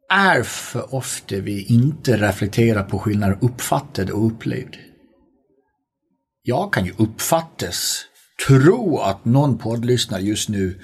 är 0.09 0.43
för 0.43 0.95
ofta 0.95 1.35
vi 1.35 1.63
inte 1.63 2.17
reflekterar 2.17 2.83
på 2.83 2.99
skillnaden 2.99 3.37
uppfattad 3.41 4.09
och 4.09 4.27
upplevd. 4.27 4.75
Jag 6.43 6.73
kan 6.73 6.85
ju 6.85 6.93
uppfattas, 6.97 8.05
tro 8.47 8.97
att 8.97 9.25
någon 9.25 9.57
poddlyssnare 9.57 10.21
just 10.21 10.49
nu 10.49 10.81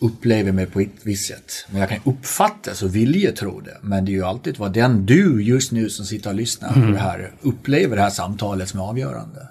upplever 0.00 0.52
mig 0.52 0.66
på 0.66 0.80
ett 0.80 0.90
visst 1.02 1.28
sätt. 1.28 1.66
Men 1.70 1.80
jag 1.80 1.88
kan 1.88 2.00
uppfattas 2.04 2.82
och 2.82 2.96
vilja 2.96 3.32
tro 3.32 3.60
det. 3.60 3.78
Men 3.82 4.04
det 4.04 4.10
är 4.10 4.14
ju 4.14 4.24
alltid 4.24 4.58
vad 4.58 4.72
den 4.72 5.06
du 5.06 5.42
just 5.42 5.72
nu 5.72 5.90
som 5.90 6.06
sitter 6.06 6.30
och 6.30 6.36
lyssnar 6.36 6.72
på 6.72 6.78
mm. 6.78 6.92
det 6.92 6.98
här 6.98 7.34
upplever 7.40 7.96
det 7.96 8.02
här 8.02 8.10
samtalet 8.10 8.68
som 8.68 8.80
är 8.80 8.84
avgörande. 8.84 9.48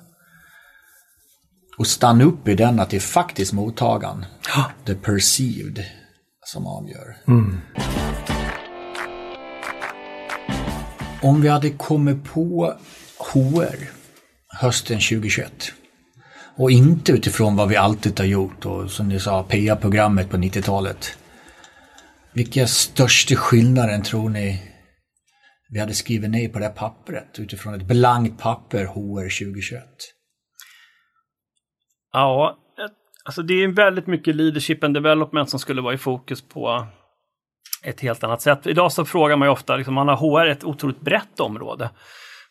Och 1.78 1.88
stanna 1.88 2.24
upp 2.24 2.48
i 2.48 2.56
den 2.56 2.80
att 2.80 2.90
det 2.90 2.96
är 2.96 3.02
faktiskt 3.02 3.54
mottagaren, 3.54 4.26
the 4.86 4.96
perceived, 4.96 5.86
som 6.46 6.68
avgör. 6.68 7.18
Mm. 7.28 7.58
Om 11.22 11.42
vi 11.42 11.48
hade 11.48 11.70
kommit 11.70 12.24
på 12.24 12.74
HR 13.18 13.90
hösten 14.48 15.00
2021 15.00 15.74
och 16.56 16.72
inte 16.72 17.12
utifrån 17.12 17.56
vad 17.56 17.70
vi 17.70 17.76
alltid 17.76 18.20
har 18.20 18.26
gjort 18.26 18.66
och 18.66 18.92
som 18.92 19.08
ni 19.08 19.20
sa 19.20 19.44
PA-programmet 19.44 20.30
på 20.30 20.38
90-talet. 20.38 21.18
Vilka 22.34 22.68
största 22.68 23.36
skillnader 23.36 24.00
tror 24.00 24.30
ni 24.30 24.62
vi 25.70 25.80
hade 25.80 25.94
skrivit 25.94 26.30
ner 26.30 26.50
på 26.50 26.60
det 26.60 26.66
här 26.66 26.74
pappret 26.74 27.40
utifrån 27.40 27.74
ett 27.74 27.88
blankt 27.88 28.42
papper 28.42 28.86
HR 28.86 29.46
2021? 29.46 29.84
Ja, 32.14 32.58
eh, 32.80 32.86
alltså 33.26 33.42
det 33.42 33.64
är 33.64 33.68
väldigt 33.68 34.08
mycket 34.08 34.36
leadership 34.36 34.84
and 34.84 34.94
development 34.94 35.50
som 35.50 35.60
skulle 35.60 35.82
vara 35.82 35.94
i 35.94 35.98
fokus 35.98 36.42
på 36.42 36.86
ett 37.84 38.02
helt 38.02 38.24
annat 38.24 38.42
sätt. 38.42 38.68
Idag 38.68 38.92
så 38.92 39.06
frågar 39.06 39.38
man 39.38 39.48
ju 39.48 39.52
ofta, 39.52 39.76
liksom, 39.76 39.94
man 39.94 40.08
har 40.08 40.16
HR 40.16 40.48
ett 40.48 40.64
otroligt 40.64 41.02
brett 41.02 41.40
område 41.40 41.90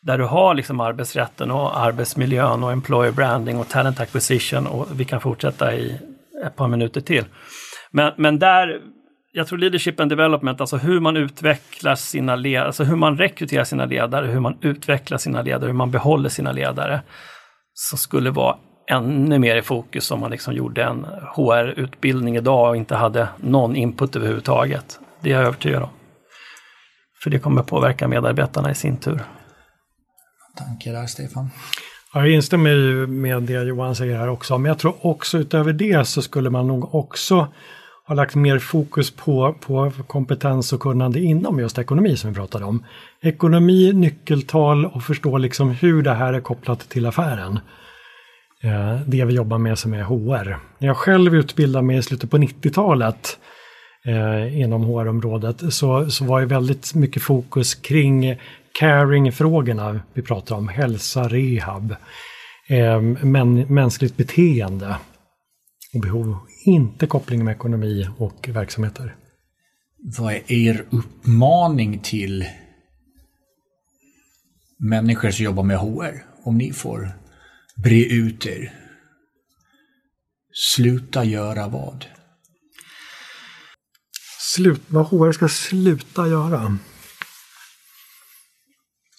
där 0.02 0.18
du 0.18 0.24
har 0.24 0.54
liksom 0.54 0.80
arbetsrätten 0.80 1.50
och 1.50 1.78
arbetsmiljön 1.78 2.64
och 2.64 2.72
employer 2.72 3.12
branding 3.12 3.58
och 3.58 3.68
talent 3.68 4.00
acquisition 4.00 4.66
och 4.66 4.88
vi 5.00 5.04
kan 5.04 5.20
fortsätta 5.20 5.74
i 5.74 5.98
ett 6.44 6.56
par 6.56 6.68
minuter 6.68 7.00
till. 7.00 7.24
Men, 7.90 8.12
men 8.16 8.38
där, 8.38 8.80
jag 9.32 9.46
tror 9.46 9.58
leadership 9.58 10.00
and 10.00 10.10
development, 10.10 10.60
alltså 10.60 10.76
hur 10.76 11.00
man 11.00 11.16
utvecklar 11.16 11.94
sina 11.94 12.36
ledare, 12.36 12.66
alltså 12.66 12.84
hur 12.84 12.96
man 12.96 13.18
rekryterar 13.18 13.64
sina 13.64 13.84
ledare, 13.84 14.26
hur 14.26 14.40
man 14.40 14.58
utvecklar 14.60 15.18
sina 15.18 15.42
ledare, 15.42 15.66
hur 15.66 15.72
man 15.72 15.90
behåller 15.90 16.28
sina 16.28 16.52
ledare, 16.52 17.00
som 17.74 17.98
skulle 17.98 18.30
vara 18.30 18.56
ännu 18.92 19.38
mer 19.38 19.56
i 19.56 19.62
fokus 19.62 20.10
om 20.10 20.20
man 20.20 20.30
liksom 20.30 20.54
gjorde 20.54 20.84
en 20.84 21.06
HR-utbildning 21.36 22.36
idag 22.36 22.68
och 22.68 22.76
inte 22.76 22.94
hade 22.94 23.28
någon 23.36 23.76
input 23.76 24.16
överhuvudtaget. 24.16 24.98
Det 25.20 25.32
är 25.32 25.34
jag 25.34 25.46
övertygad 25.46 25.82
om. 25.82 25.90
För 27.22 27.30
det 27.30 27.38
kommer 27.38 27.62
påverka 27.62 28.08
medarbetarna 28.08 28.70
i 28.70 28.74
sin 28.74 28.96
tur. 28.96 29.20
Tanke 30.56 30.92
där, 30.92 31.06
Stefan? 31.06 31.50
jag 32.14 32.30
instämmer 32.30 33.06
med 33.06 33.42
det 33.42 33.62
Johan 33.62 33.94
säger 33.94 34.18
här 34.18 34.28
också, 34.28 34.58
men 34.58 34.68
jag 34.68 34.78
tror 34.78 35.06
också 35.06 35.38
utöver 35.38 35.72
det 35.72 36.08
så 36.08 36.22
skulle 36.22 36.50
man 36.50 36.66
nog 36.66 36.94
också 36.94 37.48
ha 38.06 38.14
lagt 38.14 38.34
mer 38.34 38.58
fokus 38.58 39.10
på, 39.10 39.54
på 39.60 39.92
kompetens 40.06 40.72
och 40.72 40.80
kunnande 40.80 41.20
inom 41.20 41.60
just 41.60 41.78
ekonomi 41.78 42.16
som 42.16 42.30
vi 42.30 42.36
pratade 42.36 42.64
om. 42.64 42.84
Ekonomi, 43.22 43.92
nyckeltal 43.92 44.86
och 44.86 45.02
förstå 45.02 45.38
liksom 45.38 45.70
hur 45.70 46.02
det 46.02 46.14
här 46.14 46.32
är 46.32 46.40
kopplat 46.40 46.88
till 46.88 47.06
affären. 47.06 47.58
Eh, 48.64 49.00
det 49.06 49.24
vi 49.24 49.34
jobbar 49.34 49.58
med 49.58 49.78
som 49.78 49.94
är 49.94 50.02
HR. 50.02 50.58
När 50.78 50.88
jag 50.88 50.96
själv 50.96 51.34
utbildade 51.34 51.86
mig 51.86 51.96
i 51.96 52.02
slutet 52.02 52.30
på 52.30 52.38
90-talet 52.38 53.38
eh, 54.06 54.60
inom 54.60 54.84
HR-området 54.84 55.74
så, 55.74 56.10
så 56.10 56.24
var 56.24 56.40
det 56.40 56.46
väldigt 56.46 56.94
mycket 56.94 57.22
fokus 57.22 57.74
kring 57.74 58.36
caring-frågorna. 58.78 60.00
Vi 60.14 60.22
pratar 60.22 60.56
om 60.56 60.68
hälsa, 60.68 61.28
rehab, 61.28 61.96
eh, 62.68 63.00
men, 63.00 63.54
mänskligt 63.54 64.16
beteende 64.16 64.96
och 65.94 66.00
behov. 66.00 66.36
Inte 66.64 67.06
koppling 67.06 67.44
med 67.44 67.52
ekonomi 67.52 68.08
och 68.18 68.48
verksamheter. 68.48 69.14
Vad 70.18 70.32
är 70.32 70.52
er 70.52 70.84
uppmaning 70.90 71.98
till 71.98 72.44
människor 74.78 75.30
som 75.30 75.44
jobbar 75.44 75.62
med 75.62 75.78
HR? 75.78 76.24
Om 76.44 76.58
ni 76.58 76.72
får 76.72 77.21
bre 77.76 78.04
ut 78.04 78.46
er. 78.46 78.72
Sluta 80.52 81.24
göra 81.24 81.68
vad? 81.68 82.06
Slut, 84.54 84.80
vad 84.88 85.06
HR 85.06 85.32
ska 85.32 85.48
sluta 85.48 86.28
göra? 86.28 86.78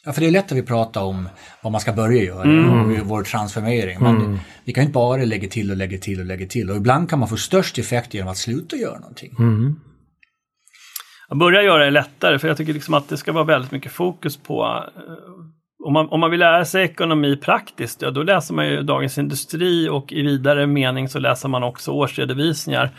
Ja, 0.05 0.13
för 0.13 0.21
det 0.21 0.27
är 0.27 0.31
lätt 0.31 0.51
att 0.51 0.57
vi 0.57 0.63
pratar 0.63 1.01
om 1.01 1.29
vad 1.61 1.71
man 1.71 1.81
ska 1.81 1.93
börja 1.93 2.23
göra 2.23 2.43
mm. 2.43 2.69
och 2.69 3.07
vår 3.07 3.23
transformering. 3.23 3.99
Men 4.01 4.15
mm. 4.15 4.39
vi 4.63 4.73
kan 4.73 4.83
inte 4.83 4.93
bara 4.93 5.25
lägga 5.25 5.49
till 5.49 5.71
och 5.71 5.77
lägga 5.77 5.97
till 5.97 6.19
och 6.19 6.25
lägga 6.25 6.47
till. 6.47 6.69
Och 6.69 6.77
ibland 6.77 7.09
kan 7.09 7.19
man 7.19 7.29
få 7.29 7.37
störst 7.37 7.77
effekt 7.77 8.13
genom 8.13 8.31
att 8.31 8.37
sluta 8.37 8.75
göra 8.75 8.99
någonting. 8.99 9.35
Mm. 9.39 9.79
Att 11.27 11.37
börja 11.37 11.61
göra 11.61 11.85
är 11.85 11.91
lättare, 11.91 12.39
för 12.39 12.47
jag 12.47 12.57
tycker 12.57 12.73
liksom 12.73 12.93
att 12.93 13.09
det 13.09 13.17
ska 13.17 13.31
vara 13.31 13.43
väldigt 13.43 13.71
mycket 13.71 13.91
fokus 13.91 14.37
på 14.37 14.83
eh, 14.95 15.11
om 15.83 15.93
man, 15.93 16.09
om 16.09 16.19
man 16.19 16.31
vill 16.31 16.39
lära 16.39 16.65
sig 16.65 16.83
ekonomi 16.83 17.35
praktiskt, 17.35 18.01
ja, 18.01 18.11
då 18.11 18.23
läser 18.23 18.53
man 18.53 18.67
ju 18.67 18.83
Dagens 18.83 19.17
Industri 19.17 19.89
och 19.89 20.13
i 20.13 20.21
vidare 20.21 20.67
mening 20.67 21.09
så 21.09 21.19
läser 21.19 21.49
man 21.49 21.63
också 21.63 21.91
årsredovisningar 21.91 22.89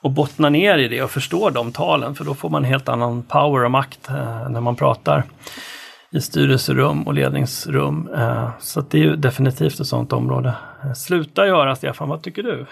och 0.00 0.10
bottnar 0.10 0.50
ner 0.50 0.78
i 0.78 0.88
det 0.88 1.02
och 1.02 1.10
förstår 1.10 1.50
de 1.50 1.72
talen, 1.72 2.14
för 2.14 2.24
då 2.24 2.34
får 2.34 2.48
man 2.48 2.64
helt 2.64 2.88
annan 2.88 3.22
power 3.22 3.64
och 3.64 3.70
makt 3.70 4.08
eh, 4.08 4.48
när 4.48 4.60
man 4.60 4.76
pratar 4.76 5.24
i 6.10 6.20
styrelserum 6.20 7.02
och 7.02 7.14
ledningsrum. 7.14 8.08
Eh, 8.16 8.50
så 8.60 8.80
det 8.80 8.98
är 8.98 9.02
ju 9.02 9.16
definitivt 9.16 9.80
ett 9.80 9.86
sådant 9.86 10.12
område. 10.12 10.54
Eh, 10.84 10.92
sluta 10.92 11.46
göra, 11.46 11.76
Stefan, 11.76 12.08
vad 12.08 12.22
tycker 12.22 12.42
du? 12.42 12.66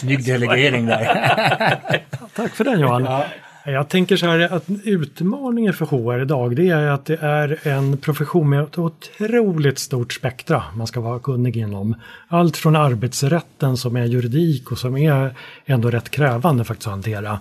Snygg 0.00 0.26
delegering 0.26 0.86
där. 0.86 1.04
Tack 2.36 2.54
för 2.54 2.64
den 2.64 2.80
Johan. 2.80 3.04
Ja. 3.04 3.24
Jag 3.66 3.88
tänker 3.88 4.16
så 4.16 4.26
här 4.26 4.54
att 4.54 4.64
utmaningen 4.84 5.74
för 5.74 5.86
HR 5.86 6.22
idag 6.22 6.56
det 6.56 6.68
är 6.68 6.86
att 6.86 7.06
det 7.06 7.16
är 7.16 7.68
en 7.68 7.96
profession 7.96 8.50
med 8.50 8.62
ett 8.62 8.78
otroligt 8.78 9.78
stort 9.78 10.12
spektra 10.12 10.62
man 10.76 10.86
ska 10.86 11.00
vara 11.00 11.18
kunnig 11.18 11.56
inom. 11.56 11.94
Allt 12.28 12.56
från 12.56 12.76
arbetsrätten 12.76 13.76
som 13.76 13.96
är 13.96 14.04
juridik 14.04 14.72
och 14.72 14.78
som 14.78 14.96
är 14.96 15.34
ändå 15.66 15.90
rätt 15.90 16.10
krävande 16.10 16.64
faktiskt 16.64 16.86
att 16.86 16.92
hantera. 16.92 17.38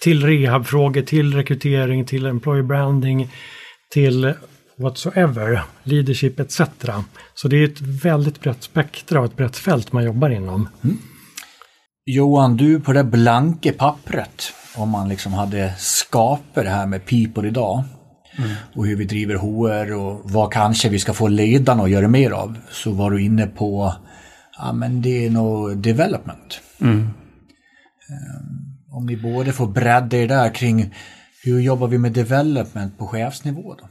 Till 0.00 0.26
rehabfrågor, 0.26 1.02
till 1.02 1.34
rekrytering, 1.34 2.04
till 2.04 2.26
employer 2.26 2.62
branding, 2.62 3.30
till 3.90 4.32
whatsoever, 4.76 5.62
leadership 5.82 6.40
etc. 6.40 6.60
Så 7.34 7.48
det 7.48 7.56
är 7.56 7.64
ett 7.64 7.80
väldigt 7.80 8.40
brett 8.40 8.62
spektra 8.62 9.20
och 9.20 9.26
ett 9.26 9.36
brett 9.36 9.56
fält 9.56 9.92
man 9.92 10.04
jobbar 10.04 10.30
inom. 10.30 10.68
Mm. 10.84 10.98
Johan, 12.06 12.56
du 12.56 12.80
på 12.80 12.92
det 12.92 13.04
blanka 13.04 13.72
pappret 13.72 14.52
om 14.76 14.90
man 14.90 15.08
liksom 15.08 15.32
hade 15.32 15.74
skapat 15.78 16.64
det 16.64 16.70
här 16.70 16.86
med 16.86 17.06
people 17.06 17.48
idag 17.48 17.84
mm. 18.38 18.50
och 18.74 18.86
hur 18.86 18.96
vi 18.96 19.04
driver 19.04 19.34
HR 19.34 19.92
och 19.92 20.30
vad 20.30 20.52
kanske 20.52 20.88
vi 20.88 20.98
ska 20.98 21.12
få 21.12 21.28
ledarna 21.28 21.82
att 21.82 21.90
göra 21.90 22.08
mer 22.08 22.30
av 22.30 22.58
så 22.70 22.92
var 22.92 23.10
du 23.10 23.22
inne 23.22 23.46
på 23.46 23.94
ja 24.58 24.72
men 24.72 25.02
det 25.02 25.26
är 25.26 25.30
nog 25.30 25.78
development. 25.78 26.60
Mm. 26.80 26.98
Um, 26.98 27.10
om 28.90 29.06
ni 29.06 29.16
både 29.16 29.52
får 29.52 29.66
bredda 29.66 30.16
er 30.16 30.28
där 30.28 30.54
kring 30.54 30.94
hur 31.42 31.60
jobbar 31.60 31.88
vi 31.88 31.98
med 31.98 32.12
development 32.12 32.98
på 32.98 33.06
chefsnivå 33.06 33.74
då? 33.74 33.88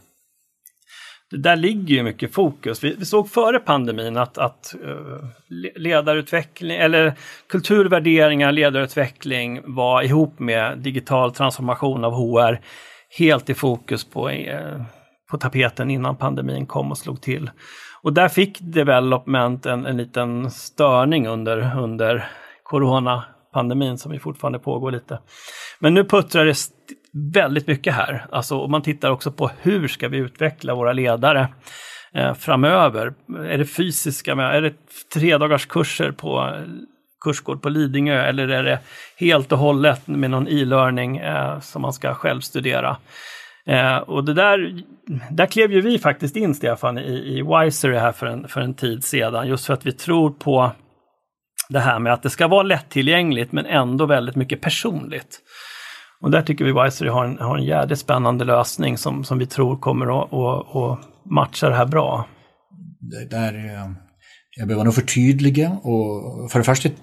Det 1.33 1.39
där 1.39 1.55
ligger 1.55 1.95
ju 1.95 2.03
mycket 2.03 2.33
fokus. 2.33 2.83
Vi, 2.83 2.95
vi 2.99 3.05
såg 3.05 3.29
före 3.29 3.59
pandemin 3.59 4.17
att, 4.17 4.37
att 4.37 4.75
uh, 4.85 5.27
ledarutveckling 5.75 6.77
eller 6.77 7.13
kulturvärderingar, 7.49 8.51
ledarutveckling 8.51 9.61
var 9.65 10.01
ihop 10.01 10.39
med 10.39 10.77
digital 10.77 11.33
transformation 11.33 12.03
av 12.03 12.13
HR 12.13 12.61
helt 13.17 13.49
i 13.49 13.53
fokus 13.53 14.09
på, 14.09 14.29
uh, 14.29 14.83
på 15.31 15.37
tapeten 15.37 15.91
innan 15.91 16.15
pandemin 16.15 16.65
kom 16.65 16.91
och 16.91 16.97
slog 16.97 17.21
till. 17.21 17.51
Och 18.01 18.13
där 18.13 18.29
fick 18.29 18.57
development 18.59 19.65
en, 19.65 19.85
en 19.85 19.97
liten 19.97 20.51
störning 20.51 21.27
under, 21.27 21.77
under 21.77 22.29
coronapandemin 22.63 23.97
som 23.97 24.13
ju 24.13 24.19
fortfarande 24.19 24.59
pågår 24.59 24.91
lite. 24.91 25.19
Men 25.79 25.93
nu 25.93 26.03
puttrar 26.03 26.45
det 26.45 26.55
väldigt 27.33 27.67
mycket 27.67 27.93
här. 27.93 28.25
Alltså 28.31 28.59
om 28.59 28.71
man 28.71 28.81
tittar 28.81 29.11
också 29.11 29.31
på 29.31 29.51
hur 29.61 29.87
ska 29.87 30.07
vi 30.07 30.17
utveckla 30.17 30.75
våra 30.75 30.93
ledare 30.93 31.47
eh, 32.13 32.33
framöver? 32.33 33.13
Är 33.47 33.57
det 33.57 33.65
fysiska, 33.65 34.31
är 34.31 34.61
det 34.61 34.73
tredagars 35.13 35.65
kurser 35.65 36.11
på 36.11 36.59
kursgård 37.23 37.61
på 37.61 37.69
Lidingö 37.69 38.21
eller 38.21 38.47
är 38.47 38.63
det 38.63 38.79
helt 39.17 39.51
och 39.51 39.57
hållet 39.57 40.07
med 40.07 40.29
någon 40.29 40.47
e-learning 40.47 41.17
eh, 41.17 41.59
som 41.59 41.81
man 41.81 41.93
ska 41.93 42.13
själv 42.13 42.41
studera? 42.41 42.97
Eh, 43.65 43.97
och 43.97 44.23
det 44.23 44.33
där, 44.33 44.83
där 45.31 45.45
klev 45.45 45.71
ju 45.71 45.81
vi 45.81 45.99
faktiskt 45.99 46.35
in, 46.35 46.55
Stefan, 46.55 46.97
i, 46.97 47.37
i 47.37 47.41
Wisery 47.41 47.97
här 47.97 48.11
för 48.11 48.25
en, 48.25 48.47
för 48.47 48.61
en 48.61 48.73
tid 48.73 49.03
sedan, 49.03 49.47
just 49.47 49.65
för 49.65 49.73
att 49.73 49.85
vi 49.85 49.91
tror 49.91 50.29
på 50.29 50.71
det 51.69 51.79
här 51.79 51.99
med 51.99 52.13
att 52.13 52.23
det 52.23 52.29
ska 52.29 52.47
vara 52.47 52.63
lättillgängligt 52.63 53.51
men 53.51 53.65
ändå 53.65 54.05
väldigt 54.05 54.35
mycket 54.35 54.61
personligt. 54.61 55.39
Och 56.23 56.31
där 56.31 56.41
tycker 56.41 56.65
vi 56.65 56.83
Wisery 56.83 57.09
har 57.09 57.25
en, 57.25 57.37
har 57.37 57.57
en 57.57 57.63
jävligt 57.63 57.99
spännande 57.99 58.45
lösning 58.45 58.97
som, 58.97 59.23
som 59.23 59.39
vi 59.39 59.45
tror 59.45 59.77
kommer 59.77 60.21
att, 60.21 60.33
att, 60.33 60.75
att 60.75 60.99
matcha 61.31 61.69
det 61.69 61.75
här 61.75 61.85
bra. 61.85 62.27
Det 62.99 63.29
där, 63.29 63.53
eh, 63.53 63.91
jag 64.57 64.67
behöver 64.67 64.85
nog 64.85 64.95
förtydliga 64.95 65.69
och 65.69 66.51
för 66.51 66.59
det 66.59 66.65
första 66.65 66.89
eh, 66.89 66.93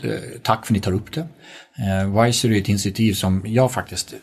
tack 0.42 0.66
för 0.66 0.72
att 0.72 0.76
ni 0.76 0.80
tar 0.80 0.92
upp 0.92 1.12
det. 1.12 1.20
Eh, 1.20 2.22
Wisery 2.22 2.56
är 2.56 2.60
ett 2.60 2.68
initiativ 2.68 3.12
som 3.12 3.42
jag 3.46 3.72
faktiskt 3.72 4.14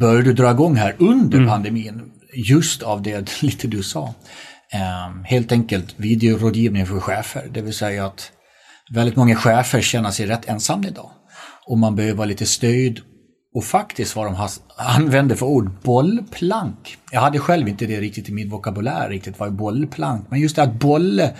började 0.00 0.32
dra 0.32 0.50
igång 0.50 0.76
här 0.76 0.94
under 0.98 1.38
mm. 1.38 1.50
pandemin, 1.50 2.02
just 2.34 2.82
av 2.82 3.02
det 3.02 3.42
lite 3.42 3.68
du 3.68 3.82
sa. 3.82 4.14
Helt 5.24 5.52
enkelt 5.52 5.94
videorådgivning 5.96 6.86
för 6.86 7.00
chefer, 7.00 7.48
det 7.50 7.60
vill 7.60 7.74
säga 7.74 8.06
att 8.06 8.32
väldigt 8.94 9.16
många 9.16 9.36
chefer 9.36 9.80
känner 9.80 10.10
sig 10.10 10.26
rätt 10.26 10.48
ensamma 10.48 10.86
idag. 10.86 11.10
Och 11.66 11.78
man 11.78 11.96
behöver 11.96 12.26
lite 12.26 12.46
stöd 12.46 13.00
och 13.54 13.64
faktiskt 13.64 14.16
vad 14.16 14.26
de 14.26 14.48
använde 14.76 15.36
för 15.36 15.46
ord, 15.46 15.70
bollplank. 15.82 16.96
Jag 17.10 17.20
hade 17.20 17.38
själv 17.38 17.68
inte 17.68 17.86
det 17.86 18.00
riktigt 18.00 18.28
i 18.28 18.32
min 18.32 18.50
vokabulär, 18.50 19.08
riktigt 19.08 19.38
vad 19.38 19.48
är 19.48 19.52
bollplank. 19.52 20.26
Men 20.30 20.40
just 20.40 20.56
det 20.56 20.62
att 20.62 20.74
bolle, 20.74 21.34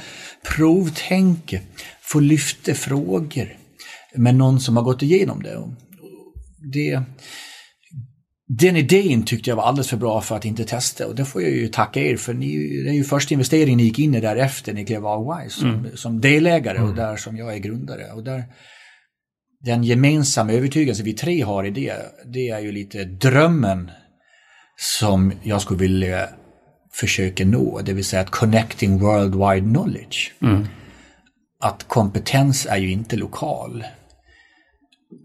provtänke, 0.56 1.60
få 2.02 2.20
lyfta 2.20 2.74
frågor 2.74 3.56
med 4.14 4.34
någon 4.34 4.60
som 4.60 4.76
har 4.76 4.84
gått 4.84 5.02
igenom 5.02 5.42
det. 5.42 5.62
det 6.72 7.02
den 8.58 8.76
idén 8.76 9.22
tyckte 9.22 9.50
jag 9.50 9.56
var 9.56 9.64
alldeles 9.64 9.88
för 9.88 9.96
bra 9.96 10.20
för 10.20 10.36
att 10.36 10.44
inte 10.44 10.64
testa 10.64 11.06
och 11.06 11.14
det 11.14 11.24
får 11.24 11.42
jag 11.42 11.50
ju 11.50 11.68
tacka 11.68 12.00
er 12.00 12.16
för. 12.16 12.34
Ni, 12.34 12.82
det 12.84 12.90
är 12.90 12.94
ju 12.94 13.04
första 13.04 13.34
investeringen 13.34 13.76
ni 13.76 13.82
gick 13.82 13.98
in 13.98 14.14
i 14.14 14.20
därefter, 14.20 14.72
ni 14.72 14.84
klev 14.84 15.06
av 15.06 15.36
Wise 15.36 15.60
som, 15.60 15.68
mm. 15.68 15.96
som 15.96 16.20
delägare 16.20 16.78
och 16.78 16.84
mm. 16.84 16.96
där 16.96 17.16
som 17.16 17.36
jag 17.36 17.54
är 17.54 17.58
grundare. 17.58 18.12
Och 18.12 18.24
där, 18.24 18.44
den 19.64 19.84
gemensamma 19.84 20.52
övertygelse 20.52 21.02
vi 21.02 21.12
tre 21.12 21.42
har 21.42 21.64
i 21.64 21.70
det, 21.70 21.96
det 22.24 22.48
är 22.48 22.60
ju 22.60 22.72
lite 22.72 23.04
drömmen 23.04 23.90
som 24.76 25.32
jag 25.42 25.62
skulle 25.62 25.80
vilja 25.80 26.28
försöka 26.92 27.44
nå, 27.44 27.80
det 27.84 27.92
vill 27.92 28.04
säga 28.04 28.22
att 28.22 28.30
connecting 28.30 28.98
worldwide 28.98 29.66
knowledge. 29.66 30.32
Mm. 30.42 30.66
Att 31.60 31.88
kompetens 31.88 32.66
är 32.66 32.76
ju 32.76 32.90
inte 32.90 33.16
lokal. 33.16 33.84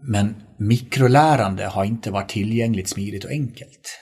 Men 0.02 0.34
mikrolärande 0.56 1.66
har 1.66 1.84
inte 1.84 2.10
varit 2.10 2.28
tillgängligt, 2.28 2.88
smidigt 2.88 3.24
och 3.24 3.30
enkelt. 3.30 3.98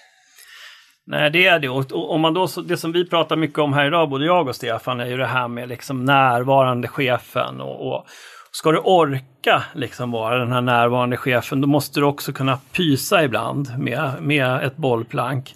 Nej, 1.06 1.30
det 1.30 1.46
är 1.46 1.58
det. 1.58 1.68
Och 1.68 2.10
om 2.14 2.20
man 2.20 2.34
då, 2.34 2.48
det 2.68 2.76
som 2.76 2.92
vi 2.92 3.08
pratar 3.08 3.36
mycket 3.36 3.58
om 3.58 3.72
här 3.72 3.86
idag, 3.86 4.10
både 4.10 4.26
jag 4.26 4.48
och 4.48 4.56
Stefan, 4.56 5.00
är 5.00 5.06
ju 5.06 5.16
det 5.16 5.26
här 5.26 5.48
med 5.48 5.68
liksom 5.68 6.04
närvarande 6.04 6.88
chefen 6.88 7.60
och, 7.60 7.88
och 7.88 8.06
Ska 8.52 8.72
du 8.72 8.78
orka 8.78 9.62
liksom 9.74 10.10
vara 10.10 10.38
den 10.38 10.52
här 10.52 10.60
närvarande 10.60 11.16
chefen, 11.16 11.60
då 11.60 11.68
måste 11.68 12.00
du 12.00 12.06
också 12.06 12.32
kunna 12.32 12.58
pysa 12.72 13.24
ibland 13.24 13.78
med, 13.78 14.12
med 14.20 14.64
ett 14.64 14.76
bollplank. 14.76 15.54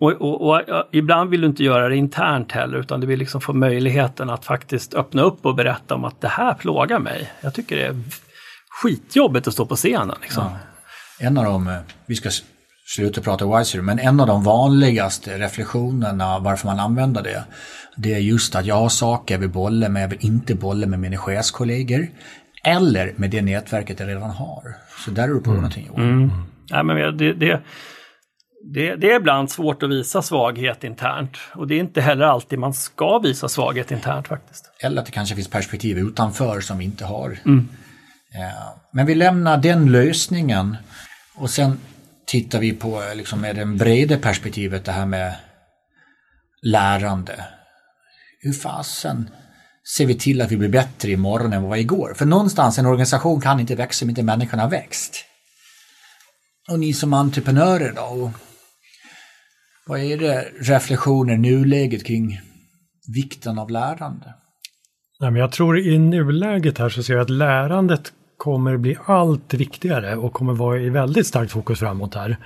Och, 0.00 0.12
och, 0.12 0.42
och, 0.42 0.68
och, 0.68 0.84
ibland 0.92 1.30
vill 1.30 1.40
du 1.40 1.46
inte 1.46 1.64
göra 1.64 1.88
det 1.88 1.96
internt 1.96 2.52
heller, 2.52 2.78
utan 2.78 3.00
du 3.00 3.06
vill 3.06 3.18
liksom 3.18 3.40
få 3.40 3.52
möjligheten 3.52 4.30
att 4.30 4.44
faktiskt 4.44 4.94
öppna 4.94 5.22
upp 5.22 5.46
och 5.46 5.54
berätta 5.54 5.94
om 5.94 6.04
att 6.04 6.20
det 6.20 6.28
här 6.28 6.54
plågar 6.54 6.98
mig. 6.98 7.32
Jag 7.40 7.54
tycker 7.54 7.76
det 7.76 7.86
är 7.86 7.96
skitjobbigt 8.82 9.48
att 9.48 9.54
stå 9.54 9.66
på 9.66 9.76
scenen. 9.76 10.16
Liksom. 10.22 10.44
Ja. 10.44 11.26
En 11.26 11.38
av 11.38 11.44
de, 11.44 11.68
eh, 11.68 11.76
vi 12.06 12.14
ska 12.14 12.30
sluta 12.96 13.20
prata 13.20 13.58
Wiser, 13.58 13.80
men 13.80 13.98
en 13.98 14.20
av 14.20 14.26
de 14.26 14.42
vanligaste 14.42 15.38
reflektionerna 15.38 16.38
varför 16.38 16.66
man 16.66 16.80
använder 16.80 17.22
det, 17.22 17.44
det 17.96 18.14
är 18.14 18.18
just 18.18 18.54
att 18.54 18.66
jag 18.66 18.74
har 18.74 18.88
saker 18.88 19.34
jag 19.34 19.40
vill 19.40 19.50
bolla 19.50 19.88
med, 19.88 20.02
jag 20.02 20.08
vill 20.08 20.26
inte 20.26 20.54
bolla 20.54 20.86
med 20.86 20.98
mina 20.98 21.16
chefskollegor 21.16 22.08
eller 22.64 23.12
med 23.16 23.30
det 23.30 23.42
nätverket 23.42 24.00
jag 24.00 24.08
redan 24.08 24.30
har. 24.30 24.74
Så 25.04 25.10
där 25.10 25.22
är 25.22 25.28
du 25.28 25.40
på 25.40 25.50
mm. 25.50 25.62
någonting 25.62 25.86
Johan. 25.86 26.12
Mm. 26.12 26.30
Ja, 26.68 26.82
men 26.82 27.16
det, 27.16 27.32
det, 27.32 27.60
det, 28.74 28.96
det, 28.96 29.10
är 29.10 29.16
ibland 29.16 29.50
svårt 29.50 29.82
att 29.82 29.90
visa 29.90 30.22
svaghet 30.22 30.84
internt 30.84 31.36
och 31.54 31.66
det 31.66 31.74
är 31.74 31.80
inte 31.80 32.00
heller 32.00 32.24
alltid 32.24 32.58
man 32.58 32.74
ska 32.74 33.18
visa 33.18 33.48
svaghet 33.48 33.90
internt 33.90 34.28
faktiskt. 34.28 34.64
Eller 34.80 35.00
att 35.00 35.06
det 35.06 35.12
kanske 35.12 35.34
finns 35.34 35.48
perspektiv 35.48 35.98
utanför 35.98 36.60
som 36.60 36.78
vi 36.78 36.84
inte 36.84 37.04
har. 37.04 37.38
Mm. 37.44 37.68
Men 38.92 39.06
vi 39.06 39.14
lämnar 39.14 39.56
den 39.58 39.92
lösningen 39.92 40.76
och 41.36 41.50
sen 41.50 41.78
tittar 42.26 42.60
vi 42.60 42.72
på 42.72 43.02
liksom, 43.14 43.40
med 43.40 43.56
det 43.56 43.66
breda 43.66 44.18
perspektivet 44.18 44.84
det 44.84 44.92
här 44.92 45.06
med 45.06 45.34
lärande. 46.62 47.44
Hur 48.42 48.52
fasen 48.52 49.30
ser 49.96 50.06
vi 50.06 50.14
till 50.14 50.40
att 50.40 50.52
vi 50.52 50.56
blir 50.56 50.68
bättre 50.68 51.10
imorgon 51.10 51.52
än 51.52 51.62
vad 51.62 51.70
vi 51.72 51.76
var 51.76 51.76
igår? 51.76 52.14
För 52.14 52.26
någonstans 52.26 52.78
en 52.78 52.86
organisation 52.86 53.40
kan 53.40 53.60
inte 53.60 53.74
växa 53.74 54.04
om 54.04 54.10
inte 54.10 54.22
människan 54.22 54.58
har 54.58 54.70
växt. 54.70 55.24
Och 56.70 56.78
ni 56.78 56.92
som 56.92 57.14
entreprenörer 57.14 57.92
då? 57.92 58.32
Vad 59.86 60.00
är 60.00 60.16
det 60.16 60.48
reflektioner 60.60 61.36
nuläget 61.36 62.06
kring 62.06 62.40
vikten 63.14 63.58
av 63.58 63.70
lärande? 63.70 64.34
Nej, 65.20 65.30
men 65.30 65.40
jag 65.40 65.52
tror 65.52 65.78
i 65.78 65.98
nuläget 65.98 66.78
här 66.78 66.88
så 66.88 67.02
ser 67.02 67.14
jag 67.14 67.22
att 67.22 67.30
lärandet 67.30 68.12
kommer 68.36 68.76
bli 68.76 68.96
allt 69.06 69.54
viktigare 69.54 70.16
och 70.16 70.32
kommer 70.32 70.52
vara 70.52 70.80
i 70.80 70.90
väldigt 70.90 71.26
starkt 71.26 71.52
fokus 71.52 71.78
framåt 71.78 72.14
här. 72.14 72.36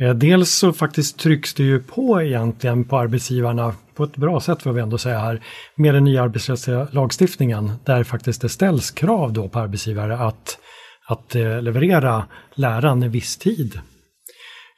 Eh, 0.00 0.14
dels 0.14 0.50
så 0.50 0.72
faktiskt 0.72 1.18
trycks 1.18 1.54
det 1.54 1.62
ju 1.62 1.82
på 1.82 2.22
egentligen 2.22 2.84
på 2.84 2.98
arbetsgivarna 2.98 3.74
på 3.94 4.04
ett 4.04 4.16
bra 4.16 4.40
sätt 4.40 4.62
får 4.62 4.72
vi 4.72 4.80
ändå 4.80 4.98
säga 4.98 5.18
här 5.18 5.40
med 5.74 5.94
den 5.94 6.04
nya 6.04 6.22
arbetsrättsliga 6.22 6.88
lagstiftningen 6.90 7.72
där 7.84 8.04
faktiskt 8.04 8.40
det 8.40 8.48
ställs 8.48 8.90
krav 8.90 9.32
då 9.32 9.48
på 9.48 9.58
arbetsgivare 9.58 10.18
att, 10.18 10.58
att 11.08 11.34
eh, 11.34 11.62
leverera 11.62 12.24
läraren 12.54 13.02
en 13.02 13.10
viss 13.10 13.36
tid 13.36 13.80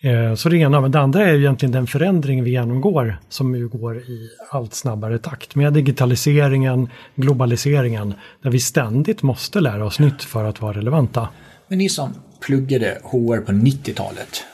eh, 0.02 0.34
så 0.34 0.48
det 0.48 0.56
ena, 0.56 0.80
men 0.80 0.90
det 0.90 1.00
andra 1.00 1.24
är 1.24 1.34
egentligen 1.34 1.72
den 1.72 1.86
förändring 1.86 2.44
vi 2.44 2.50
genomgår 2.50 3.16
som 3.28 3.54
ju 3.54 3.68
går 3.68 3.98
i 3.98 4.28
allt 4.50 4.74
snabbare 4.74 5.18
takt 5.18 5.54
med 5.54 5.72
digitaliseringen, 5.72 6.88
globaliseringen, 7.14 8.14
där 8.42 8.50
vi 8.50 8.60
ständigt 8.60 9.22
måste 9.22 9.60
lära 9.60 9.84
oss 9.84 9.98
nytt 9.98 10.22
för 10.22 10.44
att 10.44 10.60
vara 10.60 10.76
relevanta. 10.76 11.28
Men 11.68 11.78
ni 11.78 11.88
som 11.88 12.14
pluggade 12.40 12.98
HR 13.04 13.40
på 13.40 13.52
90-talet, 13.52 14.44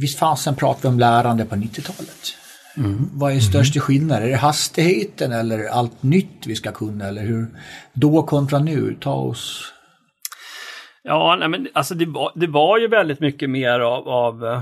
visst 0.00 0.18
fasen 0.18 0.54
pratar 0.54 0.82
vi 0.82 0.88
om 0.88 0.98
lärande 0.98 1.44
på 1.44 1.54
90-talet? 1.54 2.36
Mm. 2.76 3.10
Vad 3.12 3.32
är 3.32 3.40
största 3.40 3.78
mm. 3.78 3.82
skillnaden? 3.82 4.24
Är 4.24 4.30
det 4.30 4.36
hastigheten 4.36 5.32
eller 5.32 5.68
allt 5.68 6.02
nytt 6.02 6.46
vi 6.46 6.56
ska 6.56 6.72
kunna? 6.72 7.04
Eller 7.04 7.22
hur? 7.22 7.46
Då 7.92 8.22
kontra 8.22 8.58
nu, 8.58 8.96
ta 9.00 9.14
oss 9.14 9.72
Ja, 11.04 11.36
nej, 11.38 11.48
men 11.48 11.68
alltså 11.72 11.94
det 11.94 12.06
var, 12.06 12.32
det 12.34 12.46
var 12.46 12.78
ju 12.78 12.88
väldigt 12.88 13.20
mycket 13.20 13.50
mer 13.50 13.80
av, 13.80 14.08
av 14.08 14.44
eh, 14.46 14.60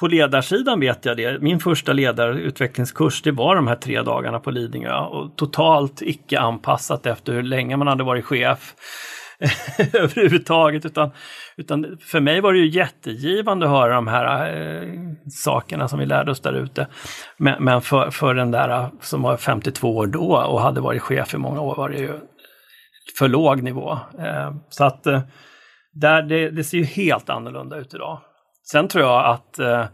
på 0.00 0.06
ledarsidan 0.06 0.80
vet 0.80 1.04
jag 1.04 1.16
det. 1.16 1.42
Min 1.42 1.60
första 1.60 1.92
ledarutvecklingskurs 1.92 3.22
det 3.22 3.32
var 3.32 3.56
de 3.56 3.66
här 3.66 3.76
tre 3.76 4.02
dagarna 4.02 4.40
på 4.40 4.50
Lidingö 4.50 4.98
och 4.98 5.36
totalt 5.36 6.02
icke 6.02 6.40
anpassat 6.40 7.06
efter 7.06 7.32
hur 7.32 7.42
länge 7.42 7.76
man 7.76 7.86
hade 7.86 8.04
varit 8.04 8.24
chef 8.24 8.74
överhuvudtaget. 9.92 10.84
Utan, 10.84 11.10
utan 11.56 11.98
för 12.00 12.20
mig 12.20 12.40
var 12.40 12.52
det 12.52 12.58
ju 12.58 12.68
jättegivande 12.68 13.66
att 13.66 13.72
höra 13.72 13.94
de 13.94 14.06
här 14.06 14.56
eh, 14.56 14.88
sakerna 15.30 15.88
som 15.88 15.98
vi 15.98 16.06
lärde 16.06 16.30
oss 16.30 16.40
där 16.40 16.52
ute. 16.52 16.86
Men, 17.36 17.64
men 17.64 17.82
för, 17.82 18.10
för 18.10 18.34
den 18.34 18.50
där 18.50 18.68
eh, 18.68 18.88
som 19.00 19.22
var 19.22 19.36
52 19.36 19.96
år 19.96 20.06
då 20.06 20.36
och 20.36 20.60
hade 20.60 20.80
varit 20.80 21.02
chef 21.02 21.34
i 21.34 21.38
många 21.38 21.60
år 21.60 21.74
var 21.76 21.88
det 21.88 21.98
ju 21.98 22.20
för 23.18 23.28
låg 23.28 23.62
nivå. 23.62 23.98
Eh, 24.18 24.54
så 24.68 24.84
att 24.84 25.06
eh, 25.06 25.20
där 25.92 26.22
det, 26.22 26.50
det, 26.50 26.64
ser 26.64 26.78
ju 26.78 26.84
helt 26.84 27.30
annorlunda 27.30 27.76
ut 27.76 27.94
idag. 27.94 28.20
Sen 28.70 28.88
tror 28.88 29.04
jag 29.04 29.26
att 29.26 29.58
eh, 29.58 29.84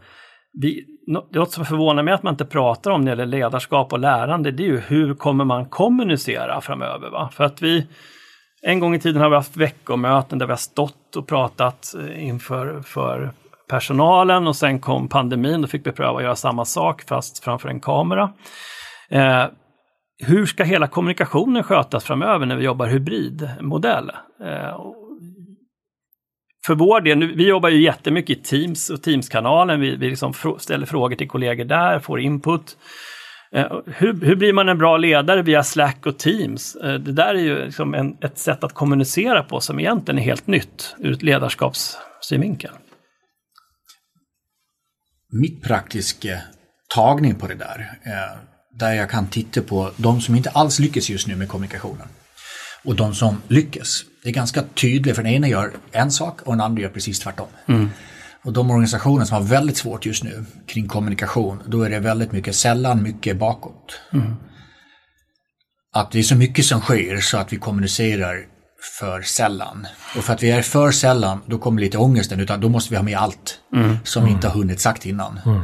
vi, 0.53 0.85
något 1.07 1.51
som 1.51 1.65
förvånar 1.65 2.03
mig 2.03 2.13
att 2.13 2.23
man 2.23 2.33
inte 2.33 2.45
pratar 2.45 2.91
om 2.91 3.01
när 3.01 3.15
det 3.15 3.21
gäller 3.21 3.37
ledarskap 3.37 3.93
och 3.93 3.99
lärande, 3.99 4.51
det 4.51 4.63
är 4.63 4.67
ju 4.67 4.79
hur 4.79 5.13
kommer 5.13 5.45
man 5.45 5.65
kommunicera 5.65 6.61
framöver? 6.61 7.09
Va? 7.09 7.29
För 7.33 7.43
att 7.43 7.61
vi, 7.61 7.87
en 8.61 8.79
gång 8.79 8.95
i 8.95 8.99
tiden 8.99 9.21
har 9.21 9.29
vi 9.29 9.35
haft 9.35 9.57
veckomöten 9.57 10.39
där 10.39 10.45
vi 10.45 10.51
har 10.51 10.57
stått 10.57 11.15
och 11.15 11.27
pratat 11.27 11.95
eh, 11.99 12.27
inför 12.27 12.81
för 12.81 13.31
personalen 13.69 14.47
och 14.47 14.55
sen 14.55 14.79
kom 14.79 15.07
pandemin, 15.07 15.61
då 15.61 15.67
fick 15.67 15.87
vi 15.87 15.91
pröva 15.91 16.17
att 16.17 16.23
göra 16.23 16.35
samma 16.35 16.65
sak 16.65 17.03
fast 17.07 17.43
framför 17.43 17.69
en 17.69 17.79
kamera. 17.79 18.33
Eh, 19.09 19.45
hur 20.23 20.45
ska 20.45 20.63
hela 20.63 20.87
kommunikationen 20.87 21.63
skötas 21.63 22.03
framöver 22.03 22.45
när 22.45 22.55
vi 22.55 22.65
jobbar 22.65 22.87
hybridmodell? 22.87 24.11
Eh, 24.43 24.79
för 26.65 26.75
vår 26.75 27.01
del, 27.01 27.35
vi 27.35 27.47
jobbar 27.47 27.69
ju 27.69 27.81
jättemycket 27.81 28.37
i 28.37 28.41
Teams 28.41 28.89
och 28.89 29.03
Teams-kanalen. 29.03 29.79
Vi, 29.79 29.95
vi 29.95 30.09
liksom 30.09 30.33
ställer 30.57 30.85
frågor 30.85 31.15
till 31.15 31.29
kollegor 31.29 31.65
där, 31.65 31.99
får 31.99 32.19
input. 32.19 32.77
Eh, 33.55 33.71
hur, 33.85 34.25
hur, 34.25 34.35
blir 34.35 34.53
man 34.53 34.69
en 34.69 34.77
bra 34.77 34.97
ledare 34.97 35.41
via 35.41 35.63
Slack 35.63 36.05
och 36.05 36.19
Teams? 36.19 36.75
Eh, 36.75 36.93
det 36.93 37.11
där 37.11 37.35
är 37.35 37.39
ju 37.39 37.65
liksom 37.65 37.93
en, 37.93 38.17
ett 38.21 38.37
sätt 38.37 38.63
att 38.63 38.73
kommunicera 38.73 39.43
på 39.43 39.59
som 39.59 39.79
egentligen 39.79 40.19
är 40.19 40.23
helt 40.23 40.47
nytt 40.47 40.95
ur 40.99 41.11
ett 41.11 41.23
ledarskapssynvinkel. 41.23 42.71
Mitt 45.31 45.63
praktiska 45.63 46.41
tagning 46.95 47.35
på 47.35 47.47
det 47.47 47.55
där, 47.55 47.99
eh, 48.03 48.37
där 48.79 48.93
jag 48.93 49.09
kan 49.09 49.27
titta 49.27 49.61
på 49.61 49.91
de 49.97 50.21
som 50.21 50.35
inte 50.35 50.49
alls 50.49 50.79
lyckas 50.79 51.09
just 51.09 51.27
nu 51.27 51.35
med 51.35 51.49
kommunikationen 51.49 52.07
och 52.83 52.95
de 52.95 53.15
som 53.15 53.41
lyckas. 53.47 54.03
Det 54.23 54.29
är 54.29 54.33
ganska 54.33 54.63
tydligt 54.73 55.15
för 55.15 55.23
den 55.23 55.33
ena 55.33 55.47
gör 55.47 55.71
en 55.91 56.11
sak 56.11 56.41
och 56.41 56.53
den 56.53 56.61
andra 56.61 56.81
gör 56.81 56.89
precis 56.89 57.19
tvärtom. 57.19 57.47
Mm. 57.67 57.89
Och 58.43 58.53
de 58.53 58.71
organisationer 58.71 59.25
som 59.25 59.37
har 59.37 59.43
väldigt 59.43 59.77
svårt 59.77 60.05
just 60.05 60.23
nu 60.23 60.45
kring 60.67 60.87
kommunikation, 60.87 61.63
då 61.67 61.83
är 61.83 61.89
det 61.89 61.99
väldigt 61.99 62.31
mycket 62.31 62.55
sällan 62.55 63.03
mycket 63.03 63.37
bakåt. 63.37 63.99
Mm. 64.13 64.35
Att 65.93 66.11
det 66.11 66.19
är 66.19 66.23
så 66.23 66.35
mycket 66.35 66.65
som 66.65 66.81
sker 66.81 67.17
så 67.17 67.37
att 67.37 67.53
vi 67.53 67.57
kommunicerar 67.57 68.45
för 68.99 69.21
sällan. 69.21 69.87
Och 70.17 70.23
för 70.23 70.33
att 70.33 70.43
vi 70.43 70.51
är 70.51 70.61
för 70.61 70.91
sällan, 70.91 71.41
då 71.45 71.57
kommer 71.57 71.81
lite 71.81 71.97
ångesten, 71.97 72.39
utan 72.39 72.61
då 72.61 72.69
måste 72.69 72.89
vi 72.89 72.95
ha 72.95 73.03
med 73.03 73.17
allt 73.17 73.59
mm. 73.73 73.97
som 74.03 74.25
vi 74.25 74.31
inte 74.31 74.47
har 74.47 74.55
hunnit 74.55 74.79
sagt 74.79 75.05
innan. 75.05 75.39
Mm. 75.45 75.61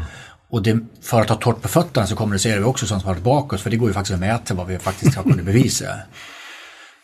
Och 0.50 0.64
det, 0.64 0.80
för 1.02 1.22
att 1.22 1.30
ha 1.30 1.36
torrt 1.36 1.62
på 1.62 1.68
fötterna 1.68 2.08
så 2.08 2.16
kommunicerar 2.16 2.58
vi 2.58 2.64
också 2.64 2.86
sånt 2.86 3.02
som 3.02 3.08
har 3.08 3.16
varit 3.16 3.24
bakåt, 3.24 3.62
för 3.62 3.70
det 3.70 3.78
går 3.78 3.90
ju 3.90 3.94
faktiskt 3.94 4.14
att 4.14 4.20
mäta 4.20 4.54
vad 4.54 4.68
vi 4.68 4.80
faktiskt 4.80 5.16
har 5.16 5.24
kunnat 5.24 5.46
bevisa. 5.46 5.86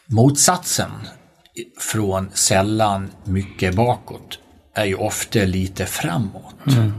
Motsatsen 0.07 0.91
från 1.79 2.29
sällan 2.33 3.11
mycket 3.23 3.75
bakåt 3.75 4.39
är 4.73 4.85
ju 4.85 4.95
ofta 4.95 5.39
lite 5.39 5.85
framåt. 5.85 6.67
Mm. 6.67 6.93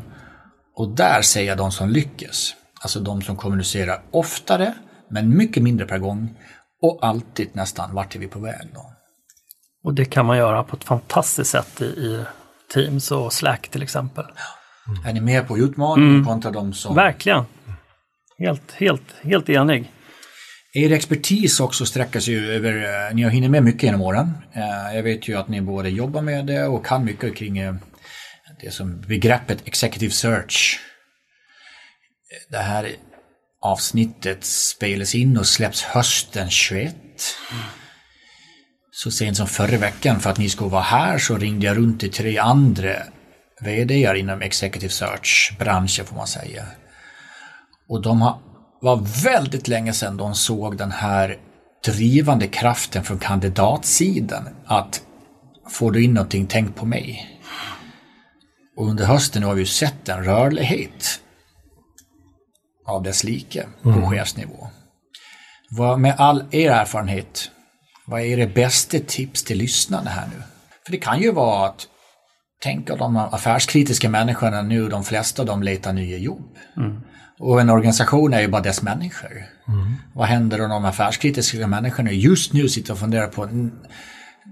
Och 0.76 0.88
där 0.88 1.22
säger 1.22 1.48
jag 1.48 1.58
de 1.58 1.72
som 1.72 1.88
lyckas, 1.88 2.54
alltså 2.80 3.00
de 3.00 3.22
som 3.22 3.36
kommunicerar 3.36 4.02
oftare 4.10 4.74
men 5.08 5.36
mycket 5.36 5.62
mindre 5.62 5.86
per 5.86 5.98
gång 5.98 6.36
och 6.82 6.98
alltid 7.02 7.48
nästan 7.52 7.94
vart 7.94 8.14
är 8.14 8.18
vi 8.18 8.28
på 8.28 8.38
väg 8.38 8.68
då. 8.74 8.92
Och 9.84 9.94
det 9.94 10.04
kan 10.04 10.26
man 10.26 10.36
göra 10.36 10.64
på 10.64 10.76
ett 10.76 10.84
fantastiskt 10.84 11.50
sätt 11.50 11.80
i, 11.80 11.84
i 11.84 12.24
Teams 12.74 13.10
och 13.10 13.32
Slack 13.32 13.68
till 13.68 13.82
exempel. 13.82 14.24
Mm. 14.88 15.06
Är 15.06 15.12
ni 15.12 15.20
med 15.20 15.48
på 15.48 15.58
utmaningen 15.58 16.14
mm. 16.14 16.24
kontra 16.24 16.50
de 16.50 16.72
som... 16.72 16.94
Verkligen. 16.94 17.44
Helt, 18.38 18.72
helt, 18.72 19.14
helt 19.22 19.48
enig. 19.48 19.92
Er 20.76 20.92
expertis 20.92 21.60
också 21.60 21.86
sträcker 21.86 22.20
sig 22.20 22.50
över, 22.50 22.72
eh, 22.72 23.14
ni 23.14 23.22
har 23.22 23.30
hunnit 23.30 23.50
med 23.50 23.62
mycket 23.62 23.82
genom 23.82 24.00
åren. 24.00 24.32
Eh, 24.52 24.96
jag 24.96 25.02
vet 25.02 25.28
ju 25.28 25.38
att 25.38 25.48
ni 25.48 25.60
både 25.60 25.88
jobbar 25.88 26.22
med 26.22 26.46
det 26.46 26.66
och 26.66 26.86
kan 26.86 27.04
mycket 27.04 27.36
kring 27.36 27.58
eh, 27.58 27.74
det 28.60 28.70
som 28.70 29.00
begreppet 29.00 29.58
executive 29.64 30.12
search. 30.12 30.80
Det 32.50 32.58
här 32.58 32.90
avsnittet 33.60 34.44
spelas 34.44 35.14
in 35.14 35.38
och 35.38 35.46
släpps 35.46 35.82
hösten 35.82 36.50
21. 36.50 36.96
Så 38.92 39.10
sent 39.10 39.36
som 39.36 39.46
förra 39.46 39.78
veckan 39.78 40.20
för 40.20 40.30
att 40.30 40.38
ni 40.38 40.48
skulle 40.48 40.70
vara 40.70 40.82
här 40.82 41.18
så 41.18 41.36
ringde 41.36 41.66
jag 41.66 41.76
runt 41.76 42.00
till 42.00 42.12
tre 42.12 42.38
andra 42.38 42.96
VD 43.60 44.18
inom 44.18 44.42
executive 44.42 44.92
search-branschen 44.92 46.06
får 46.06 46.16
man 46.16 46.26
säga. 46.26 46.66
Och 47.88 48.02
de 48.02 48.22
har 48.22 48.38
var 48.84 49.22
väldigt 49.24 49.68
länge 49.68 49.92
sedan 49.92 50.16
de 50.16 50.34
såg 50.34 50.76
den 50.76 50.92
här 50.92 51.38
drivande 51.84 52.46
kraften 52.46 53.04
från 53.04 53.18
kandidatsidan 53.18 54.48
att 54.66 55.02
får 55.70 55.90
du 55.90 56.04
in 56.04 56.14
någonting, 56.14 56.46
tänk 56.46 56.76
på 56.76 56.86
mig. 56.86 57.40
Och 58.76 58.88
under 58.88 59.04
hösten 59.04 59.42
har 59.42 59.54
vi 59.54 59.60
ju 59.60 59.66
sett 59.66 60.08
en 60.08 60.24
rörlighet 60.24 61.20
av 62.86 63.02
dess 63.02 63.24
like 63.24 63.66
på 63.82 63.88
mm. 63.88 64.10
chefsnivå. 64.10 64.68
Vad, 65.70 66.00
med 66.00 66.14
all 66.18 66.44
er 66.50 66.70
erfarenhet, 66.70 67.50
vad 68.06 68.20
är 68.20 68.24
era 68.24 68.46
bästa 68.46 68.98
tips 68.98 69.42
till 69.42 69.58
lyssnarna 69.58 70.10
här 70.10 70.26
nu? 70.26 70.42
För 70.84 70.92
det 70.92 70.98
kan 70.98 71.20
ju 71.20 71.32
vara 71.32 71.68
att 71.68 71.86
tänka 72.62 72.96
de 72.96 73.16
affärskritiska 73.16 74.08
människorna 74.08 74.62
nu, 74.62 74.88
de 74.88 75.04
flesta 75.04 75.42
av 75.42 75.46
dem 75.46 75.62
letar 75.62 75.92
nya 75.92 76.18
jobb. 76.18 76.56
Mm. 76.76 77.00
Och 77.38 77.60
en 77.60 77.70
organisation 77.70 78.34
är 78.34 78.40
ju 78.40 78.48
bara 78.48 78.62
dess 78.62 78.82
människor. 78.82 79.46
Mm. 79.68 79.94
Vad 80.12 80.26
händer 80.26 80.62
om 80.62 80.70
de 80.70 80.84
affärskritiska 80.84 81.66
människorna 81.66 82.12
just 82.12 82.52
nu 82.52 82.68
sitter 82.68 82.92
och 82.92 82.98
funderar 82.98 83.26
på 83.26 83.48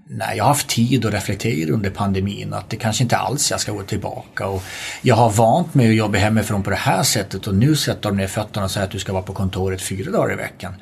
Nej, 0.07 0.37
jag 0.37 0.45
har 0.45 0.49
haft 0.49 0.69
tid 0.69 1.07
att 1.07 1.13
reflektera 1.13 1.73
under 1.73 1.91
pandemin 1.91 2.53
att 2.53 2.71
det 2.71 2.77
kanske 2.77 3.03
inte 3.03 3.17
alls 3.17 3.51
jag 3.51 3.61
ska 3.61 3.73
gå 3.73 3.83
tillbaka. 3.83 4.47
Och 4.47 4.63
jag 5.03 5.15
har 5.15 5.31
vant 5.31 5.75
mig 5.75 5.89
att 5.89 5.95
jobba 5.95 6.19
hemifrån 6.19 6.63
på 6.63 6.71
det 6.71 6.77
här 6.77 7.03
sättet 7.03 7.47
och 7.47 7.55
nu 7.55 7.77
sätter 7.77 8.09
de 8.09 8.17
ner 8.17 8.27
fötterna 8.27 8.65
och 8.65 8.71
säger 8.71 8.87
att 8.87 8.93
du 8.93 8.99
ska 8.99 9.13
vara 9.13 9.23
på 9.23 9.33
kontoret 9.33 9.83
fyra 9.83 10.11
dagar 10.11 10.33
i 10.33 10.37
veckan. 10.37 10.75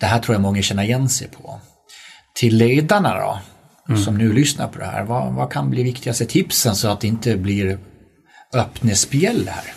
Det 0.00 0.06
här 0.06 0.18
tror 0.18 0.34
jag 0.34 0.42
många 0.42 0.62
känner 0.62 0.82
igen 0.82 1.08
sig 1.08 1.28
på. 1.28 1.60
Till 2.34 2.56
ledarna 2.56 3.20
då, 3.20 3.40
mm. 3.88 4.02
som 4.02 4.18
nu 4.18 4.32
lyssnar 4.32 4.68
på 4.68 4.78
det 4.78 4.84
här, 4.84 5.04
vad, 5.04 5.34
vad 5.34 5.52
kan 5.52 5.70
bli 5.70 5.82
viktigaste 5.82 6.26
tipsen 6.26 6.76
så 6.76 6.88
att 6.88 7.00
det 7.00 7.06
inte 7.08 7.36
blir 7.36 7.78
öppna 8.52 8.94
spjäll 8.94 9.48
här? 9.48 9.74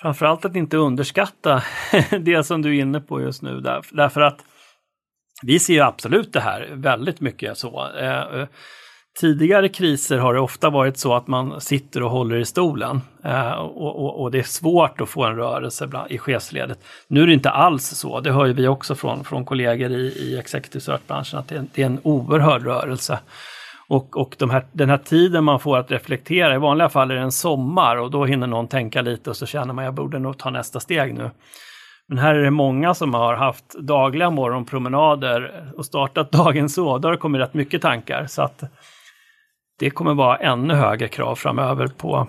Framförallt 0.00 0.44
att 0.44 0.56
inte 0.56 0.76
underskatta 0.76 1.62
det 2.20 2.44
som 2.44 2.62
du 2.62 2.76
är 2.76 2.80
inne 2.80 3.00
på 3.00 3.20
just 3.20 3.42
nu. 3.42 3.60
Där, 3.60 3.82
därför 3.90 4.20
att 4.20 4.44
vi 5.42 5.58
ser 5.58 5.74
ju 5.74 5.80
absolut 5.80 6.32
det 6.32 6.40
här 6.40 6.68
väldigt 6.72 7.20
mycket 7.20 7.58
så. 7.58 7.88
Eh, 8.00 8.46
tidigare 9.20 9.68
kriser 9.68 10.18
har 10.18 10.34
det 10.34 10.40
ofta 10.40 10.70
varit 10.70 10.98
så 10.98 11.14
att 11.14 11.26
man 11.26 11.60
sitter 11.60 12.02
och 12.02 12.10
håller 12.10 12.36
i 12.36 12.44
stolen 12.44 13.00
eh, 13.24 13.52
och, 13.52 14.04
och, 14.04 14.22
och, 14.22 14.30
det 14.30 14.38
är 14.38 14.42
svårt 14.42 15.00
att 15.00 15.08
få 15.08 15.24
en 15.24 15.36
rörelse 15.36 15.86
bland, 15.86 16.10
i 16.10 16.18
chefsledet. 16.18 16.78
Nu 17.08 17.22
är 17.22 17.26
det 17.26 17.32
inte 17.32 17.50
alls 17.50 17.84
så, 17.84 18.20
det 18.20 18.32
hör 18.32 18.46
ju 18.46 18.52
vi 18.52 18.68
också 18.68 18.94
från, 18.94 19.24
från 19.24 19.44
kollegor 19.44 19.90
i, 19.90 20.06
i 20.06 20.38
executive 20.38 20.80
search-branschen, 20.80 21.38
att 21.38 21.48
det 21.48 21.54
är, 21.54 21.64
det 21.74 21.82
är 21.82 21.86
en 21.86 22.00
oerhörd 22.02 22.62
rörelse. 22.62 23.18
Och, 23.88 24.16
och 24.16 24.34
de 24.38 24.50
här, 24.50 24.66
den 24.72 24.90
här 24.90 24.98
tiden 24.98 25.44
man 25.44 25.60
får 25.60 25.78
att 25.78 25.90
reflektera, 25.90 26.54
i 26.54 26.58
vanliga 26.58 26.88
fall 26.88 27.10
är 27.10 27.14
det 27.14 27.20
en 27.20 27.32
sommar 27.32 27.96
och 27.96 28.10
då 28.10 28.24
hinner 28.24 28.46
någon 28.46 28.68
tänka 28.68 29.02
lite 29.02 29.30
och 29.30 29.36
så 29.36 29.46
känner 29.46 29.74
man 29.74 29.84
jag 29.84 29.94
borde 29.94 30.18
nog 30.18 30.38
ta 30.38 30.50
nästa 30.50 30.80
steg 30.80 31.14
nu. 31.14 31.30
Men 32.08 32.18
här 32.18 32.34
är 32.34 32.42
det 32.42 32.50
många 32.50 32.94
som 32.94 33.14
har 33.14 33.34
haft 33.34 33.74
dagliga 33.78 34.30
morgonpromenader 34.30 35.72
och 35.76 35.86
startat 35.86 36.32
dagen 36.32 36.68
så. 36.68 36.98
Då 36.98 37.08
har 37.08 37.12
det 37.12 37.18
kommit 37.18 37.40
rätt 37.40 37.54
mycket 37.54 37.82
tankar. 37.82 38.26
Så 38.26 38.42
att 38.42 38.62
det 39.78 39.90
kommer 39.90 40.14
vara 40.14 40.36
ännu 40.36 40.74
högre 40.74 41.08
krav 41.08 41.34
framöver 41.34 41.86
på, 41.86 42.28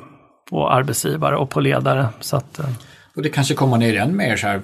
på 0.49 0.69
arbetsgivare 0.69 1.37
och 1.37 1.49
på 1.49 1.59
ledare. 1.59 2.07
Så 2.19 2.37
att, 2.37 2.59
eh, 2.59 2.69
och 3.15 3.21
det 3.21 3.29
kanske 3.29 3.53
kommer 3.53 3.77
ner 3.77 3.97
än 3.97 4.17
mer 4.17 4.35
så 4.35 4.47
här. 4.47 4.61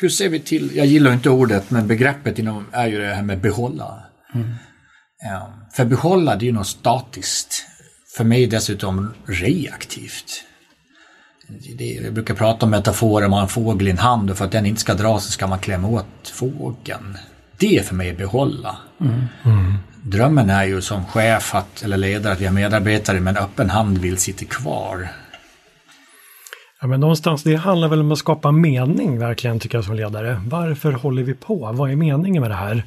Hur 0.00 0.08
ser 0.08 0.28
vi 0.28 0.40
till, 0.40 0.76
jag 0.76 0.86
gillar 0.86 1.12
inte 1.12 1.30
ordet, 1.30 1.70
men 1.70 1.86
begreppet 1.86 2.38
inom, 2.38 2.66
är 2.72 2.86
ju 2.86 2.98
det 2.98 3.14
här 3.14 3.22
med 3.22 3.40
behålla. 3.40 4.02
Mm. 4.34 4.46
Ehm, 5.24 5.52
för 5.72 5.84
behålla 5.84 6.36
det 6.36 6.44
är 6.44 6.46
ju 6.46 6.52
något 6.52 6.66
statiskt. 6.66 7.66
För 8.16 8.24
mig 8.24 8.46
dessutom 8.46 9.14
reaktivt. 9.26 10.44
Det, 11.78 11.84
jag 11.84 12.14
brukar 12.14 12.34
prata 12.34 12.66
om 12.66 12.70
metaforer, 12.70 13.28
man 13.28 13.36
har 13.38 13.42
en 13.42 13.48
fågel 13.48 13.88
i 13.88 13.90
en 13.90 13.98
hand 13.98 14.30
och 14.30 14.38
för 14.38 14.44
att 14.44 14.52
den 14.52 14.66
inte 14.66 14.80
ska 14.80 14.94
dra 14.94 15.18
så 15.18 15.30
ska 15.30 15.46
man 15.46 15.58
klämma 15.58 15.88
åt 15.88 16.28
fågeln. 16.34 17.18
Det 17.58 17.78
är 17.78 17.82
för 17.82 17.94
mig 17.94 18.12
behålla. 18.12 18.76
Mm. 19.00 19.24
Mm. 19.44 19.74
Drömmen 20.02 20.50
är 20.50 20.64
ju 20.64 20.82
som 20.82 21.06
chef 21.06 21.54
att, 21.54 21.82
eller 21.82 21.96
ledare 21.96 22.32
att 22.32 22.40
vi 22.40 22.46
har 22.46 22.52
medarbetare 22.52 23.20
med 23.20 23.36
en 23.36 23.44
öppen 23.44 23.70
hand 23.70 23.98
vill 23.98 24.18
sitta 24.18 24.44
kvar. 24.44 25.08
Ja, 26.80 26.86
men 26.86 27.00
någonstans, 27.00 27.42
det 27.42 27.54
handlar 27.54 27.88
väl 27.88 28.00
om 28.00 28.12
att 28.12 28.18
skapa 28.18 28.52
mening 28.52 29.18
verkligen 29.18 29.60
tycker 29.60 29.78
jag 29.78 29.84
som 29.84 29.94
ledare. 29.94 30.42
Varför 30.46 30.92
håller 30.92 31.22
vi 31.22 31.34
på? 31.34 31.72
Vad 31.72 31.90
är 31.90 31.96
meningen 31.96 32.40
med 32.40 32.50
det 32.50 32.54
här? 32.54 32.84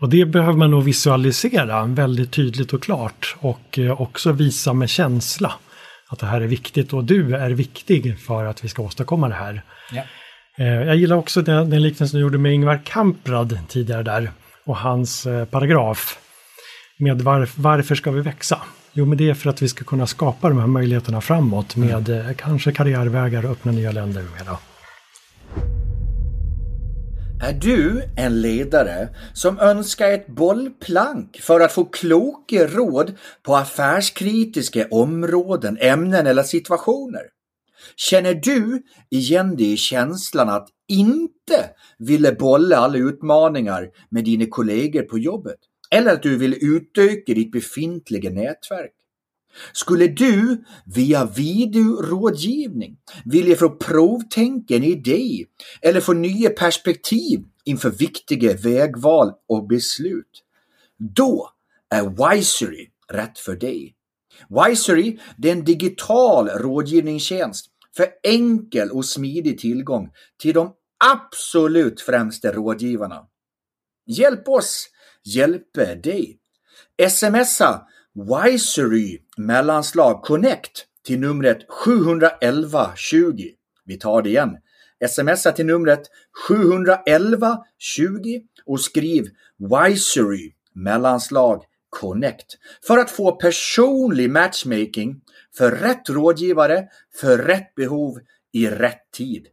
Och 0.00 0.08
det 0.08 0.24
behöver 0.24 0.58
man 0.58 0.70
nog 0.70 0.84
visualisera 0.84 1.84
väldigt 1.84 2.32
tydligt 2.32 2.72
och 2.72 2.82
klart 2.82 3.36
och 3.38 3.78
eh, 3.78 4.00
också 4.00 4.32
visa 4.32 4.72
med 4.72 4.90
känsla 4.90 5.52
att 6.08 6.18
det 6.18 6.26
här 6.26 6.40
är 6.40 6.46
viktigt 6.46 6.92
och 6.92 7.04
du 7.04 7.36
är 7.36 7.50
viktig 7.50 8.18
för 8.18 8.44
att 8.44 8.64
vi 8.64 8.68
ska 8.68 8.82
åstadkomma 8.82 9.28
det 9.28 9.34
här. 9.34 9.62
Ja. 9.92 10.02
Eh, 10.58 10.66
jag 10.66 10.96
gillar 10.96 11.16
också 11.16 11.42
den, 11.42 11.70
den 11.70 11.82
liknelsen 11.82 12.18
du 12.18 12.22
gjorde 12.22 12.38
med 12.38 12.52
Ingvar 12.52 12.80
Kamprad 12.84 13.58
tidigare 13.68 14.02
där 14.02 14.30
och 14.64 14.76
hans 14.76 15.26
eh, 15.26 15.44
paragraf 15.44 16.18
med 16.98 17.22
var, 17.22 17.48
varför 17.56 17.94
ska 17.94 18.10
vi 18.10 18.20
växa? 18.20 18.60
Jo, 18.92 19.04
men 19.04 19.18
det 19.18 19.30
är 19.30 19.34
för 19.34 19.50
att 19.50 19.62
vi 19.62 19.68
ska 19.68 19.84
kunna 19.84 20.06
skapa 20.06 20.48
de 20.48 20.58
här 20.58 20.66
möjligheterna 20.66 21.20
framåt 21.20 21.76
med 21.76 22.08
mm. 22.08 22.34
kanske 22.34 22.72
karriärvägar 22.72 23.44
och 23.44 23.50
öppna 23.50 23.72
nya 23.72 23.92
länder 23.92 24.22
med. 24.22 24.56
Är 27.40 27.52
du 27.52 28.02
en 28.16 28.40
ledare 28.40 29.08
som 29.32 29.58
önskar 29.58 30.10
ett 30.10 30.26
bollplank 30.26 31.40
för 31.40 31.60
att 31.60 31.72
få 31.72 31.84
kloka 31.84 32.66
råd 32.66 33.14
på 33.42 33.56
affärskritiska 33.56 34.86
områden, 34.90 35.78
ämnen 35.80 36.26
eller 36.26 36.42
situationer? 36.42 37.22
Känner 37.96 38.34
du 38.34 38.82
igen 39.10 39.56
dig 39.56 39.72
i 39.72 39.76
känslan 39.76 40.48
att 40.48 40.68
inte 40.88 41.70
ville 41.98 42.32
bolla 42.32 42.76
alla 42.76 42.98
utmaningar 42.98 43.88
med 44.10 44.24
dina 44.24 44.46
kollegor 44.50 45.02
på 45.02 45.18
jobbet? 45.18 45.58
Eller 45.90 46.12
att 46.12 46.22
du 46.22 46.36
vill 46.36 46.58
utöka 46.60 47.34
ditt 47.34 47.52
befintliga 47.52 48.30
nätverk? 48.30 48.92
Skulle 49.72 50.06
du 50.06 50.64
via 50.84 51.24
videorådgivning 51.24 52.96
vilja 53.24 53.56
få 53.56 53.70
provtänka 53.70 54.76
en 54.76 54.84
idé 54.84 55.44
eller 55.82 56.00
få 56.00 56.12
nya 56.12 56.50
perspektiv 56.50 57.44
inför 57.64 57.90
viktiga 57.90 58.54
vägval 58.54 59.32
och 59.48 59.66
beslut? 59.66 60.42
Då 60.98 61.50
är 61.90 62.34
Wisery 62.34 62.88
rätt 63.12 63.38
för 63.38 63.56
dig. 63.56 63.94
Wisery 64.48 65.18
är 65.42 65.52
en 65.52 65.64
digital 65.64 66.48
rådgivningstjänst 66.48 67.66
för 67.96 68.06
enkel 68.22 68.90
och 68.90 69.04
smidig 69.04 69.58
tillgång 69.58 70.10
till 70.38 70.54
de 70.54 70.72
absolut 71.04 72.00
främsta 72.00 72.52
rådgivarna. 72.52 73.26
Hjälp 74.06 74.48
oss 74.48 74.88
hjälpa 75.24 75.94
dig. 75.94 76.38
Smsa 77.10 77.86
Wisery 78.14 79.18
mellanslag 79.36 80.22
Connect 80.22 80.86
till 81.06 81.20
numret 81.20 81.58
711 81.68 82.92
20. 82.96 83.54
Vi 83.84 83.98
tar 83.98 84.22
det 84.22 84.28
igen. 84.28 84.56
Smsa 85.08 85.52
till 85.52 85.66
numret 85.66 86.02
711 86.48 87.58
20 87.78 88.42
och 88.66 88.80
skriv 88.80 89.24
Wisery 89.58 90.52
mellanslag 90.72 91.64
Connect 91.88 92.46
för 92.86 92.98
att 92.98 93.10
få 93.10 93.32
personlig 93.32 94.30
matchmaking 94.30 95.20
för 95.56 95.70
rätt 95.70 96.10
rådgivare 96.10 96.88
för 97.20 97.38
rätt 97.38 97.74
behov 97.74 98.18
i 98.52 98.66
rätt 98.66 99.10
tid. 99.12 99.46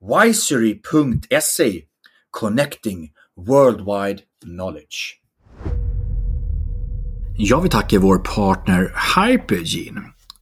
Wisery.se 0.00 1.82
Connecting 2.30 3.12
Worldwide 3.36 4.22
Knowledge. 4.44 5.27
Jag 7.40 7.60
vill 7.60 7.70
tacka 7.70 7.98
vår 7.98 8.18
partner 8.18 8.94
Hypergene. 9.16 10.00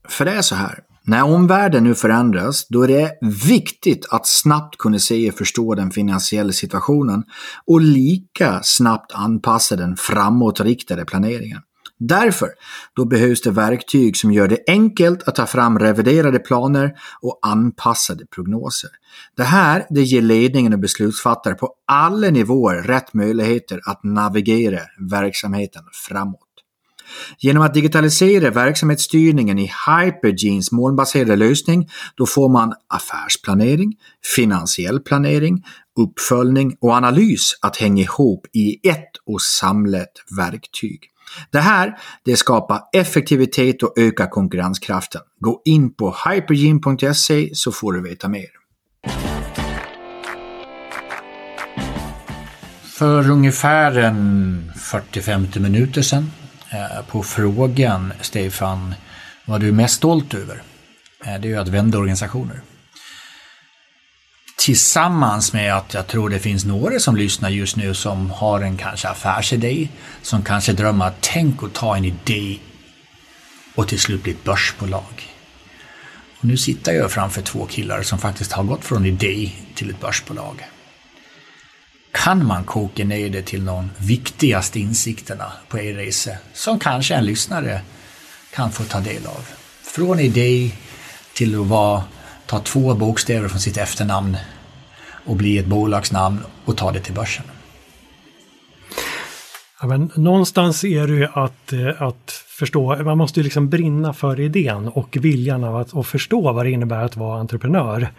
För 0.09 0.25
det 0.25 0.31
är 0.31 0.41
så 0.41 0.55
här. 0.55 0.79
När 1.03 1.23
omvärlden 1.23 1.83
nu 1.83 1.95
förändras, 1.95 2.67
då 2.69 2.81
är 2.83 2.87
det 2.87 3.11
viktigt 3.45 4.07
att 4.09 4.27
snabbt 4.27 4.77
kunna 4.77 4.99
se 4.99 5.29
och 5.29 5.37
förstå 5.37 5.75
den 5.75 5.91
finansiella 5.91 6.51
situationen 6.51 7.23
och 7.65 7.81
lika 7.81 8.59
snabbt 8.63 9.11
anpassa 9.15 9.75
den 9.75 9.95
framåtriktade 9.97 11.05
planeringen. 11.05 11.61
Därför, 11.99 12.49
då 12.95 13.05
behövs 13.05 13.41
det 13.41 13.51
verktyg 13.51 14.17
som 14.17 14.31
gör 14.31 14.47
det 14.47 14.59
enkelt 14.67 15.23
att 15.23 15.35
ta 15.35 15.45
fram 15.45 15.79
reviderade 15.79 16.39
planer 16.39 16.93
och 17.21 17.39
anpassade 17.41 18.25
prognoser. 18.25 18.89
Det 19.35 19.43
här 19.43 19.85
det 19.89 20.01
ger 20.01 20.21
ledningen 20.21 20.73
och 20.73 20.79
beslutsfattare 20.79 21.53
på 21.53 21.69
alla 21.87 22.29
nivåer 22.29 22.83
rätt 22.83 23.13
möjligheter 23.13 23.79
att 23.85 24.03
navigera 24.03 24.79
verksamheten 25.11 25.83
framåt. 26.07 26.46
Genom 27.39 27.63
att 27.63 27.73
digitalisera 27.73 28.49
verksamhetsstyrningen 28.49 29.59
i 29.59 29.71
Hypergenes 29.87 30.71
molnbaserade 30.71 31.35
lösning 31.35 31.89
då 32.15 32.25
får 32.25 32.49
man 32.49 32.73
affärsplanering, 32.87 33.93
finansiell 34.35 34.99
planering, 34.99 35.63
uppföljning 35.99 36.77
och 36.81 36.91
analys 36.91 37.57
att 37.61 37.77
hänga 37.77 38.01
ihop 38.01 38.45
i 38.53 38.89
ett 38.89 39.11
och 39.25 39.41
samlat 39.41 40.11
verktyg. 40.37 40.99
Det 41.51 41.59
här 41.59 41.97
det 42.23 42.35
skapar 42.35 42.81
effektivitet 42.93 43.83
och 43.83 43.93
ökar 43.97 44.27
konkurrenskraften. 44.27 45.21
Gå 45.39 45.61
in 45.65 45.93
på 45.93 46.15
hypergene.se 46.29 47.49
så 47.53 47.71
får 47.71 47.93
du 47.93 48.01
veta 48.01 48.29
mer. 48.29 48.47
För 52.97 53.29
ungefär 53.29 53.97
en 53.97 54.71
40-50 54.75 55.59
minuter 55.59 56.01
sedan 56.01 56.31
Eh, 56.69 57.01
på 57.07 57.23
frågan, 57.23 58.13
Stefan, 58.21 58.95
vad 59.45 59.61
du 59.61 59.67
är 59.67 59.71
mest 59.71 59.95
stolt 59.95 60.33
över? 60.33 60.61
Eh, 61.25 61.39
det 61.39 61.47
är 61.47 61.49
ju 61.49 61.57
att 61.57 61.67
vända 61.67 61.97
organisationer. 61.97 62.61
Tillsammans 64.57 65.53
med 65.53 65.77
att 65.77 65.93
jag 65.93 66.07
tror 66.07 66.29
det 66.29 66.39
finns 66.39 66.65
några 66.65 66.99
som 66.99 67.15
lyssnar 67.15 67.49
just 67.49 67.75
nu 67.75 67.93
som 67.93 68.31
har 68.31 68.61
en 68.61 68.77
kanske 68.77 69.07
affärsidé, 69.07 69.87
som 70.21 70.43
kanske 70.43 70.73
drömmer 70.73 71.05
att 71.07 71.21
tänk 71.21 71.63
att 71.63 71.73
ta 71.73 71.97
en 71.97 72.05
idé 72.05 72.57
och 73.75 73.87
till 73.87 73.99
slut 73.99 74.23
bli 74.23 74.31
ett 74.31 74.43
börsbolag. 74.43 75.35
Och 76.39 76.45
nu 76.45 76.57
sitter 76.57 76.93
jag 76.93 77.11
framför 77.11 77.41
två 77.41 77.65
killar 77.65 78.01
som 78.01 78.19
faktiskt 78.19 78.51
har 78.51 78.63
gått 78.63 78.85
från 78.85 79.05
idé 79.05 79.51
till 79.75 79.89
ett 79.89 80.01
börsbolag 80.01 80.67
kan 82.23 82.45
man 82.45 82.63
koka 82.63 83.05
ner 83.05 83.29
det 83.29 83.41
till 83.41 83.65
de 83.65 83.89
viktigaste 83.97 84.79
insikterna 84.79 85.51
på 85.69 85.79
er 85.79 85.93
resa 85.93 86.31
som 86.53 86.79
kanske 86.79 87.15
en 87.15 87.25
lyssnare 87.25 87.81
kan 88.55 88.71
få 88.71 88.83
ta 88.83 88.99
del 88.99 89.25
av. 89.25 89.47
Från 89.81 90.19
idé 90.19 90.71
till 91.33 91.61
att 91.61 91.67
vara, 91.67 92.03
ta 92.45 92.59
två 92.59 92.95
bokstäver 92.95 93.47
från 93.47 93.59
sitt 93.59 93.77
efternamn 93.77 94.37
och 95.25 95.35
bli 95.35 95.57
ett 95.57 95.65
bolagsnamn 95.65 96.39
och 96.65 96.77
ta 96.77 96.91
det 96.91 96.99
till 96.99 97.13
börsen. 97.13 97.45
Ja, 99.81 99.87
men 99.87 100.11
någonstans 100.15 100.83
är 100.83 101.07
det 101.07 101.13
ju 101.13 101.27
att, 101.33 101.73
eh, 101.73 102.01
att 102.01 102.43
förstå, 102.59 103.03
man 103.03 103.17
måste 103.17 103.39
ju 103.39 103.43
liksom 103.43 103.69
brinna 103.69 104.13
för 104.13 104.39
idén 104.39 104.87
och 104.87 105.17
viljan 105.21 105.63
av 105.63 105.75
att 105.75 105.93
och 105.93 106.07
förstå 106.07 106.53
vad 106.53 106.65
det 106.65 106.71
innebär 106.71 107.03
att 107.03 107.15
vara 107.15 107.39
entreprenör. 107.39 108.09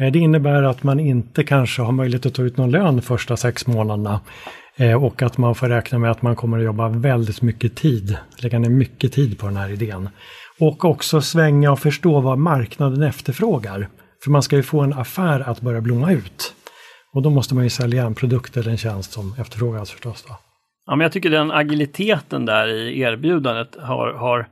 Eh, 0.00 0.12
det 0.12 0.18
innebär 0.18 0.62
att 0.62 0.82
man 0.82 1.00
inte 1.00 1.44
kanske 1.44 1.82
har 1.82 1.92
möjlighet 1.92 2.26
att 2.26 2.34
ta 2.34 2.42
ut 2.42 2.56
någon 2.56 2.70
lön 2.70 3.02
första 3.02 3.36
sex 3.36 3.66
månaderna 3.66 4.20
eh, 4.76 5.04
och 5.04 5.22
att 5.22 5.38
man 5.38 5.54
får 5.54 5.68
räkna 5.68 5.98
med 5.98 6.10
att 6.10 6.22
man 6.22 6.36
kommer 6.36 6.58
att 6.58 6.64
jobba 6.64 6.88
väldigt 6.88 7.42
mycket 7.42 7.76
tid, 7.76 8.16
lägga 8.36 8.58
ner 8.58 8.70
mycket 8.70 9.12
tid 9.12 9.38
på 9.38 9.46
den 9.46 9.56
här 9.56 9.70
idén. 9.70 10.08
Och 10.58 10.84
också 10.84 11.20
svänga 11.20 11.72
och 11.72 11.78
förstå 11.78 12.20
vad 12.20 12.38
marknaden 12.38 13.02
efterfrågar. 13.02 13.88
För 14.24 14.30
man 14.30 14.42
ska 14.42 14.56
ju 14.56 14.62
få 14.62 14.80
en 14.80 14.92
affär 14.92 15.40
att 15.40 15.60
börja 15.60 15.80
blomma 15.80 16.12
ut. 16.12 16.54
Och 17.14 17.22
då 17.22 17.30
måste 17.30 17.54
man 17.54 17.64
ju 17.64 17.70
sälja 17.70 18.06
en 18.06 18.14
produkt 18.14 18.56
eller 18.56 18.70
en 18.70 18.76
tjänst 18.76 19.12
som 19.12 19.34
efterfrågas 19.38 19.90
förstås. 19.90 20.24
Då. 20.28 20.36
Ja, 20.86 20.96
men 20.96 21.04
jag 21.04 21.12
tycker 21.12 21.30
den 21.30 21.50
agiliteten 21.50 22.46
där 22.46 22.68
i 22.68 23.00
erbjudandet 23.00 23.76
har, 23.80 24.12
har 24.12 24.48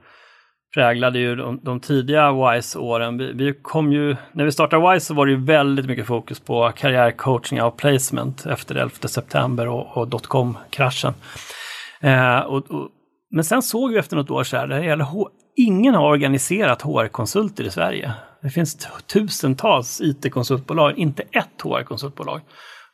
präglade 0.79 1.19
ju 1.19 1.37
de, 1.37 1.61
de 1.63 1.81
tidiga 1.81 2.33
WISE-åren. 2.33 3.19
Vi, 3.19 3.33
vi, 3.33 3.55
kom 3.63 3.93
ju, 3.93 4.17
när 4.33 4.45
vi 4.45 4.53
startade 4.53 4.93
WISE 4.93 5.07
så 5.07 5.15
var 5.15 5.27
det 5.27 5.33
ju 5.33 5.45
väldigt 5.45 5.87
mycket 5.87 6.07
fokus 6.07 6.41
på 6.41 6.73
karriärcoaching 6.77 7.63
och 7.63 7.77
placement 7.77 8.47
efter 8.47 8.75
11 8.75 9.09
september 9.09 9.69
och, 9.69 9.97
och 9.97 10.09
dotcom-kraschen. 10.09 11.15
Eh, 12.01 12.39
och, 12.39 12.71
och, 12.71 12.89
men 13.31 13.45
sen 13.45 13.63
såg 13.63 13.93
vi 13.93 13.99
efter 13.99 14.17
något 14.17 14.31
år 14.31 14.45
så 14.45 14.57
här, 14.57 14.67
det 14.67 14.85
gäller 14.85 15.07
ingen 15.57 15.95
har 15.95 16.09
organiserat 16.09 16.83
HR-konsulter 16.83 17.65
i 17.65 17.71
Sverige. 17.71 18.13
Det 18.43 18.51
finns 18.51 18.89
tusentals 19.13 20.01
IT-konsultbolag, 20.01 20.99
inte 20.99 21.23
ett 21.23 21.63
HR-konsultbolag 21.63 22.41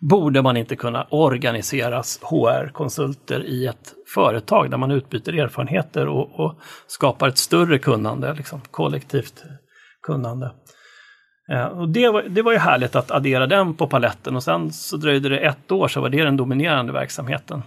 borde 0.09 0.42
man 0.42 0.57
inte 0.57 0.76
kunna 0.76 1.07
organiseras 1.11 2.20
HR-konsulter 2.22 3.44
i 3.44 3.66
ett 3.66 3.94
företag 4.14 4.70
där 4.70 4.78
man 4.78 4.90
utbyter 4.90 5.38
erfarenheter 5.38 6.07
och, 6.07 6.40
och 6.40 6.55
skapar 6.86 7.28
ett 7.28 7.38
större 7.38 7.78
kunnande, 7.78 8.34
liksom, 8.34 8.61
kollektivt 8.70 9.44
kunnande. 10.02 10.52
Eh, 11.52 11.66
och 11.66 11.88
det, 11.88 12.09
var, 12.09 12.22
det 12.22 12.42
var 12.42 12.52
ju 12.52 12.59
härligt 12.59 12.96
att 12.96 13.11
addera 13.11 13.46
den 13.46 13.74
på 13.74 13.86
paletten 13.86 14.36
och 14.36 14.42
sen 14.42 14.72
så 14.72 14.96
dröjde 14.96 15.28
det 15.28 15.38
ett 15.38 15.72
år 15.72 15.88
så 15.88 16.00
var 16.00 16.09
det 16.09 16.24
den 16.24 16.36
dominerande 16.36 16.92
verksamheten. 16.92 17.62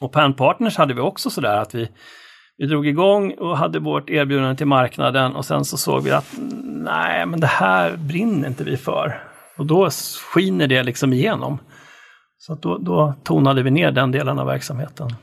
Och 0.00 0.12
Pan 0.12 0.34
Partners 0.34 0.76
hade 0.76 0.94
vi 0.94 1.00
också 1.00 1.30
sådär 1.30 1.56
att 1.56 1.74
vi, 1.74 1.88
vi 2.56 2.66
drog 2.66 2.86
igång 2.86 3.34
och 3.38 3.58
hade 3.58 3.78
vårt 3.78 4.10
erbjudande 4.10 4.56
till 4.56 4.66
marknaden 4.66 5.36
och 5.36 5.44
sen 5.44 5.64
så 5.64 5.76
såg 5.76 6.02
vi 6.02 6.10
att 6.10 6.34
nej, 6.64 7.26
men 7.26 7.40
det 7.40 7.46
här 7.46 7.96
brinner 7.96 8.48
inte 8.48 8.64
vi 8.64 8.76
för. 8.76 9.35
Och 9.56 9.66
då 9.66 9.90
skiner 10.34 10.66
det 10.66 10.82
liksom 10.82 11.12
igenom. 11.12 11.58
Så 12.38 12.54
då, 12.54 12.78
då 12.78 13.14
tonade 13.24 13.62
vi 13.62 13.70
ner 13.70 13.90
den 13.90 14.12
delen 14.12 14.38
av 14.38 14.46
verksamheten. 14.46 15.14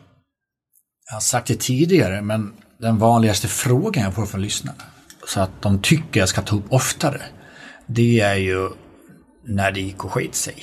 Jag 1.05 1.13
har 1.15 1.21
sagt 1.21 1.47
det 1.47 1.59
tidigare, 1.59 2.21
men 2.21 2.53
den 2.77 2.97
vanligaste 2.97 3.47
frågan 3.47 4.03
jag 4.03 4.13
får 4.13 4.25
från 4.25 4.41
lyssnarna, 4.41 4.83
så 5.27 5.39
att 5.39 5.61
de 5.61 5.81
tycker 5.81 6.19
jag 6.19 6.29
ska 6.29 6.41
ta 6.41 6.55
upp 6.55 6.65
oftare, 6.69 7.21
det 7.87 8.19
är 8.19 8.35
ju 8.35 8.69
när 9.43 9.71
det 9.71 9.81
gick 9.81 10.05
och 10.05 10.11
skit 10.11 10.35
sig. 10.35 10.55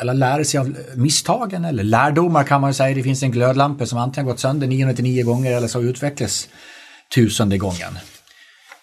Eller 0.00 0.14
lära 0.14 0.44
sig 0.44 0.60
av 0.60 0.76
misstagen, 0.94 1.64
eller 1.64 1.84
lärdomar 1.84 2.44
kan 2.44 2.60
man 2.60 2.74
säga. 2.74 2.94
Det 2.94 3.02
finns 3.02 3.22
en 3.22 3.30
glödlampa 3.30 3.86
som 3.86 3.98
antingen 3.98 4.26
gått 4.26 4.40
sönder 4.40 4.66
999 4.66 5.24
gånger 5.24 5.52
eller 5.52 5.68
så 5.68 5.82
utvecklas 5.82 6.48
tusende 7.14 7.58
gången. 7.58 7.98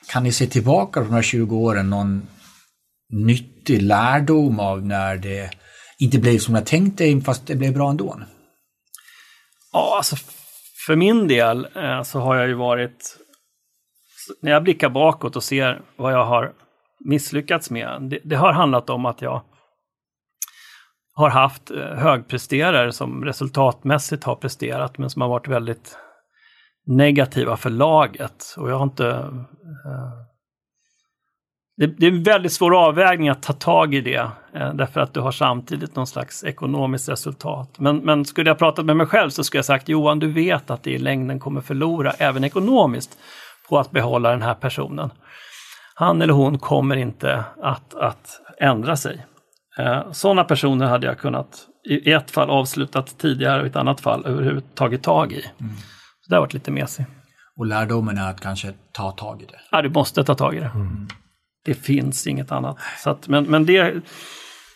Kan 0.07 0.24
ni 0.24 0.32
se 0.32 0.47
tillbaka 0.47 0.99
på 0.99 1.05
de 1.05 1.13
här 1.13 1.22
20 1.22 1.57
åren 1.57 1.89
någon 1.89 2.28
nyttig 3.70 3.82
lärdom 3.82 4.59
av 4.59 4.86
när 4.86 5.18
det 5.18 5.49
inte 5.99 6.20
blev 6.20 6.38
som 6.38 6.55
jag 6.55 6.66
tänkte 6.66 7.22
fast 7.26 7.47
det 7.47 7.55
blev 7.55 7.74
bra 7.74 7.89
ändå? 7.89 8.20
Ja, 9.74 9.93
alltså 9.97 10.16
för 10.86 10.95
min 10.95 11.28
del 11.28 11.68
eh, 11.76 12.01
så 12.03 12.20
har 12.20 12.36
jag 12.36 12.47
ju 12.47 12.53
varit, 12.53 13.18
när 14.41 14.51
jag 14.51 14.63
blickar 14.63 14.89
bakåt 14.89 15.36
och 15.36 15.43
ser 15.43 15.82
vad 15.95 16.13
jag 16.13 16.26
har 16.26 16.53
misslyckats 17.05 17.70
med, 17.70 18.01
det, 18.01 18.20
det 18.24 18.36
har 18.36 18.53
handlat 18.53 18.89
om 18.89 19.05
att 19.05 19.22
jag 19.22 19.41
har 21.13 21.30
haft 21.30 21.72
eh, 21.72 21.78
högpresterare 21.78 22.91
som 22.91 23.26
resultatmässigt 23.26 24.24
har 24.24 24.36
presterat 24.36 24.97
men 24.97 25.09
som 25.09 25.22
har 25.22 25.30
varit 25.30 25.47
väldigt 25.47 25.97
negativa 26.88 27.57
för 27.57 27.70
laget. 27.70 28.55
Och 28.57 28.70
jag 28.70 28.76
har 28.76 28.84
inte... 28.84 29.07
Eh, 29.07 30.25
det, 31.78 31.88
det, 31.88 32.06
är 32.06 32.12
en 32.12 32.24
väldigt 32.24 32.54
svår 32.54 32.76
avvägning 32.76 33.30
att 33.30 33.44
ta 33.44 33.54
tag 33.54 33.94
i 33.94 34.02
det, 34.02 34.30
eh, 34.54 34.74
därför 34.74 35.00
att 35.00 35.14
du 35.14 35.20
har 35.20 35.32
samtidigt 35.32 35.96
någon 35.96 36.08
slags 36.08 36.44
ekonomiskt 36.44 37.10
resultat. 37.10 37.80
Men, 37.80 37.98
men 37.98 38.26
skulle 38.26 38.50
jag 38.50 38.58
pratat 38.58 38.86
med 38.86 38.98
mig 38.98 39.08
själv 39.08 39.30
så 39.30 39.44
skulle 39.44 39.58
jag 39.58 39.66
sagt 39.66 39.90
Johan, 39.90 40.20
du 40.20 40.28
vet 40.28 40.70
att 40.70 40.84
det 40.84 40.92
i 40.92 40.98
längden 40.98 41.40
kommer 41.40 41.62
förlora, 41.62 42.12
även 42.12 42.44
ekonomiskt, 42.44 43.18
på 43.70 43.80
att 43.80 43.92
behålla 43.92 44.32
den 44.32 44.42
här 44.42 44.54
personen. 44.54 45.10
Han 45.96 46.22
eller 46.22 46.34
hon 46.34 46.60
kommer 46.60 46.96
inte 46.96 47.44
att, 47.62 47.94
att 47.96 48.42
ändra 48.60 48.96
sig. 48.96 49.26
Eh, 49.80 50.12
sådana 50.12 50.44
personer 50.44 50.86
hade 50.86 51.08
jag 51.08 51.18
kunnat 51.18 51.68
i 51.90 52.12
ett 52.12 52.32
fall 52.32 52.50
avslutat 52.50 53.18
tidigare 53.18 53.60
och 53.60 53.66
i 53.66 53.70
ett 53.70 53.76
annat 53.76 54.02
fall 54.02 54.26
överhuvudtaget 54.26 54.76
tagit 54.76 55.04
tag 55.04 55.32
i. 55.32 55.46
Mm. 55.60 55.76
Så 56.22 56.30
det 56.30 56.36
har 56.36 56.42
varit 56.42 56.54
lite 56.54 56.72
mesigt. 56.72 57.10
Och 57.58 57.66
lärdomen 57.66 58.18
är 58.18 58.30
att 58.30 58.42
kanske 58.42 58.74
ta 58.92 59.12
tag 59.12 59.42
i 59.42 59.46
det? 59.46 59.60
Ja, 59.72 59.82
du 59.82 59.90
måste 59.90 60.24
ta 60.24 60.36
tag 60.36 60.56
i 60.56 60.60
det. 60.60 60.72
Mm. 60.76 61.08
Det 61.66 61.74
finns 61.74 62.28
inget 62.28 62.51
annat. 62.51 62.78
Så 63.03 63.09
att, 63.09 63.28
men, 63.28 63.43
men 63.43 63.66
det... 63.66 64.01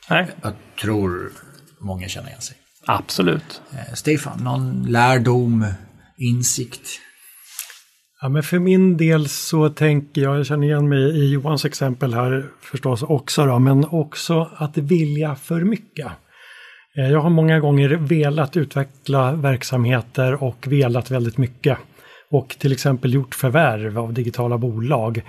Nej. 0.09 0.27
Jag 0.41 0.53
tror 0.81 1.31
många 1.79 2.07
känner 2.07 2.27
igen 2.27 2.41
sig. 2.41 2.57
Absolut. 2.85 3.61
Eh, 3.71 3.93
Stefan, 3.93 4.43
någon 4.43 4.83
lärdom, 4.87 5.65
insikt? 6.17 6.99
Ja, 8.21 8.29
men 8.29 8.43
för 8.43 8.59
min 8.59 8.97
del 8.97 9.29
så 9.29 9.69
tänker 9.69 10.21
jag, 10.21 10.39
jag 10.39 10.45
känner 10.45 10.67
igen 10.67 10.89
mig 10.89 10.99
i 10.99 11.31
Johans 11.31 11.65
exempel 11.65 12.13
här 12.13 12.45
förstås 12.61 13.03
också 13.03 13.45
då, 13.45 13.59
men 13.59 13.85
också 13.85 14.49
att 14.55 14.77
vilja 14.77 15.35
för 15.35 15.61
mycket. 15.61 16.07
Eh, 16.97 17.09
jag 17.11 17.19
har 17.19 17.29
många 17.29 17.59
gånger 17.59 17.89
velat 17.89 18.57
utveckla 18.57 19.31
verksamheter 19.31 20.43
och 20.43 20.67
velat 20.67 21.11
väldigt 21.11 21.37
mycket. 21.37 21.77
Och 22.31 22.55
till 22.59 22.71
exempel 22.71 23.13
gjort 23.13 23.35
förvärv 23.35 23.99
av 23.99 24.13
digitala 24.13 24.57
bolag. 24.57 25.21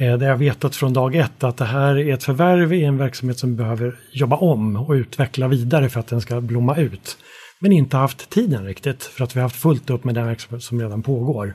Eh, 0.00 0.18
där 0.18 0.28
jag 0.28 0.36
vetat 0.36 0.76
från 0.76 0.92
dag 0.92 1.14
ett 1.14 1.44
att 1.44 1.56
det 1.56 1.64
här 1.64 1.98
är 1.98 2.14
ett 2.14 2.24
förvärv 2.24 2.72
i 2.72 2.84
en 2.84 2.98
verksamhet 2.98 3.38
som 3.38 3.56
behöver 3.56 3.98
jobba 4.12 4.36
om 4.36 4.76
och 4.76 4.92
utveckla 4.92 5.48
vidare 5.48 5.88
för 5.88 6.00
att 6.00 6.06
den 6.06 6.20
ska 6.20 6.40
blomma 6.40 6.76
ut. 6.76 7.16
Men 7.60 7.72
inte 7.72 7.96
haft 7.96 8.30
tiden 8.30 8.64
riktigt 8.64 9.02
för 9.02 9.24
att 9.24 9.36
vi 9.36 9.40
har 9.40 9.44
haft 9.44 9.56
fullt 9.56 9.90
upp 9.90 10.04
med 10.04 10.14
den 10.14 10.26
verksamhet 10.26 10.62
som 10.62 10.80
redan 10.80 11.02
pågår. 11.02 11.54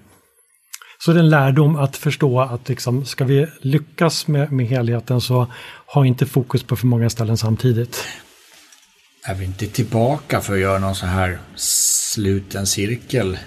Så 1.00 1.14
det 1.14 1.20
är 1.20 1.24
en 1.24 1.30
lärdom 1.30 1.76
att 1.76 1.98
förstå 1.98 2.42
att 2.42 2.70
liksom, 2.70 3.06
ska 3.06 3.26
vi 3.26 3.48
lyckas 3.62 4.28
med, 4.28 4.52
med 4.52 4.66
helheten 4.66 5.22
så 5.22 5.48
ha 5.86 6.06
inte 6.06 6.26
fokus 6.26 6.64
på 6.64 6.76
för 6.76 6.88
många 6.88 7.10
ställen 7.10 7.38
samtidigt. 7.38 8.06
Är 9.26 9.36
vi 9.36 9.46
inte 9.46 9.68
tillbaka 9.68 10.42
för 10.42 10.54
att 10.54 10.60
göra 10.60 10.80
någon 10.80 10.96
så 10.96 11.06
här 11.06 11.40
sluten 11.56 12.68
cirkel 12.68 13.38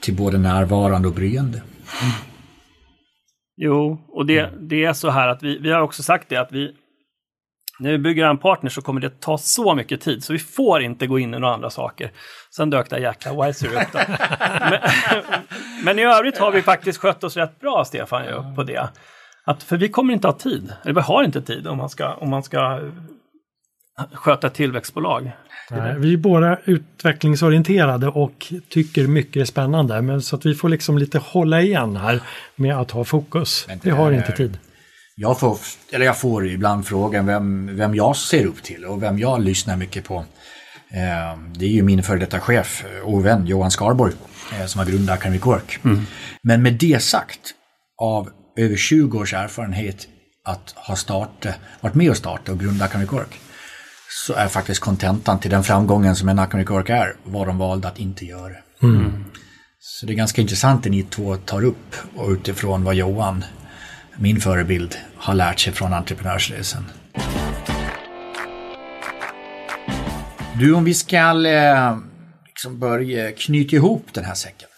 till 0.00 0.14
både 0.14 0.38
närvarande 0.38 1.08
och 1.08 1.14
bryende? 1.14 1.62
Mm. 2.02 2.29
Jo, 3.62 3.98
och 4.08 4.26
det, 4.26 4.50
det 4.60 4.84
är 4.84 4.92
så 4.92 5.10
här 5.10 5.28
att 5.28 5.42
vi, 5.42 5.58
vi 5.58 5.72
har 5.72 5.80
också 5.80 6.02
sagt 6.02 6.28
det 6.28 6.36
att 6.36 6.52
vi 6.52 6.74
när 7.78 7.90
vi 7.90 7.98
bygger 7.98 8.24
en 8.24 8.38
partner 8.38 8.70
så 8.70 8.82
kommer 8.82 9.00
det 9.00 9.20
ta 9.20 9.38
så 9.38 9.74
mycket 9.74 10.00
tid 10.00 10.24
så 10.24 10.32
vi 10.32 10.38
får 10.38 10.82
inte 10.82 11.06
gå 11.06 11.18
in 11.18 11.34
i 11.34 11.38
några 11.38 11.54
andra 11.54 11.70
saker. 11.70 12.12
Sen 12.56 12.70
dök 12.70 12.90
det 12.90 12.98
jäkla 12.98 13.46
Wiser 13.46 13.66
upp 13.66 13.92
då. 13.92 13.98
men, 14.70 14.80
men, 15.84 15.98
i 15.98 16.02
övrigt 16.02 16.38
har 16.38 16.52
vi 16.52 16.62
faktiskt 16.62 16.98
skött 16.98 17.24
oss 17.24 17.36
rätt 17.36 17.60
bra, 17.60 17.84
Stefan, 17.84 18.54
på 18.56 18.62
det. 18.62 18.88
Att, 19.44 19.62
för 19.62 19.76
vi 19.76 19.88
kommer 19.88 20.14
inte 20.14 20.28
ha 20.28 20.32
tid, 20.32 20.72
eller 20.82 20.94
vi 20.94 21.00
har 21.00 21.24
inte 21.24 21.42
tid 21.42 21.66
om 21.66 21.78
man 21.78 21.88
ska, 21.88 22.14
om 22.14 22.30
man 22.30 22.42
ska 22.42 22.80
sköta 24.12 24.46
ett 24.46 24.54
tillväxtbolag. 24.54 25.32
Nej, 25.70 25.94
vi 25.98 26.12
är 26.12 26.16
båda 26.16 26.58
utvecklingsorienterade 26.64 28.08
och 28.08 28.52
tycker 28.68 29.06
mycket 29.06 29.40
är 29.40 29.44
spännande. 29.44 30.02
Men 30.02 30.22
så 30.22 30.36
att 30.36 30.46
vi 30.46 30.54
får 30.54 30.68
liksom 30.68 30.98
lite 30.98 31.18
hålla 31.18 31.62
igen 31.62 31.96
här 31.96 32.20
med 32.56 32.76
att 32.76 32.90
ha 32.90 33.04
fokus. 33.04 33.66
Vi 33.82 33.90
har 33.90 34.12
inte 34.12 34.32
tid. 34.32 34.58
Jag 35.16 35.40
får, 35.40 35.58
eller 35.92 36.06
jag 36.06 36.18
får 36.18 36.46
ibland 36.46 36.86
frågan 36.86 37.26
vem, 37.26 37.76
vem 37.76 37.94
jag 37.94 38.16
ser 38.16 38.46
upp 38.46 38.62
till 38.62 38.84
och 38.84 39.02
vem 39.02 39.18
jag 39.18 39.40
lyssnar 39.40 39.76
mycket 39.76 40.04
på. 40.04 40.14
Eh, 40.90 41.38
det 41.54 41.64
är 41.64 41.70
ju 41.70 41.82
min 41.82 42.02
före 42.02 42.18
detta 42.18 42.40
chef 42.40 42.84
och 43.04 43.26
vän 43.26 43.46
Johan 43.46 43.70
Skarborg 43.70 44.12
eh, 44.58 44.66
som 44.66 44.78
har 44.78 44.86
grundat 44.86 45.14
Academic 45.14 45.46
Work. 45.46 45.78
Mm. 45.84 46.06
Men 46.42 46.62
med 46.62 46.74
det 46.74 47.02
sagt, 47.02 47.54
av 48.02 48.30
över 48.56 48.76
20 48.76 49.18
års 49.18 49.34
erfarenhet 49.34 50.06
att 50.44 50.74
ha 50.76 50.96
startat, 50.96 51.54
varit 51.80 51.94
med 51.94 52.10
och 52.10 52.16
startat 52.16 52.48
och 52.48 52.60
grundat 52.60 52.88
Academic 52.88 53.12
Work 53.12 53.40
så 54.12 54.34
är 54.34 54.48
faktiskt 54.48 54.80
kontentan 54.80 55.40
till 55.40 55.50
den 55.50 55.64
framgången 55.64 56.16
som 56.16 56.28
en 56.28 56.38
Academic 56.38 56.70
Work 56.70 56.88
är 56.88 57.16
vad 57.24 57.46
de 57.46 57.58
valde 57.58 57.88
att 57.88 57.98
inte 57.98 58.24
göra. 58.24 58.54
Mm. 58.82 59.24
Så 59.80 60.06
det 60.06 60.12
är 60.12 60.16
ganska 60.16 60.42
intressant 60.42 60.84
det 60.84 60.90
ni 60.90 61.02
två 61.02 61.36
tar 61.36 61.64
upp 61.64 61.94
och 62.16 62.30
utifrån 62.30 62.84
vad 62.84 62.94
Johan 62.94 63.44
min 64.16 64.40
förebild 64.40 64.96
har 65.16 65.34
lärt 65.34 65.60
sig 65.60 65.72
från 65.72 65.92
entreprenörsresan. 65.92 66.84
Du, 70.58 70.74
om 70.74 70.84
vi 70.84 70.94
ska 70.94 71.46
eh, 71.46 71.98
liksom 72.46 72.78
börja 72.78 73.32
knyta 73.32 73.76
ihop 73.76 74.06
den 74.12 74.24
här 74.24 74.34
säcken. 74.34 74.68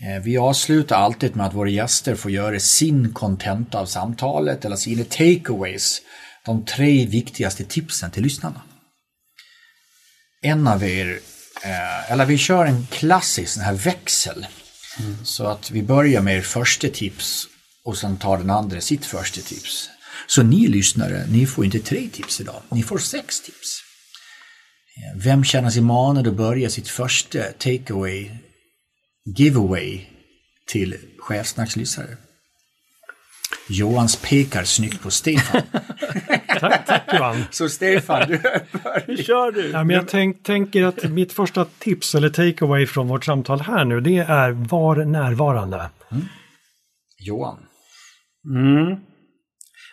Eh, 0.00 0.22
vi 0.22 0.38
avslutar 0.38 0.96
alltid 0.96 1.36
med 1.36 1.46
att 1.46 1.54
våra 1.54 1.68
gäster 1.68 2.14
får 2.14 2.30
göra 2.30 2.60
sin 2.60 3.12
content 3.12 3.74
av 3.74 3.86
samtalet 3.86 4.64
eller 4.64 4.76
sina 4.76 5.04
takeaways. 5.04 6.02
De 6.48 6.64
tre 6.64 7.06
viktigaste 7.06 7.64
tipsen 7.64 8.10
till 8.10 8.22
lyssnarna. 8.22 8.62
En 10.42 10.66
av 10.68 10.84
er, 10.84 11.20
eh, 11.64 12.12
eller 12.12 12.24
vi 12.26 12.38
kör 12.38 12.66
en 12.66 12.86
klassisk 12.86 13.52
sån 13.52 13.62
här 13.62 13.74
växel. 13.74 14.46
Mm. 14.98 15.24
Så 15.24 15.46
att 15.46 15.70
vi 15.70 15.82
börjar 15.82 16.22
med 16.22 16.36
er 16.36 16.42
första 16.42 16.88
tips 16.88 17.46
och 17.84 17.98
sen 17.98 18.16
tar 18.16 18.38
den 18.38 18.50
andra 18.50 18.80
sitt 18.80 19.04
första 19.04 19.40
tips. 19.40 19.90
Så 20.26 20.42
ni 20.42 20.66
lyssnare, 20.66 21.26
ni 21.26 21.46
får 21.46 21.64
inte 21.64 21.78
tre 21.78 22.08
tips 22.12 22.40
idag, 22.40 22.62
ni 22.70 22.82
får 22.82 22.98
sex 22.98 23.40
tips. 23.40 23.82
Eh, 24.96 25.22
vem 25.24 25.44
känner 25.44 25.70
sig 25.70 25.82
manad 25.82 26.28
att 26.28 26.34
börja 26.34 26.70
sitt 26.70 26.88
första 26.88 27.42
takeaway, 27.42 28.30
giveaway 29.36 30.06
till 30.66 30.96
chefsnackslyssnare? 31.18 32.16
Johans 33.68 34.16
pekar 34.16 34.64
snyggt 34.64 35.02
på 35.02 35.10
Stefan. 35.10 35.62
tack, 36.60 36.86
tack 36.86 37.02
Johan. 37.12 37.44
Så 37.50 37.68
Stefan, 37.68 38.28
du 38.28 38.40
Hur 39.06 39.16
kör 39.22 39.52
du? 39.52 39.70
Ja, 39.70 39.84
men 39.84 39.96
jag 39.96 40.08
tänk, 40.08 40.42
tänker 40.42 40.84
att 40.84 41.10
mitt 41.10 41.32
första 41.32 41.64
tips 41.64 42.14
eller 42.14 42.28
takeaway 42.28 42.86
från 42.86 43.08
vårt 43.08 43.24
samtal 43.24 43.60
här 43.60 43.84
nu, 43.84 44.00
det 44.00 44.18
är 44.18 44.50
var 44.50 44.96
närvarande. 44.96 45.90
Mm. 46.10 46.24
Johan. 47.18 47.58
Mm. 48.54 48.96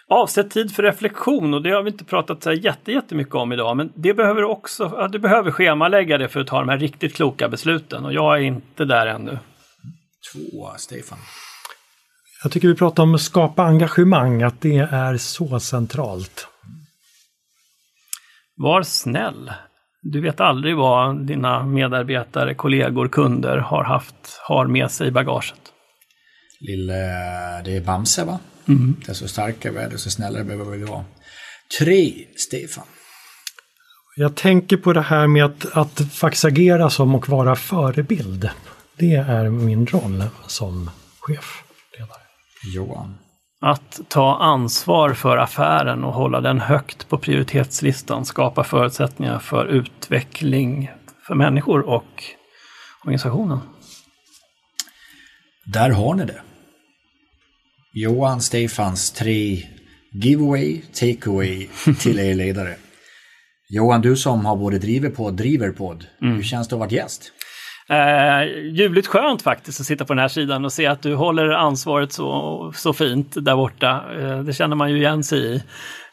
Avsätt 0.07 0.51
tid 0.51 0.75
för 0.75 0.83
reflektion 0.83 1.53
och 1.53 1.61
det 1.61 1.69
har 1.69 1.83
vi 1.83 1.91
inte 1.91 2.05
pratat 2.05 2.43
så 2.43 2.53
jätte, 2.53 2.91
jättemycket 2.91 3.35
om 3.35 3.53
idag. 3.53 3.77
Men 3.77 3.91
det 3.95 4.13
behöver 4.13 4.43
också, 4.43 4.93
ja, 4.97 5.07
du 5.07 5.19
behöver 5.19 5.51
schemalägga 5.51 6.17
det 6.17 6.27
för 6.27 6.39
att 6.39 6.47
ta 6.47 6.59
de 6.59 6.69
här 6.69 6.77
riktigt 6.77 7.15
kloka 7.15 7.49
besluten 7.49 8.05
och 8.05 8.13
jag 8.13 8.37
är 8.37 8.41
inte 8.41 8.85
där 8.85 9.07
ännu. 9.07 9.39
Två, 10.33 10.71
Stefan. 10.77 11.17
Jag 12.45 12.51
tycker 12.51 12.67
vi 12.67 12.75
pratar 12.75 13.03
om 13.03 13.15
att 13.15 13.21
skapa 13.21 13.63
engagemang, 13.63 14.43
att 14.43 14.61
det 14.61 14.77
är 14.77 15.17
så 15.17 15.59
centralt. 15.59 16.47
Var 18.55 18.83
snäll. 18.83 19.51
Du 20.01 20.21
vet 20.21 20.39
aldrig 20.39 20.75
vad 20.75 21.25
dina 21.27 21.63
medarbetare, 21.63 22.55
kollegor, 22.55 23.07
kunder 23.07 23.57
har 23.57 23.83
haft, 23.83 24.15
har 24.47 24.67
med 24.67 24.91
sig 24.91 25.07
i 25.07 25.11
bagaget. 25.11 25.59
Lille, 26.59 26.93
det 27.65 27.77
är 27.77 27.81
Bamse 27.81 28.23
va? 28.23 28.39
Mm. 28.67 28.95
Desto 29.05 29.27
starkare 29.27 29.73
vi 29.73 29.79
är, 29.79 29.89
desto 29.89 30.09
snällare 30.09 30.43
behöver 30.43 30.77
vi 30.77 30.83
vara. 30.83 31.05
Tre, 31.79 32.13
Stefan. 32.35 32.85
Jag 34.15 34.35
tänker 34.35 34.77
på 34.77 34.93
det 34.93 35.01
här 35.01 35.27
med 35.27 35.45
att, 35.45 35.65
att 35.77 36.13
faktiskt 36.13 36.45
agera 36.45 36.89
som 36.89 37.15
och 37.15 37.29
vara 37.29 37.55
förebild. 37.55 38.49
Det 38.97 39.13
är 39.13 39.49
min 39.49 39.87
roll 39.87 40.23
som 40.47 40.89
chef. 41.19 41.64
Johan. 42.73 43.17
Att 43.61 43.99
ta 44.07 44.37
ansvar 44.37 45.13
för 45.13 45.37
affären 45.37 46.03
och 46.03 46.13
hålla 46.13 46.41
den 46.41 46.59
högt 46.59 47.09
på 47.09 47.17
prioritetslistan 47.17 48.25
skapar 48.25 48.63
förutsättningar 48.63 49.39
för 49.39 49.65
utveckling 49.65 50.91
för 51.27 51.35
människor 51.35 51.81
och 51.89 52.23
organisationen. 53.03 53.59
Där 55.65 55.89
har 55.89 56.15
ni 56.15 56.25
det. 56.25 56.41
Johan 57.93 58.41
Stefans 58.41 59.11
tre 59.11 59.63
giveaway, 60.11 60.81
takeaway 60.81 61.67
till 61.99 62.19
er 62.19 62.35
ledare. 62.35 62.75
Johan, 63.69 64.01
du 64.01 64.15
som 64.15 64.45
har 64.45 64.55
både 64.55 64.79
driver 64.79 65.09
podd, 65.09 65.33
driver 65.33 65.71
podd. 65.71 66.05
Hur 66.19 66.43
känns 66.43 66.67
det 66.67 66.75
att 66.75 66.79
vara 66.79 66.89
gäst? 66.89 67.31
Eh, 67.89 68.43
ljuvligt 68.71 69.07
skönt 69.07 69.41
faktiskt 69.41 69.79
att 69.79 69.85
sitta 69.85 70.05
på 70.05 70.13
den 70.13 70.21
här 70.21 70.27
sidan 70.27 70.65
och 70.65 70.73
se 70.73 70.85
att 70.87 71.01
du 71.01 71.15
håller 71.15 71.49
ansvaret 71.49 72.11
så, 72.13 72.71
så 72.75 72.93
fint 72.93 73.33
där 73.45 73.55
borta. 73.55 74.03
Eh, 74.19 74.39
det 74.39 74.53
känner 74.53 74.75
man 74.75 74.91
ju 74.91 74.97
igen 74.97 75.23
sig 75.23 75.39
i. 75.55 75.63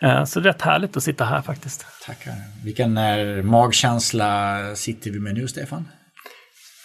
Eh, 0.00 0.24
så 0.24 0.40
det 0.40 0.48
är 0.48 0.52
rätt 0.52 0.62
härligt 0.62 0.96
att 0.96 1.02
sitta 1.02 1.24
här 1.24 1.42
faktiskt. 1.42 1.86
Tackar. 2.06 2.32
Vilken 2.64 2.96
eh, 2.98 3.42
magkänsla 3.42 4.58
sitter 4.74 5.10
vi 5.10 5.18
med 5.20 5.34
nu, 5.34 5.48
Stefan? 5.48 5.88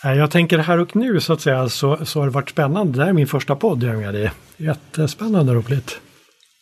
Eh, 0.05 0.13
Jag 0.13 0.31
tänker 0.31 0.57
här 0.57 0.77
och 0.79 0.95
nu 0.95 1.19
så 1.19 1.33
att 1.33 1.41
säga 1.41 1.69
så, 1.69 2.05
så 2.05 2.19
har 2.19 2.25
det 2.27 2.33
varit 2.33 2.49
spännande. 2.49 2.97
Det 2.97 3.03
här 3.03 3.09
är 3.09 3.13
min 3.13 3.27
första 3.27 3.55
podd 3.55 3.83
jag 3.83 3.93
är 4.03 4.11
med 4.11 4.15
i. 4.15 4.29
Jättespännande 4.57 5.57
och 5.57 5.63
roligt. 5.69 5.99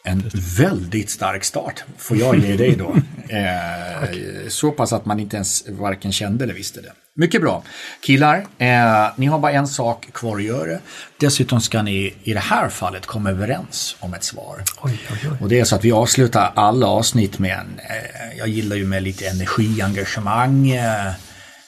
En 0.08 0.32
väldigt 0.58 1.10
stark 1.10 1.44
start 1.44 1.84
får 1.98 2.18
jag 2.18 2.40
ge 2.40 2.56
dig 2.56 2.76
då. 2.76 2.96
eh, 3.36 4.10
så 4.48 4.72
pass 4.72 4.94
att 4.94 5.06
man 5.06 5.20
inte 5.20 5.36
ens 5.36 5.70
varken 5.70 6.12
kände 6.12 6.44
eller 6.44 6.54
visste 6.54 6.82
det. 6.82 6.92
Mycket 7.18 7.42
bra. 7.42 7.64
Killar, 8.02 8.46
eh, 8.58 9.08
ni 9.16 9.26
har 9.26 9.40
bara 9.40 9.52
en 9.52 9.68
sak 9.68 10.08
kvar 10.14 10.38
att 10.38 10.44
göra. 10.44 10.80
Dessutom 11.20 11.62
ska 11.62 11.82
ni 11.82 12.14
i 12.24 12.34
det 12.34 12.40
här 12.40 12.70
fallet 12.70 13.06
komma 13.06 13.30
överens 13.30 13.96
om 14.00 14.14
ett 14.14 14.24
svar. 14.24 14.64
Oj, 14.82 15.00
oj, 15.12 15.18
oj. 15.24 15.38
Och 15.42 15.50
det 15.50 15.60
är 15.60 15.64
så 15.64 15.76
att 15.76 15.86
vi 15.86 15.92
avslutar 15.92 16.52
alla 16.56 16.88
avsnitt 16.88 17.40
med 17.40 17.52
en, 17.52 17.80
eh, 17.80 18.38
jag 18.38 18.48
gillar 18.48 18.76
ju 18.76 18.86
med 18.86 19.04
lite 19.04 19.28
energi, 19.28 19.82
engagemang, 19.82 20.70
eh, 20.70 21.12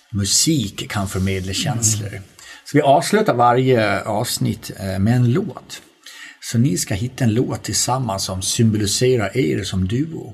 musik 0.10 0.92
kan 0.92 1.08
förmedla 1.08 1.54
känslor. 1.54 2.22
Så 2.66 2.78
vi 2.78 2.82
avslutar 2.82 3.34
varje 3.34 4.02
avsnitt 4.02 4.72
eh, 4.80 5.00
med 5.00 5.16
en 5.16 5.34
låt. 5.34 5.82
Så 6.42 6.58
ni 6.58 6.78
ska 6.78 6.94
hitta 6.94 7.24
en 7.24 7.34
låt 7.34 7.64
tillsammans 7.64 8.24
som 8.24 8.42
symboliserar 8.42 9.38
er 9.38 9.64
som 9.64 9.88
duo. 9.88 10.34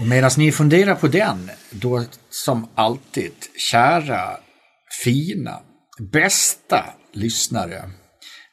Och 0.00 0.06
medan 0.06 0.30
ni 0.36 0.52
funderar 0.52 0.94
på 0.94 1.08
den, 1.08 1.50
då 1.70 2.04
som 2.30 2.68
alltid, 2.74 3.32
kära, 3.70 4.36
fina, 5.04 5.60
bästa 6.12 6.84
lyssnare. 7.12 7.90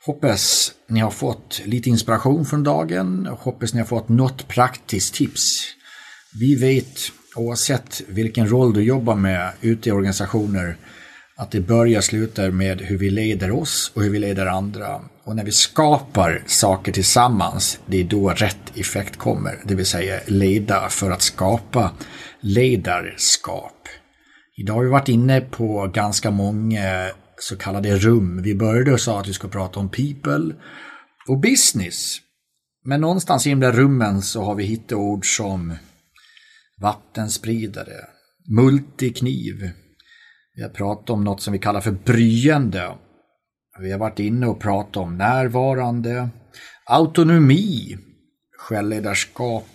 Hoppas 0.05 0.71
ni 0.89 0.99
har 0.99 1.11
fått 1.11 1.61
lite 1.65 1.89
inspiration 1.89 2.45
från 2.45 2.63
dagen. 2.63 3.27
Hoppas 3.39 3.73
ni 3.73 3.79
har 3.79 3.87
fått 3.87 4.09
något 4.09 4.47
praktiskt 4.47 5.13
tips. 5.13 5.63
Vi 6.39 6.55
vet, 6.55 6.99
oavsett 7.35 8.01
vilken 8.07 8.49
roll 8.49 8.73
du 8.73 8.83
jobbar 8.83 9.15
med 9.15 9.51
ute 9.61 9.89
i 9.89 9.91
organisationer, 9.91 10.77
att 11.35 11.51
det 11.51 11.59
börjar 11.59 11.97
och 11.97 12.03
slutar 12.03 12.51
med 12.51 12.81
hur 12.81 12.97
vi 12.97 13.09
leder 13.09 13.51
oss 13.51 13.91
och 13.95 14.03
hur 14.03 14.09
vi 14.09 14.19
leder 14.19 14.45
andra. 14.45 15.01
Och 15.27 15.35
när 15.35 15.43
vi 15.43 15.51
skapar 15.51 16.43
saker 16.45 16.91
tillsammans, 16.91 17.79
det 17.85 17.97
är 17.97 18.03
då 18.03 18.29
rätt 18.29 18.77
effekt 18.77 19.17
kommer. 19.17 19.59
Det 19.65 19.75
vill 19.75 19.85
säga 19.85 20.19
leda 20.27 20.89
för 20.89 21.11
att 21.11 21.21
skapa 21.21 21.91
ledarskap. 22.39 23.87
Idag 24.57 24.73
har 24.73 24.83
vi 24.83 24.89
varit 24.89 25.09
inne 25.09 25.41
på 25.41 25.91
ganska 25.93 26.31
många 26.31 27.09
så 27.39 27.57
kallade 27.57 27.97
rum. 27.97 28.41
Vi 28.41 28.55
började 28.55 28.93
och 28.93 29.01
sa 29.01 29.19
att 29.19 29.27
vi 29.27 29.33
ska 29.33 29.47
prata 29.47 29.79
om 29.79 29.89
people 29.89 30.55
och 31.27 31.39
business. 31.39 32.17
Men 32.85 33.01
någonstans 33.01 33.47
i 33.47 33.49
de 33.49 33.59
där 33.59 33.71
rummen 33.71 34.21
så 34.21 34.43
har 34.43 34.55
vi 34.55 34.63
hittat 34.63 34.97
ord 34.97 35.37
som 35.37 35.73
vattenspridare, 36.81 37.95
multikniv. 38.49 39.71
Vi 40.55 40.61
har 40.61 40.69
pratat 40.69 41.09
om 41.09 41.23
något 41.23 41.41
som 41.41 41.53
vi 41.53 41.59
kallar 41.59 41.81
för 41.81 41.91
bryende. 41.91 42.95
Vi 43.79 43.91
har 43.91 43.99
varit 43.99 44.19
inne 44.19 44.47
och 44.47 44.59
pratat 44.59 44.97
om 44.97 45.17
närvarande, 45.17 46.29
autonomi, 46.85 47.97
självledarskap. 48.57 49.69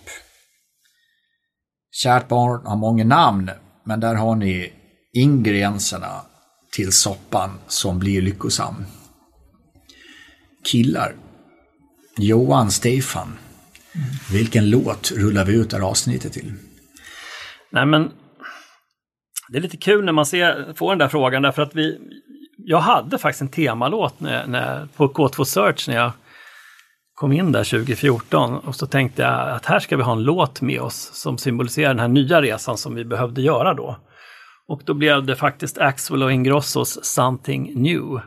Kärt 1.91 2.27
barn 2.27 2.65
har 2.65 2.75
många 2.75 3.03
namn, 3.03 3.51
men 3.83 3.99
där 3.99 4.15
har 4.15 4.35
ni 4.35 4.73
ingredienserna 5.13 6.21
till 6.71 6.91
soppan 6.91 7.59
som 7.67 7.99
blir 7.99 8.21
lyckosam. 8.21 8.85
Killar. 10.71 11.15
Johan, 12.17 12.71
Stefan. 12.71 13.37
Vilken 14.31 14.69
låt 14.69 15.11
rullar 15.11 15.45
vi 15.45 15.53
ut 15.53 15.69
det 15.69 15.77
här 15.77 15.83
avsnittet 15.83 16.33
till? 16.33 16.53
Nej, 17.71 17.85
men 17.85 18.11
det 19.49 19.57
är 19.57 19.61
lite 19.61 19.77
kul 19.77 20.05
när 20.05 20.11
man 20.11 20.25
ser, 20.25 20.73
får 20.73 20.89
den 20.89 20.97
där 20.97 21.07
frågan 21.07 21.41
därför 21.41 21.61
att 21.61 21.75
vi, 21.75 21.99
jag 22.57 22.79
hade 22.79 23.17
faktiskt 23.17 23.41
en 23.41 23.47
temalåt 23.47 24.19
när, 24.19 24.47
när, 24.47 24.87
på 24.95 25.07
K2 25.07 25.43
Search 25.43 25.87
när 25.87 25.95
jag 25.95 26.11
kom 27.15 27.31
in 27.31 27.51
där 27.51 27.63
2014 27.63 28.57
och 28.57 28.75
så 28.75 28.87
tänkte 28.87 29.21
jag 29.21 29.49
att 29.49 29.65
här 29.65 29.79
ska 29.79 29.97
vi 29.97 30.03
ha 30.03 30.11
en 30.11 30.23
låt 30.23 30.61
med 30.61 30.81
oss 30.81 31.09
som 31.13 31.37
symboliserar 31.37 31.87
den 31.87 31.99
här 31.99 32.07
nya 32.07 32.41
resan 32.41 32.77
som 32.77 32.95
vi 32.95 33.05
behövde 33.05 33.41
göra 33.41 33.73
då. 33.73 33.97
Och 34.67 34.81
då 34.85 34.93
blev 34.93 35.25
det 35.25 35.35
faktiskt 35.35 35.77
Axwell 35.77 36.23
och 36.23 36.31
Ingrossos 36.31 37.05
Something 37.05 37.81
New. 37.81 38.21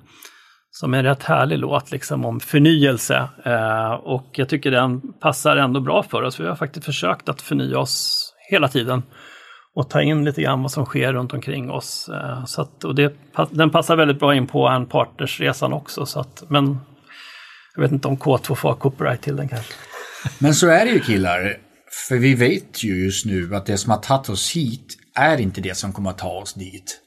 Som 0.71 0.95
är 0.95 0.99
en 0.99 1.05
rätt 1.05 1.23
härlig 1.23 1.59
låt 1.59 1.91
liksom 1.91 2.25
om 2.25 2.41
förnyelse. 2.41 3.29
Eh, 3.45 3.93
och 3.93 4.31
jag 4.33 4.49
tycker 4.49 4.71
den 4.71 5.01
passar 5.13 5.57
ändå 5.57 5.81
bra 5.81 6.03
för 6.03 6.23
oss. 6.23 6.41
Vi 6.41 6.47
har 6.47 6.57
faktiskt 6.57 6.87
försökt 6.87 7.29
att 7.29 7.43
förnya 7.43 7.79
oss 7.79 8.33
hela 8.51 8.69
tiden. 8.69 9.03
Och 9.77 9.91
ta 9.91 10.03
in 10.03 10.25
lite 10.25 10.43
grann 10.43 10.63
vad 10.63 10.71
som 10.71 10.85
sker 10.85 11.13
runt 11.13 11.33
omkring 11.33 11.71
oss. 11.71 12.09
Eh, 12.09 12.45
så 12.45 12.63
att, 12.63 12.85
och 12.85 12.95
det, 12.95 13.15
den 13.51 13.71
passar 13.71 13.97
väldigt 13.97 14.19
bra 14.19 14.35
in 14.35 14.47
på 14.47 14.69
en 14.69 14.87
partnersresan 14.87 15.73
också. 15.73 16.07
Så 16.07 16.21
att, 16.21 16.43
men 16.49 16.79
jag 17.75 17.83
vet 17.83 17.93
inte 17.93 18.09
om 18.09 18.17
K2 18.17 18.55
får 18.55 18.69
ha 18.69 18.77
copyright 18.77 19.23
till 19.23 19.37
den 19.37 19.49
kanske. 19.49 19.75
Men 20.39 20.55
så 20.55 20.69
är 20.69 20.85
det 20.85 20.91
ju 20.91 21.01
killar. 21.01 21.57
För 22.09 22.17
vi 22.17 22.35
vet 22.35 22.85
ju 22.85 23.05
just 23.05 23.27
nu 23.27 23.55
att 23.55 23.67
det 23.67 23.79
som 23.79 23.91
har 23.91 23.99
tagit 23.99 24.29
oss 24.29 24.57
hit 24.57 24.99
är 25.15 25.41
inte 25.41 25.61
det 25.61 25.77
som 25.77 25.93
kommer 25.93 26.11
att 26.11 26.19
ta 26.19 26.31
oss 26.31 26.55
dit. 26.55 27.01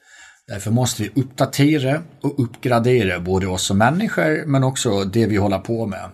Därför 0.48 0.70
måste 0.70 1.02
vi 1.02 1.22
uppdatera 1.22 2.02
och 2.22 2.44
uppgradera 2.44 3.20
både 3.20 3.46
oss 3.46 3.62
som 3.62 3.78
människor 3.78 4.46
men 4.46 4.64
också 4.64 5.04
det 5.04 5.26
vi 5.26 5.36
håller 5.36 5.58
på 5.58 5.86
med. 5.86 6.10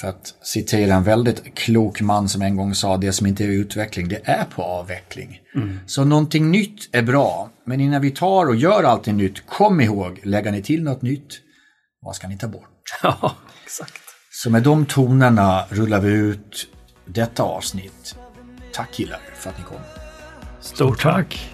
För 0.00 0.08
att 0.08 0.34
citera 0.42 0.94
en 0.94 1.02
väldigt 1.02 1.54
klok 1.54 2.00
man 2.00 2.28
som 2.28 2.42
en 2.42 2.56
gång 2.56 2.74
sa 2.74 2.96
det 2.96 3.12
som 3.12 3.26
inte 3.26 3.44
är 3.44 3.48
utveckling, 3.48 4.08
det 4.08 4.20
är 4.24 4.44
på 4.44 4.62
avveckling. 4.62 5.40
Så 5.86 6.04
någonting 6.04 6.50
nytt 6.50 6.88
är 6.92 7.02
bra, 7.02 7.50
men 7.64 7.80
innan 7.80 8.02
vi 8.02 8.10
tar 8.10 8.46
och 8.46 8.56
gör 8.56 8.82
allting 8.82 9.16
nytt, 9.16 9.46
kom 9.46 9.80
ihåg, 9.80 10.20
lägger 10.22 10.52
ni 10.52 10.62
till 10.62 10.82
något 10.82 11.02
nytt, 11.02 11.40
vad 12.00 12.16
ska 12.16 12.28
ni 12.28 12.38
ta 12.38 12.48
bort? 12.48 12.70
Ja, 13.02 13.34
exakt. 13.64 14.02
Så 14.30 14.50
med 14.50 14.62
de 14.62 14.86
tonerna 14.86 15.64
rullar 15.68 16.00
vi 16.00 16.12
ut 16.12 16.68
detta 17.06 17.42
avsnitt. 17.42 18.16
Tack 18.72 18.92
killar 18.92 19.20
för 19.34 19.50
att 19.50 19.58
ni 19.58 19.64
kom. 19.64 19.80
Stort 20.60 21.02
tack. 21.02 21.50